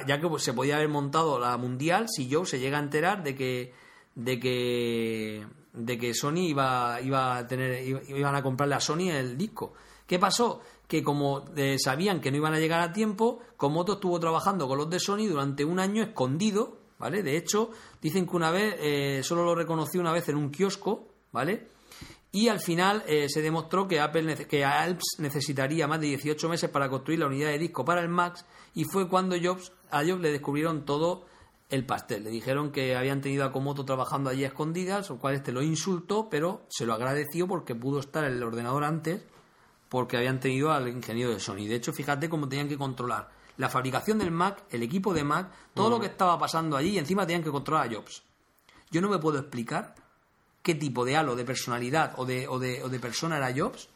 [0.06, 3.22] Ya que pues, se podía haber montado la mundial si Jobs se llega a enterar
[3.22, 3.72] de que
[4.14, 9.10] de que de que Sony iba iba a tener iba- iban a comprarle a Sony
[9.10, 9.72] el disco
[10.06, 10.60] ¿Qué pasó?
[10.88, 14.76] Que como eh, sabían que no iban a llegar a tiempo, Komodo estuvo trabajando con
[14.78, 17.22] los de Sony durante un año escondido, ¿vale?
[17.22, 17.70] De hecho,
[18.02, 21.68] dicen que una vez, eh, solo lo reconoció una vez en un kiosco, ¿vale?
[22.32, 26.70] Y al final eh, se demostró que Apple que Alps necesitaría más de 18 meses
[26.70, 30.20] para construir la unidad de disco para el Mac y fue cuando Jobs, a Jobs
[30.20, 31.27] le descubrieron todo
[31.70, 32.24] el pastel.
[32.24, 35.62] Le dijeron que habían tenido a Komodo trabajando allí a escondidas, lo cual este lo
[35.62, 39.23] insultó, pero se lo agradeció porque pudo estar en el ordenador antes
[39.89, 41.66] porque habían tenido al ingeniero de Sony.
[41.66, 45.51] De hecho, fíjate cómo tenían que controlar la fabricación del Mac, el equipo de Mac,
[45.74, 48.23] todo lo que estaba pasando allí y encima tenían que controlar a Jobs.
[48.90, 49.97] Yo no me puedo explicar
[50.62, 53.88] qué tipo de halo, de personalidad o de, o de, o de persona era Jobs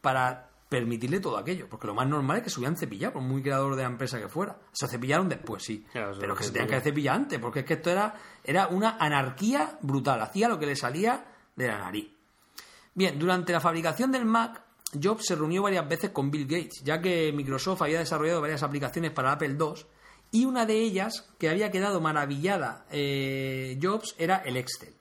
[0.00, 1.68] para permitirle todo aquello.
[1.68, 4.18] Porque lo más normal es que se hubieran cepillado, por muy creador de la empresa
[4.18, 4.56] que fuera.
[4.72, 5.84] Se cepillaron después, sí.
[5.92, 8.14] Claro, pero que se tenían que que cepillar antes, porque es que esto era,
[8.44, 10.20] era una anarquía brutal.
[10.22, 11.24] Hacía lo que le salía
[11.56, 12.08] de la nariz.
[12.94, 14.62] Bien, durante la fabricación del Mac,
[15.00, 19.12] Jobs se reunió varias veces con Bill Gates, ya que Microsoft había desarrollado varias aplicaciones
[19.12, 19.86] para Apple II
[20.32, 24.94] y una de ellas, que había quedado maravillada eh, Jobs, era el Excel.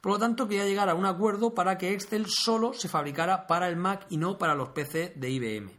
[0.00, 3.68] Por lo tanto, quería llegar a un acuerdo para que Excel solo se fabricara para
[3.68, 5.70] el Mac y no para los PC de IBM.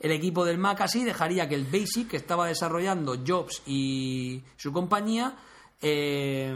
[0.00, 4.72] El equipo del Mac así dejaría que el Basic que estaba desarrollando Jobs y su
[4.72, 5.36] compañía
[5.80, 6.54] eh,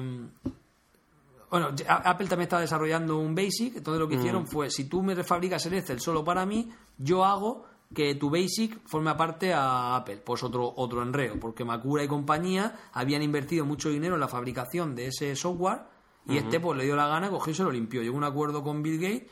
[1.52, 5.14] bueno, Apple también estaba desarrollando un Basic, entonces lo que hicieron fue, si tú me
[5.14, 10.16] refabricas el Excel solo para mí, yo hago que tu Basic forme parte a Apple.
[10.24, 14.94] Pues otro, otro enreo, porque Macura y compañía habían invertido mucho dinero en la fabricación
[14.94, 15.91] de ese software
[16.28, 18.02] y este pues le dio la gana, cogió y se lo limpió.
[18.02, 19.30] Llegó a un acuerdo con Bill Gates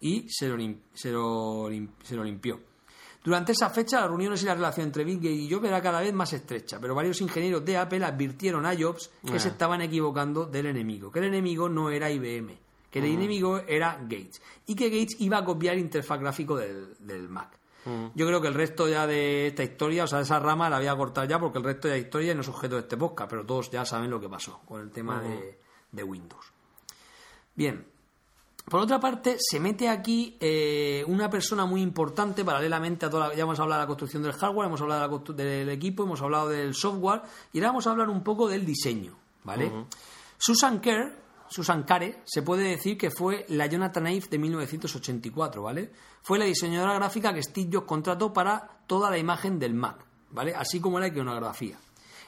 [0.00, 0.56] y se lo,
[0.92, 1.68] se lo,
[2.02, 2.60] se lo limpió.
[3.24, 6.00] Durante esa fecha, las reuniones y la relación entre Bill Gates y Jobs era cada
[6.00, 9.38] vez más estrecha, pero varios ingenieros de Apple advirtieron a Jobs que Ah.
[9.40, 12.56] se estaban equivocando del enemigo, que el enemigo no era IBM,
[12.88, 16.94] que el enemigo era Gates, y que Gates iba a copiar el interfaz gráfico del,
[17.00, 17.58] del Mac.
[18.16, 20.88] Yo creo que el resto ya de esta historia, o sea, esa rama la voy
[20.88, 23.30] a cortar ya porque el resto de la historia no es objeto de este podcast,
[23.30, 25.60] pero todos ya saben lo que pasó con el tema de,
[25.96, 26.52] de Windows.
[27.54, 27.86] Bien,
[28.68, 33.34] por otra parte, se mete aquí eh, una persona muy importante paralelamente a toda la,
[33.34, 36.02] ya hemos hablado de la construcción del hardware, hemos hablado de la constru- del equipo,
[36.02, 39.72] hemos hablado del software y ahora vamos a hablar un poco del diseño, ¿vale?
[40.36, 41.16] Susan Kerr,
[41.48, 45.92] Susan Care, se puede decir que fue la Jonathan Ive de 1984, ¿vale?
[46.22, 50.54] Fue la diseñadora gráfica que Steve Jobs contrató para toda la imagen del Mac, ¿vale?
[50.56, 51.78] Así como la iconografía.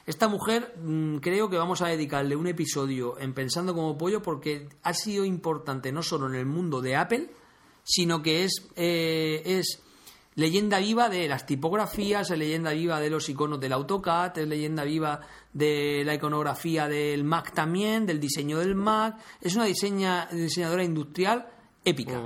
[0.09, 4.67] Esta mujer mm, creo que vamos a dedicarle un episodio en Pensando como Pollo porque
[4.81, 7.29] ha sido importante no solo en el mundo de Apple,
[7.83, 9.83] sino que es, eh, es
[10.33, 14.83] leyenda viva de las tipografías, es leyenda viva de los iconos del AutoCAD, es leyenda
[14.83, 15.21] viva
[15.53, 19.15] de la iconografía del Mac también, del diseño del Mac.
[19.41, 21.47] Es una diseña, diseñadora industrial
[21.85, 22.19] épica.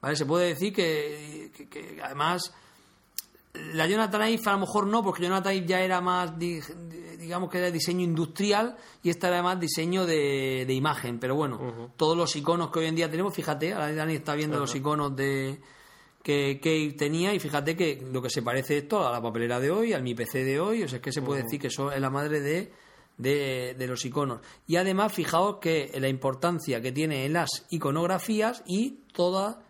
[0.00, 0.16] ¿vale?
[0.16, 2.54] Se puede decir que, que- que además
[3.74, 6.60] la Jonathan Ive a lo mejor no, porque Jonathan Ive ya era más, di-
[7.28, 11.18] digamos que era diseño industrial y esta era más diseño de, de imagen.
[11.18, 14.58] Pero bueno, todos los iconos que hoy en día tenemos, fíjate, ahora Dani está viendo
[14.58, 15.60] los iconos de
[16.22, 19.92] que tenía y fíjate que lo que se parece esto a la papelera de hoy,
[19.92, 22.00] al mi PC de hoy, o sea, es que se puede decir que eso es
[22.00, 22.72] la madre de,
[23.18, 24.40] de, de los iconos.
[24.66, 29.62] Y además, fijaos que la importancia que tiene en las iconografías y toda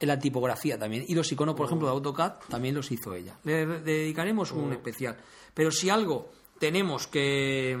[0.00, 1.04] en la tipografía también.
[1.06, 3.38] Y los iconos, por ejemplo, de AutoCAD también los hizo ella.
[3.44, 5.16] Le dedicaremos un especial.
[5.52, 6.30] Pero si algo
[6.60, 7.76] tenemos que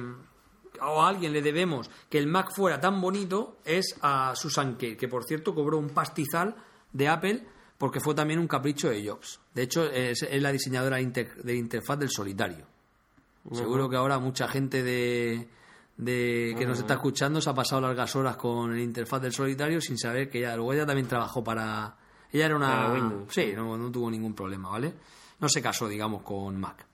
[0.82, 4.96] o a alguien le debemos que el Mac fuera tan bonito es a Susan Kay,
[4.96, 6.56] que por cierto cobró un pastizal
[6.92, 7.46] de Apple
[7.76, 9.40] porque fue también un capricho de Jobs.
[9.54, 12.66] De hecho, es, es la diseñadora de, inter- de interfaz del solitario.
[13.52, 15.48] Seguro que ahora mucha gente de,
[15.96, 19.80] de que nos está escuchando se ha pasado largas horas con el interfaz del solitario
[19.80, 21.96] sin saber que ella, luego ella también trabajó para...
[22.32, 22.68] Ella era una...
[22.68, 23.32] Para Windows.
[23.34, 24.92] Sí, no, no tuvo ningún problema, ¿vale?
[25.40, 26.86] No se casó, digamos, con Mac.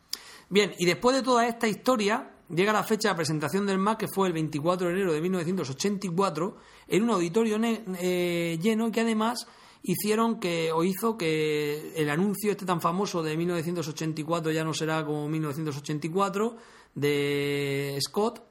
[0.49, 4.07] Bien, y después de toda esta historia, llega la fecha de presentación del Mac, que
[4.09, 6.57] fue el 24 de enero de 1984,
[6.89, 9.47] en un auditorio eh, lleno que además
[9.83, 15.05] hicieron que, o hizo que el anuncio este tan famoso de 1984 ya no será
[15.05, 16.57] como 1984,
[16.95, 18.43] de Scott,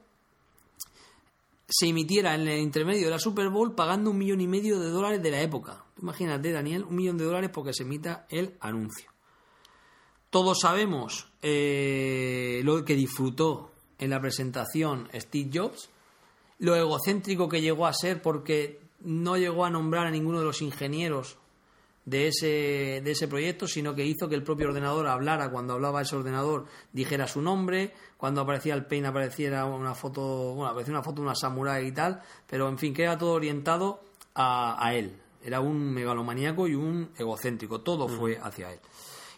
[1.68, 4.88] se emitiera en el intermedio de la Super Bowl pagando un millón y medio de
[4.88, 5.84] dólares de la época.
[6.00, 9.15] Imagínate, Daniel, un millón de dólares porque se emita el anuncio.
[10.36, 15.88] Todos sabemos eh, lo que disfrutó en la presentación Steve Jobs,
[16.58, 20.60] lo egocéntrico que llegó a ser porque no llegó a nombrar a ninguno de los
[20.60, 21.38] ingenieros
[22.04, 26.02] de ese, de ese proyecto, sino que hizo que el propio ordenador hablara cuando hablaba
[26.02, 31.02] ese ordenador, dijera su nombre, cuando aparecía el Paint apareciera una foto, bueno, aparecía una
[31.02, 34.02] foto de una samurai y tal, pero en fin, que era todo orientado
[34.34, 35.16] a, a él.
[35.42, 37.80] Era un megalomaníaco y un egocéntrico.
[37.80, 38.80] Todo fue hacia él.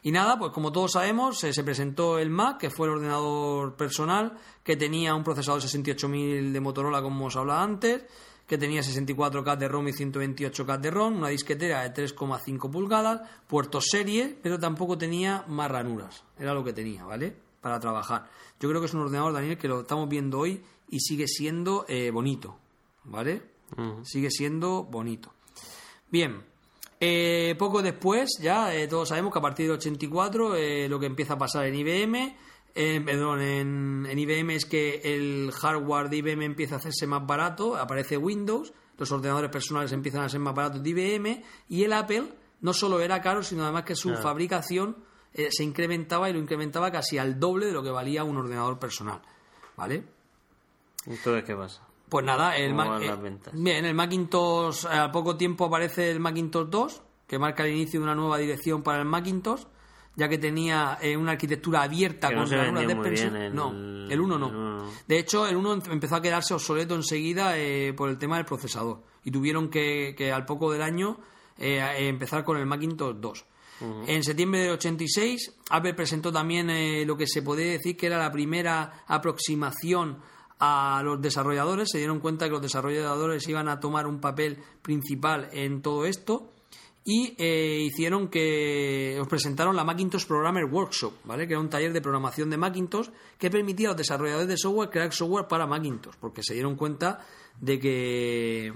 [0.09, 4.39] Y nada, pues como todos sabemos, se presentó el Mac, que fue el ordenador personal,
[4.64, 8.06] que tenía un procesador 68000 de Motorola, como os hablaba antes,
[8.47, 13.85] que tenía 64K de ROM y 128K de ROM, una disquetera de 3,5 pulgadas, puertos
[13.90, 16.24] serie, pero tampoco tenía más ranuras.
[16.39, 17.36] Era lo que tenía, ¿vale?
[17.60, 18.30] Para trabajar.
[18.59, 21.85] Yo creo que es un ordenador, Daniel, que lo estamos viendo hoy y sigue siendo
[21.86, 22.56] eh, bonito,
[23.05, 23.43] ¿vale?
[24.05, 25.35] Sigue siendo bonito.
[26.10, 26.43] Bien,
[27.00, 31.06] eh, poco después, ya eh, todos sabemos que a partir de 84 eh, lo que
[31.06, 32.36] empieza a pasar en IBM,
[33.04, 37.76] perdón, en, en, IBM es que el hardware de IBM empieza a hacerse más barato,
[37.76, 42.32] aparece Windows, los ordenadores personales empiezan a ser más baratos de IBM y el Apple
[42.60, 44.96] no solo era caro, sino además que su fabricación
[45.32, 49.22] se incrementaba y lo incrementaba casi al doble de lo que valía un ordenador personal,
[49.76, 50.04] ¿vale?
[51.06, 51.88] Entonces, ¿qué pasa?
[52.09, 52.74] Pues nada, el,
[53.52, 58.05] bien, el Macintosh, a poco tiempo aparece el Macintosh 2, que marca el inicio de
[58.05, 59.62] una nueva dirección para el Macintosh,
[60.16, 63.55] ya que tenía eh, una arquitectura abierta con no de expresión.
[63.55, 64.90] No, el 1 no.
[65.06, 69.02] De hecho, el 1 empezó a quedarse obsoleto enseguida eh, por el tema del procesador
[69.22, 71.20] y tuvieron que, que al poco del año
[71.59, 73.44] eh, empezar con el Macintosh 2.
[74.09, 78.32] En septiembre del 86, Apple presentó también lo que se puede decir que era la
[78.32, 80.18] primera aproximación
[80.59, 85.48] a los desarrolladores, se dieron cuenta que los desarrolladores iban a tomar un papel principal
[85.52, 86.51] en todo esto
[87.05, 91.47] y eh, hicieron que os presentaron la Macintosh Programmer Workshop, ¿vale?
[91.47, 93.09] Que era un taller de programación de Macintosh
[93.39, 97.24] que permitía a los desarrolladores de software crear software para Macintosh, porque se dieron cuenta
[97.59, 98.72] de que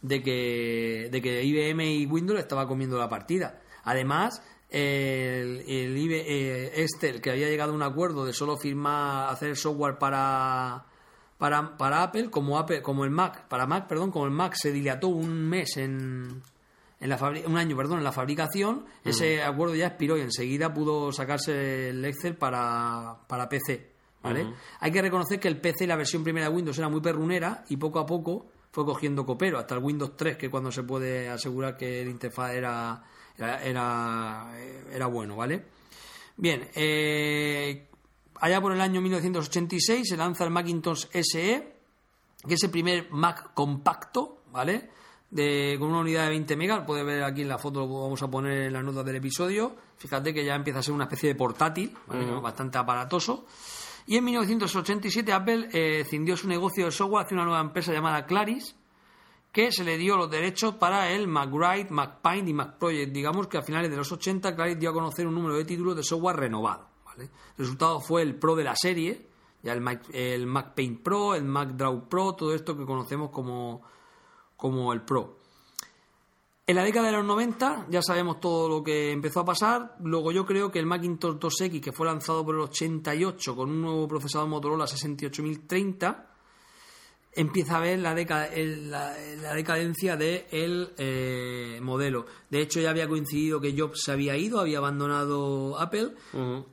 [0.00, 3.60] de que de que IBM y Windows estaba comiendo la partida.
[3.82, 6.86] Además, el, el eh,
[7.20, 10.86] que había llegado a un acuerdo de solo firmar hacer software para
[11.38, 14.72] para, para Apple, como Apple, como el Mac, para Mac, perdón, como el Mac se
[14.72, 16.42] dilató un mes en,
[17.00, 21.12] en la un año, perdón, en la fabricación, ese acuerdo ya expiró y enseguida pudo
[21.12, 23.90] sacarse el Excel para, para PC,
[24.22, 24.46] ¿vale?
[24.80, 27.76] Hay que reconocer que el PC, la versión primera de Windows, era muy perrunera y
[27.76, 31.76] poco a poco fue cogiendo copero, hasta el Windows 3, que cuando se puede asegurar
[31.76, 33.02] que el interfaz era,
[33.36, 34.46] era, era,
[34.92, 35.64] era bueno, ¿vale?
[36.36, 37.88] Bien, eh,
[38.40, 41.76] allá por el año 1986 se lanza el Macintosh SE,
[42.46, 44.90] que es el primer Mac compacto, ¿vale?
[45.30, 48.22] De, con una unidad de 20 megas, puede ver aquí en la foto, lo vamos
[48.22, 49.74] a poner en las notas del episodio.
[49.98, 51.96] Fíjate que ya empieza a ser una especie de portátil,
[52.42, 53.46] bastante aparatoso.
[54.06, 58.24] Y en 1987 Apple eh, cindió su negocio de software hacia una nueva empresa llamada
[58.24, 58.76] Claris,
[59.50, 63.12] que se le dio los derechos para el MacWrite, MacPaint y MacProject.
[63.12, 65.96] Digamos que a finales de los 80 Claris dio a conocer un número de títulos
[65.96, 66.95] de software renovado.
[67.18, 69.26] El resultado fue el Pro de la serie,
[69.62, 73.82] ya el Mac, Paint Pro, el Mac Draw Pro, todo esto que conocemos como,
[74.56, 75.36] como el Pro.
[76.68, 79.96] En la década de los 90 ya sabemos todo lo que empezó a pasar.
[80.02, 83.82] Luego yo creo que el Macintosh 2X, que fue lanzado por el 88 con un
[83.82, 86.35] nuevo procesador Motorola 68030,
[87.36, 92.24] empieza a ver la, la, decadencia del de eh, modelo.
[92.50, 96.12] De hecho, ya había coincidido que Jobs se había ido, había abandonado Apple.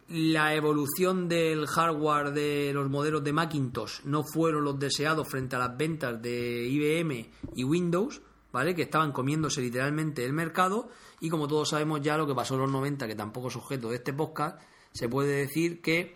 [0.07, 5.59] La evolución del hardware de los modelos de Macintosh no fueron los deseados frente a
[5.59, 8.21] las ventas de IBM y Windows,
[8.53, 8.73] ¿vale?
[8.73, 10.89] Que estaban comiéndose literalmente el mercado.
[11.19, 13.89] Y como todos sabemos ya lo que pasó en los 90, que tampoco es objeto
[13.89, 14.61] de este podcast,
[14.93, 16.15] se puede decir que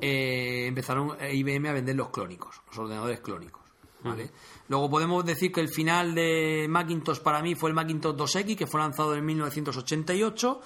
[0.00, 3.63] eh, empezaron IBM a vender los clónicos, los ordenadores clónicos.
[4.68, 8.66] Luego podemos decir que el final de Macintosh para mí fue el Macintosh 2X, que
[8.66, 10.60] fue lanzado en 1988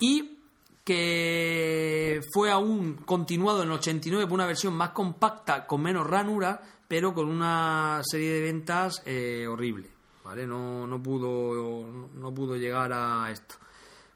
[0.00, 0.38] y
[0.84, 6.60] que fue aún continuado en el 89 por una versión más compacta, con menos ranura,
[6.88, 9.88] pero con una serie de ventas eh, horrible.
[10.24, 10.46] ¿vale?
[10.46, 13.56] No, no, pudo, no pudo llegar a esto.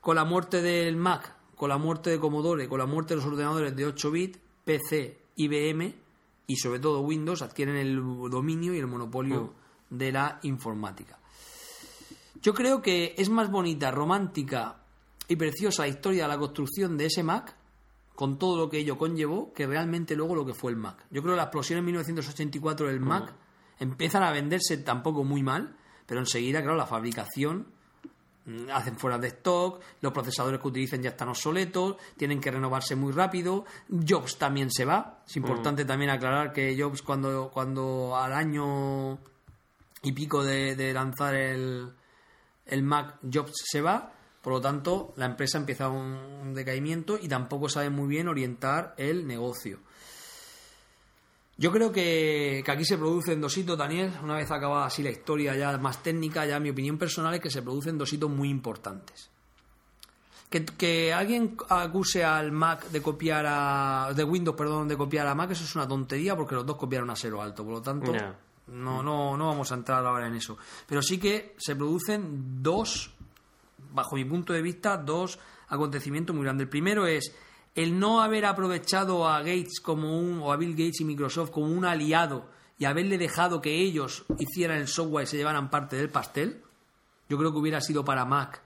[0.01, 3.27] Con la muerte del Mac, con la muerte de Commodore, con la muerte de los
[3.27, 5.95] ordenadores de 8 bits, PC, IBM,
[6.47, 7.97] y sobre todo Windows adquieren el
[8.31, 9.55] dominio y el monopolio
[9.91, 9.97] mm.
[9.97, 11.19] de la informática.
[12.43, 14.77] Yo creo que es más bonita, romántica
[15.29, 17.57] y preciosa la historia de la construcción de ese Mac,
[18.15, 21.07] con todo lo que ello conllevó, que realmente luego lo que fue el Mac.
[21.11, 23.01] Yo creo que la explosión en 1984 del.
[23.01, 23.35] Mac
[23.79, 25.77] empiezan a venderse tampoco muy mal,
[26.07, 27.67] pero enseguida, claro, la fabricación
[28.73, 33.13] hacen fuera de stock, los procesadores que utilicen ya están obsoletos, tienen que renovarse muy
[33.13, 35.87] rápido, Jobs también se va, es importante mm.
[35.87, 39.19] también aclarar que Jobs cuando, cuando al año
[40.03, 41.91] y pico de, lanzar el,
[42.67, 44.13] el Mac, Jobs se va,
[44.43, 49.27] por lo tanto la empresa empieza un, decaimiento y tampoco sabe muy bien orientar el
[49.27, 49.81] negocio.
[51.57, 54.13] Yo creo que, que aquí se producen dos hitos, Daniel.
[54.23, 57.51] Una vez acabada así la historia ya más técnica, ya mi opinión personal es que
[57.51, 59.31] se producen dos hitos muy importantes.
[60.51, 64.13] Que, que alguien acuse al Mac de copiar a.
[64.15, 67.11] de Windows, perdón, de copiar a Mac, eso es una tontería porque los dos copiaron
[67.11, 67.65] a cero alto.
[67.65, 68.13] Por lo tanto,
[68.67, 70.59] no, no, no vamos a entrar ahora en eso.
[70.87, 73.13] Pero sí que se producen dos,
[73.93, 76.65] bajo mi punto de vista, dos acontecimientos muy grandes.
[76.65, 77.35] El primero es
[77.75, 81.67] el no haber aprovechado a Gates como un, o a Bill Gates y Microsoft como
[81.67, 82.47] un aliado
[82.79, 86.63] y haberle dejado que ellos hicieran el software y se llevaran parte del pastel.
[87.29, 88.63] Yo creo que hubiera sido para Mac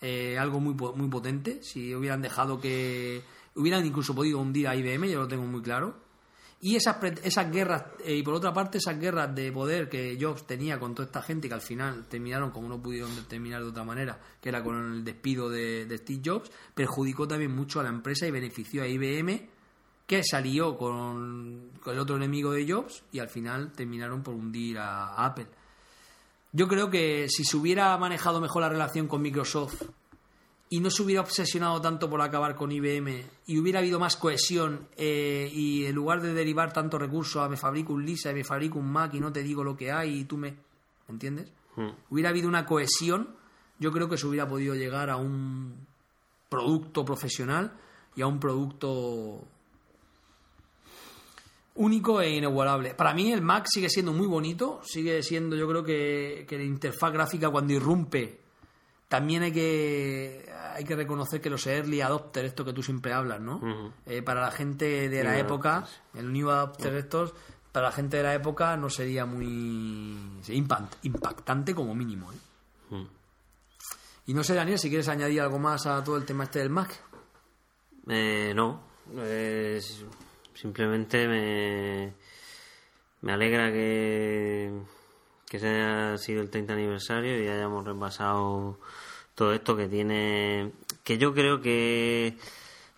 [0.00, 3.22] eh, algo muy, muy potente si hubieran dejado que.
[3.54, 6.07] hubieran incluso podido hundir a IBM, yo lo tengo muy claro.
[6.60, 10.44] Y esas, esas guerras, eh, y por otra parte, esas guerras de poder que Jobs
[10.44, 13.84] tenía con toda esta gente que al final terminaron como no pudieron terminar de otra
[13.84, 18.26] manera, que era con el despido de, Steve Jobs, perjudicó también mucho a la empresa
[18.26, 19.48] y benefició a IBM,
[20.04, 24.78] que salió con, con el otro enemigo de Jobs y al final terminaron por hundir
[24.78, 25.46] a Apple.
[26.50, 29.82] Yo creo que si se hubiera manejado mejor la relación con Microsoft
[30.70, 34.88] y no se hubiera obsesionado tanto por acabar con IBM y hubiera habido más cohesión
[34.96, 38.44] eh, y en lugar de derivar tanto recursos a me fabrico un Lisa y me
[38.44, 40.54] fabrico un Mac y no te digo lo que hay y tú me...
[41.08, 41.50] ¿Entiendes?
[41.76, 41.88] Mm.
[42.10, 43.30] Hubiera habido una cohesión,
[43.78, 45.86] yo creo que se hubiera podido llegar a un
[46.50, 47.72] producto profesional
[48.14, 49.42] y a un producto
[51.76, 52.94] único e inigualable.
[52.94, 56.64] Para mí el Mac sigue siendo muy bonito, sigue siendo yo creo que, que la
[56.64, 58.47] interfaz gráfica cuando irrumpe
[59.08, 63.40] también hay que hay que reconocer que los early adopters, esto que tú siempre hablas,
[63.40, 63.92] ¿no?
[64.06, 66.00] Eh, para la gente de la New época, adopters.
[66.14, 67.34] el new adopter estos,
[67.72, 69.46] para la gente de la época no sería muy
[70.48, 72.32] impact- impactante como mínimo.
[72.32, 72.36] ¿eh?
[74.26, 76.68] Y no sé, Daniel, si quieres añadir algo más a todo el tema este del
[76.70, 76.90] Mac.
[78.08, 78.82] Eh, no,
[79.16, 80.04] eh, s-
[80.54, 82.12] simplemente me,
[83.22, 84.70] me alegra que,
[85.48, 88.78] que se haya sido el 30 aniversario y hayamos repasado
[89.34, 90.72] todo esto que tiene,
[91.04, 92.36] que yo creo que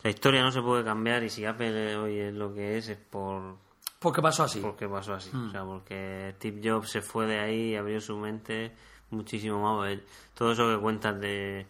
[0.02, 2.96] la historia no se puede cambiar y si Apple hoy es lo que es es
[2.98, 3.56] por
[3.98, 4.60] Porque pasó así.
[4.60, 8.16] porque pasó así, o sea, porque Steve Jobs se fue de ahí y abrió su
[8.16, 8.72] mente
[9.10, 9.90] muchísimo más.
[9.90, 10.02] Eh,
[10.34, 11.66] Todo eso que cuentas de...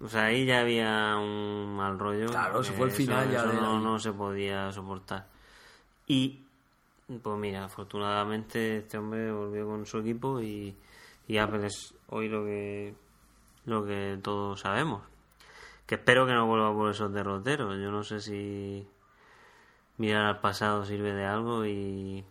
[0.00, 2.26] O sea, ahí ya había un mal rollo.
[2.26, 5.26] Claro, que fue el final ya eso no, no se podía soportar.
[6.06, 6.43] Y,
[7.22, 10.76] pues mira, afortunadamente este hombre volvió con su equipo y,
[11.26, 12.94] y Apple es hoy lo que,
[13.64, 15.02] lo que todos sabemos.
[15.86, 17.76] Que espero que no vuelva por esos derroteros.
[17.80, 18.86] Yo no sé si
[19.98, 22.24] mirar al pasado sirve de algo y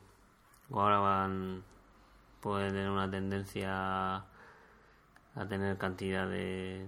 [0.72, 1.64] ahora van
[2.42, 4.16] pueden tener una tendencia
[5.36, 6.88] a tener cantidad de,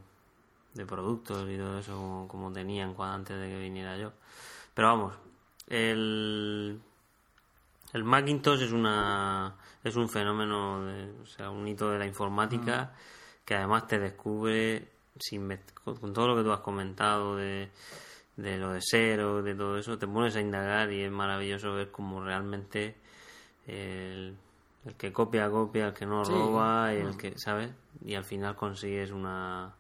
[0.74, 4.12] de productos y todo eso como, como tenían antes de que viniera yo
[4.74, 5.14] pero vamos
[5.68, 6.82] el
[7.96, 12.94] el Macintosh es una es un fenómeno de, o sea un hito de la informática
[13.46, 15.48] que además te descubre sin
[15.82, 17.70] con, todo lo que tú has comentado de
[18.36, 21.90] de lo de cero, de todo eso, te pones a indagar y es maravilloso ver
[21.90, 22.96] cómo realmente
[23.66, 24.36] el,
[24.86, 26.34] el que copia, copia, el que no Sí.
[26.34, 27.72] roba y el que, ¿sabes?
[28.04, 29.74] Y al final consigues una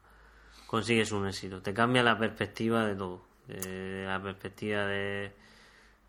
[0.67, 1.61] consigues un éxito.
[1.61, 3.23] Te cambia la perspectiva de todo.
[3.47, 5.33] De la perspectiva de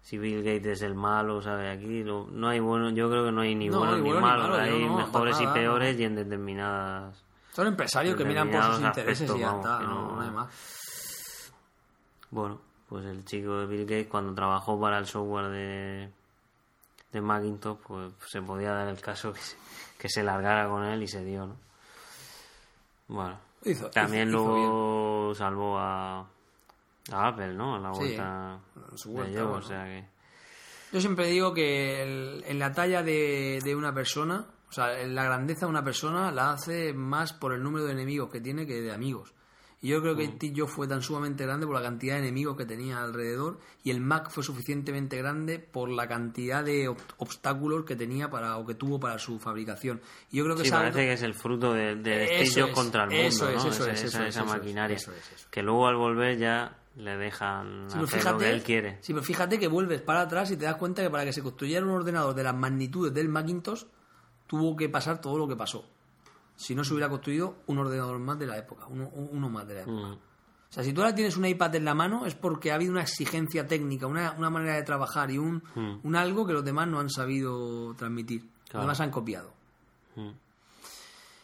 [0.07, 1.77] si Bill Gates es el malo, ¿sabes?
[1.77, 4.21] Aquí lo- no hay bueno, yo creo que no hay ni No, buenos ni bueno
[4.21, 8.49] ni malos, malo, hay no, mejores y peores y en determinadas Son empresarios que miran
[8.51, 11.53] por sus intereses y ya está, vamos, que no, hay más.
[12.31, 16.11] Bueno, pues el chico de Bill Gates cuando trabajó para el software de,
[17.13, 19.57] de Macintosh, pues se podía dar el caso que se,
[19.99, 21.57] que se largara con él y se dio, ¿no?
[23.09, 26.27] Bueno, Hizo- también hizo- hizo luego salvó a,
[27.13, 27.77] a Apple, ¿no?
[27.77, 28.61] En la Sí, vuelta
[28.95, 29.53] su bueno.
[29.53, 30.05] o sea que...
[30.93, 35.15] Yo siempre digo que el- en la talla de, de una persona, o sea, en
[35.15, 38.67] la grandeza de una persona la hace más por el número de enemigos que tiene
[38.67, 39.33] que de amigos.
[39.83, 42.65] Y yo creo que Jobs fue tan sumamente grande por la cantidad de enemigos que
[42.65, 47.95] tenía alrededor y el Mac fue suficientemente grande por la cantidad de ob- obstáculos que
[47.95, 50.01] tenía para o que tuvo para su fabricación.
[50.31, 53.11] Y yo creo que Sí, esa- parece que es el fruto de, de contra el
[53.11, 53.71] mundo, eso es, ¿no?
[53.71, 54.97] eso Esa- es, eso esa, es, maquinaria.
[54.97, 55.13] eso.
[55.51, 58.99] Que luego al volver ya le dejan hacer lo que él quiere.
[59.03, 61.43] Sí, pero fíjate que vuelves para atrás y te das cuenta que para que se
[61.43, 63.85] construyera un ordenador de las magnitudes del Macintosh
[64.47, 65.85] tuvo que pasar todo lo que pasó.
[66.57, 69.75] Si no se hubiera construido un ordenador más de la época, uno, uno más de
[69.75, 70.07] la época.
[70.09, 70.13] Mm.
[70.13, 72.93] O sea, si tú ahora tienes un iPad en la mano es porque ha habido
[72.93, 75.99] una exigencia técnica, una, una manera de trabajar y un, Mm.
[76.03, 78.41] un algo que los demás no han sabido transmitir.
[78.41, 78.79] Claro.
[78.79, 79.53] Los demás han copiado.
[80.17, 80.31] Mm.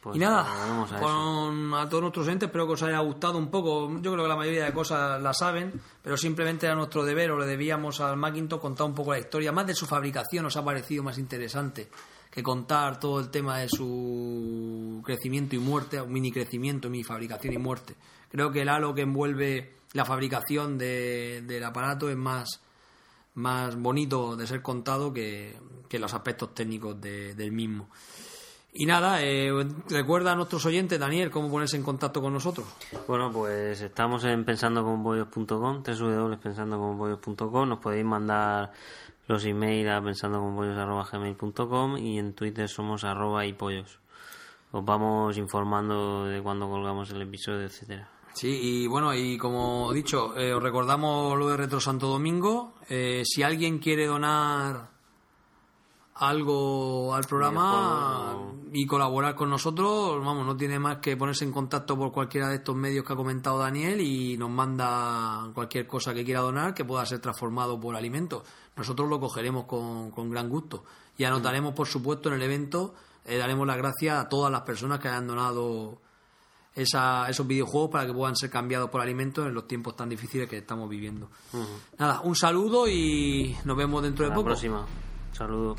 [0.02, 3.48] Pues y nada, a con a todos nuestros entes, espero que os haya gustado un
[3.52, 3.88] poco.
[4.00, 5.72] Yo creo que la mayoría de cosas las saben,
[6.02, 9.52] pero simplemente era nuestro deber o le debíamos al Macintosh contar un poco la historia.
[9.52, 11.88] Más de su fabricación nos ha parecido más interesante
[12.32, 17.54] que contar todo el tema de su crecimiento y muerte, un mini crecimiento, mini fabricación
[17.54, 17.94] y muerte.
[18.28, 22.60] Creo que el halo que envuelve la fabricación de- del aparato es más,
[23.34, 25.54] más bonito de ser contado que,
[25.88, 27.88] que los aspectos técnicos de- del mismo.
[28.74, 29.52] Y nada, eh,
[29.90, 32.66] recuerda a nuestros oyentes, Daniel, cómo ponerse en contacto con nosotros.
[33.06, 37.68] Bueno, pues estamos en pensandoconbollos.com, www.pensandoconbollos.com.
[37.68, 38.72] Nos podéis mandar
[39.28, 43.98] los emails a pensandoconbollos.gmail.com y en Twitter somos arroba y pollos.
[44.70, 48.08] Os vamos informando de cuando colgamos el episodio, etcétera.
[48.32, 52.72] Sí, y bueno, y como he dicho, eh, os recordamos lo de Retro Santo Domingo.
[52.88, 54.91] Eh, si alguien quiere donar
[56.28, 58.36] algo al programa
[58.72, 62.56] y colaborar con nosotros, vamos, no tiene más que ponerse en contacto por cualquiera de
[62.56, 66.84] estos medios que ha comentado Daniel y nos manda cualquier cosa que quiera donar que
[66.84, 68.42] pueda ser transformado por alimentos.
[68.76, 70.84] Nosotros lo cogeremos con, con gran gusto
[71.18, 72.94] y anotaremos, por supuesto, en el evento,
[73.26, 75.98] eh, daremos las gracias a todas las personas que hayan donado
[76.74, 80.48] esa- esos videojuegos para que puedan ser cambiados por alimentos en los tiempos tan difíciles
[80.48, 81.28] que estamos viviendo.
[81.98, 84.46] Nada, un saludo y nos vemos dentro de Hasta la poco.
[84.46, 84.86] próxima.
[85.32, 85.78] Saludos.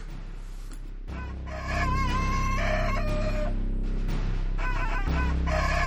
[5.45, 5.82] Yeah.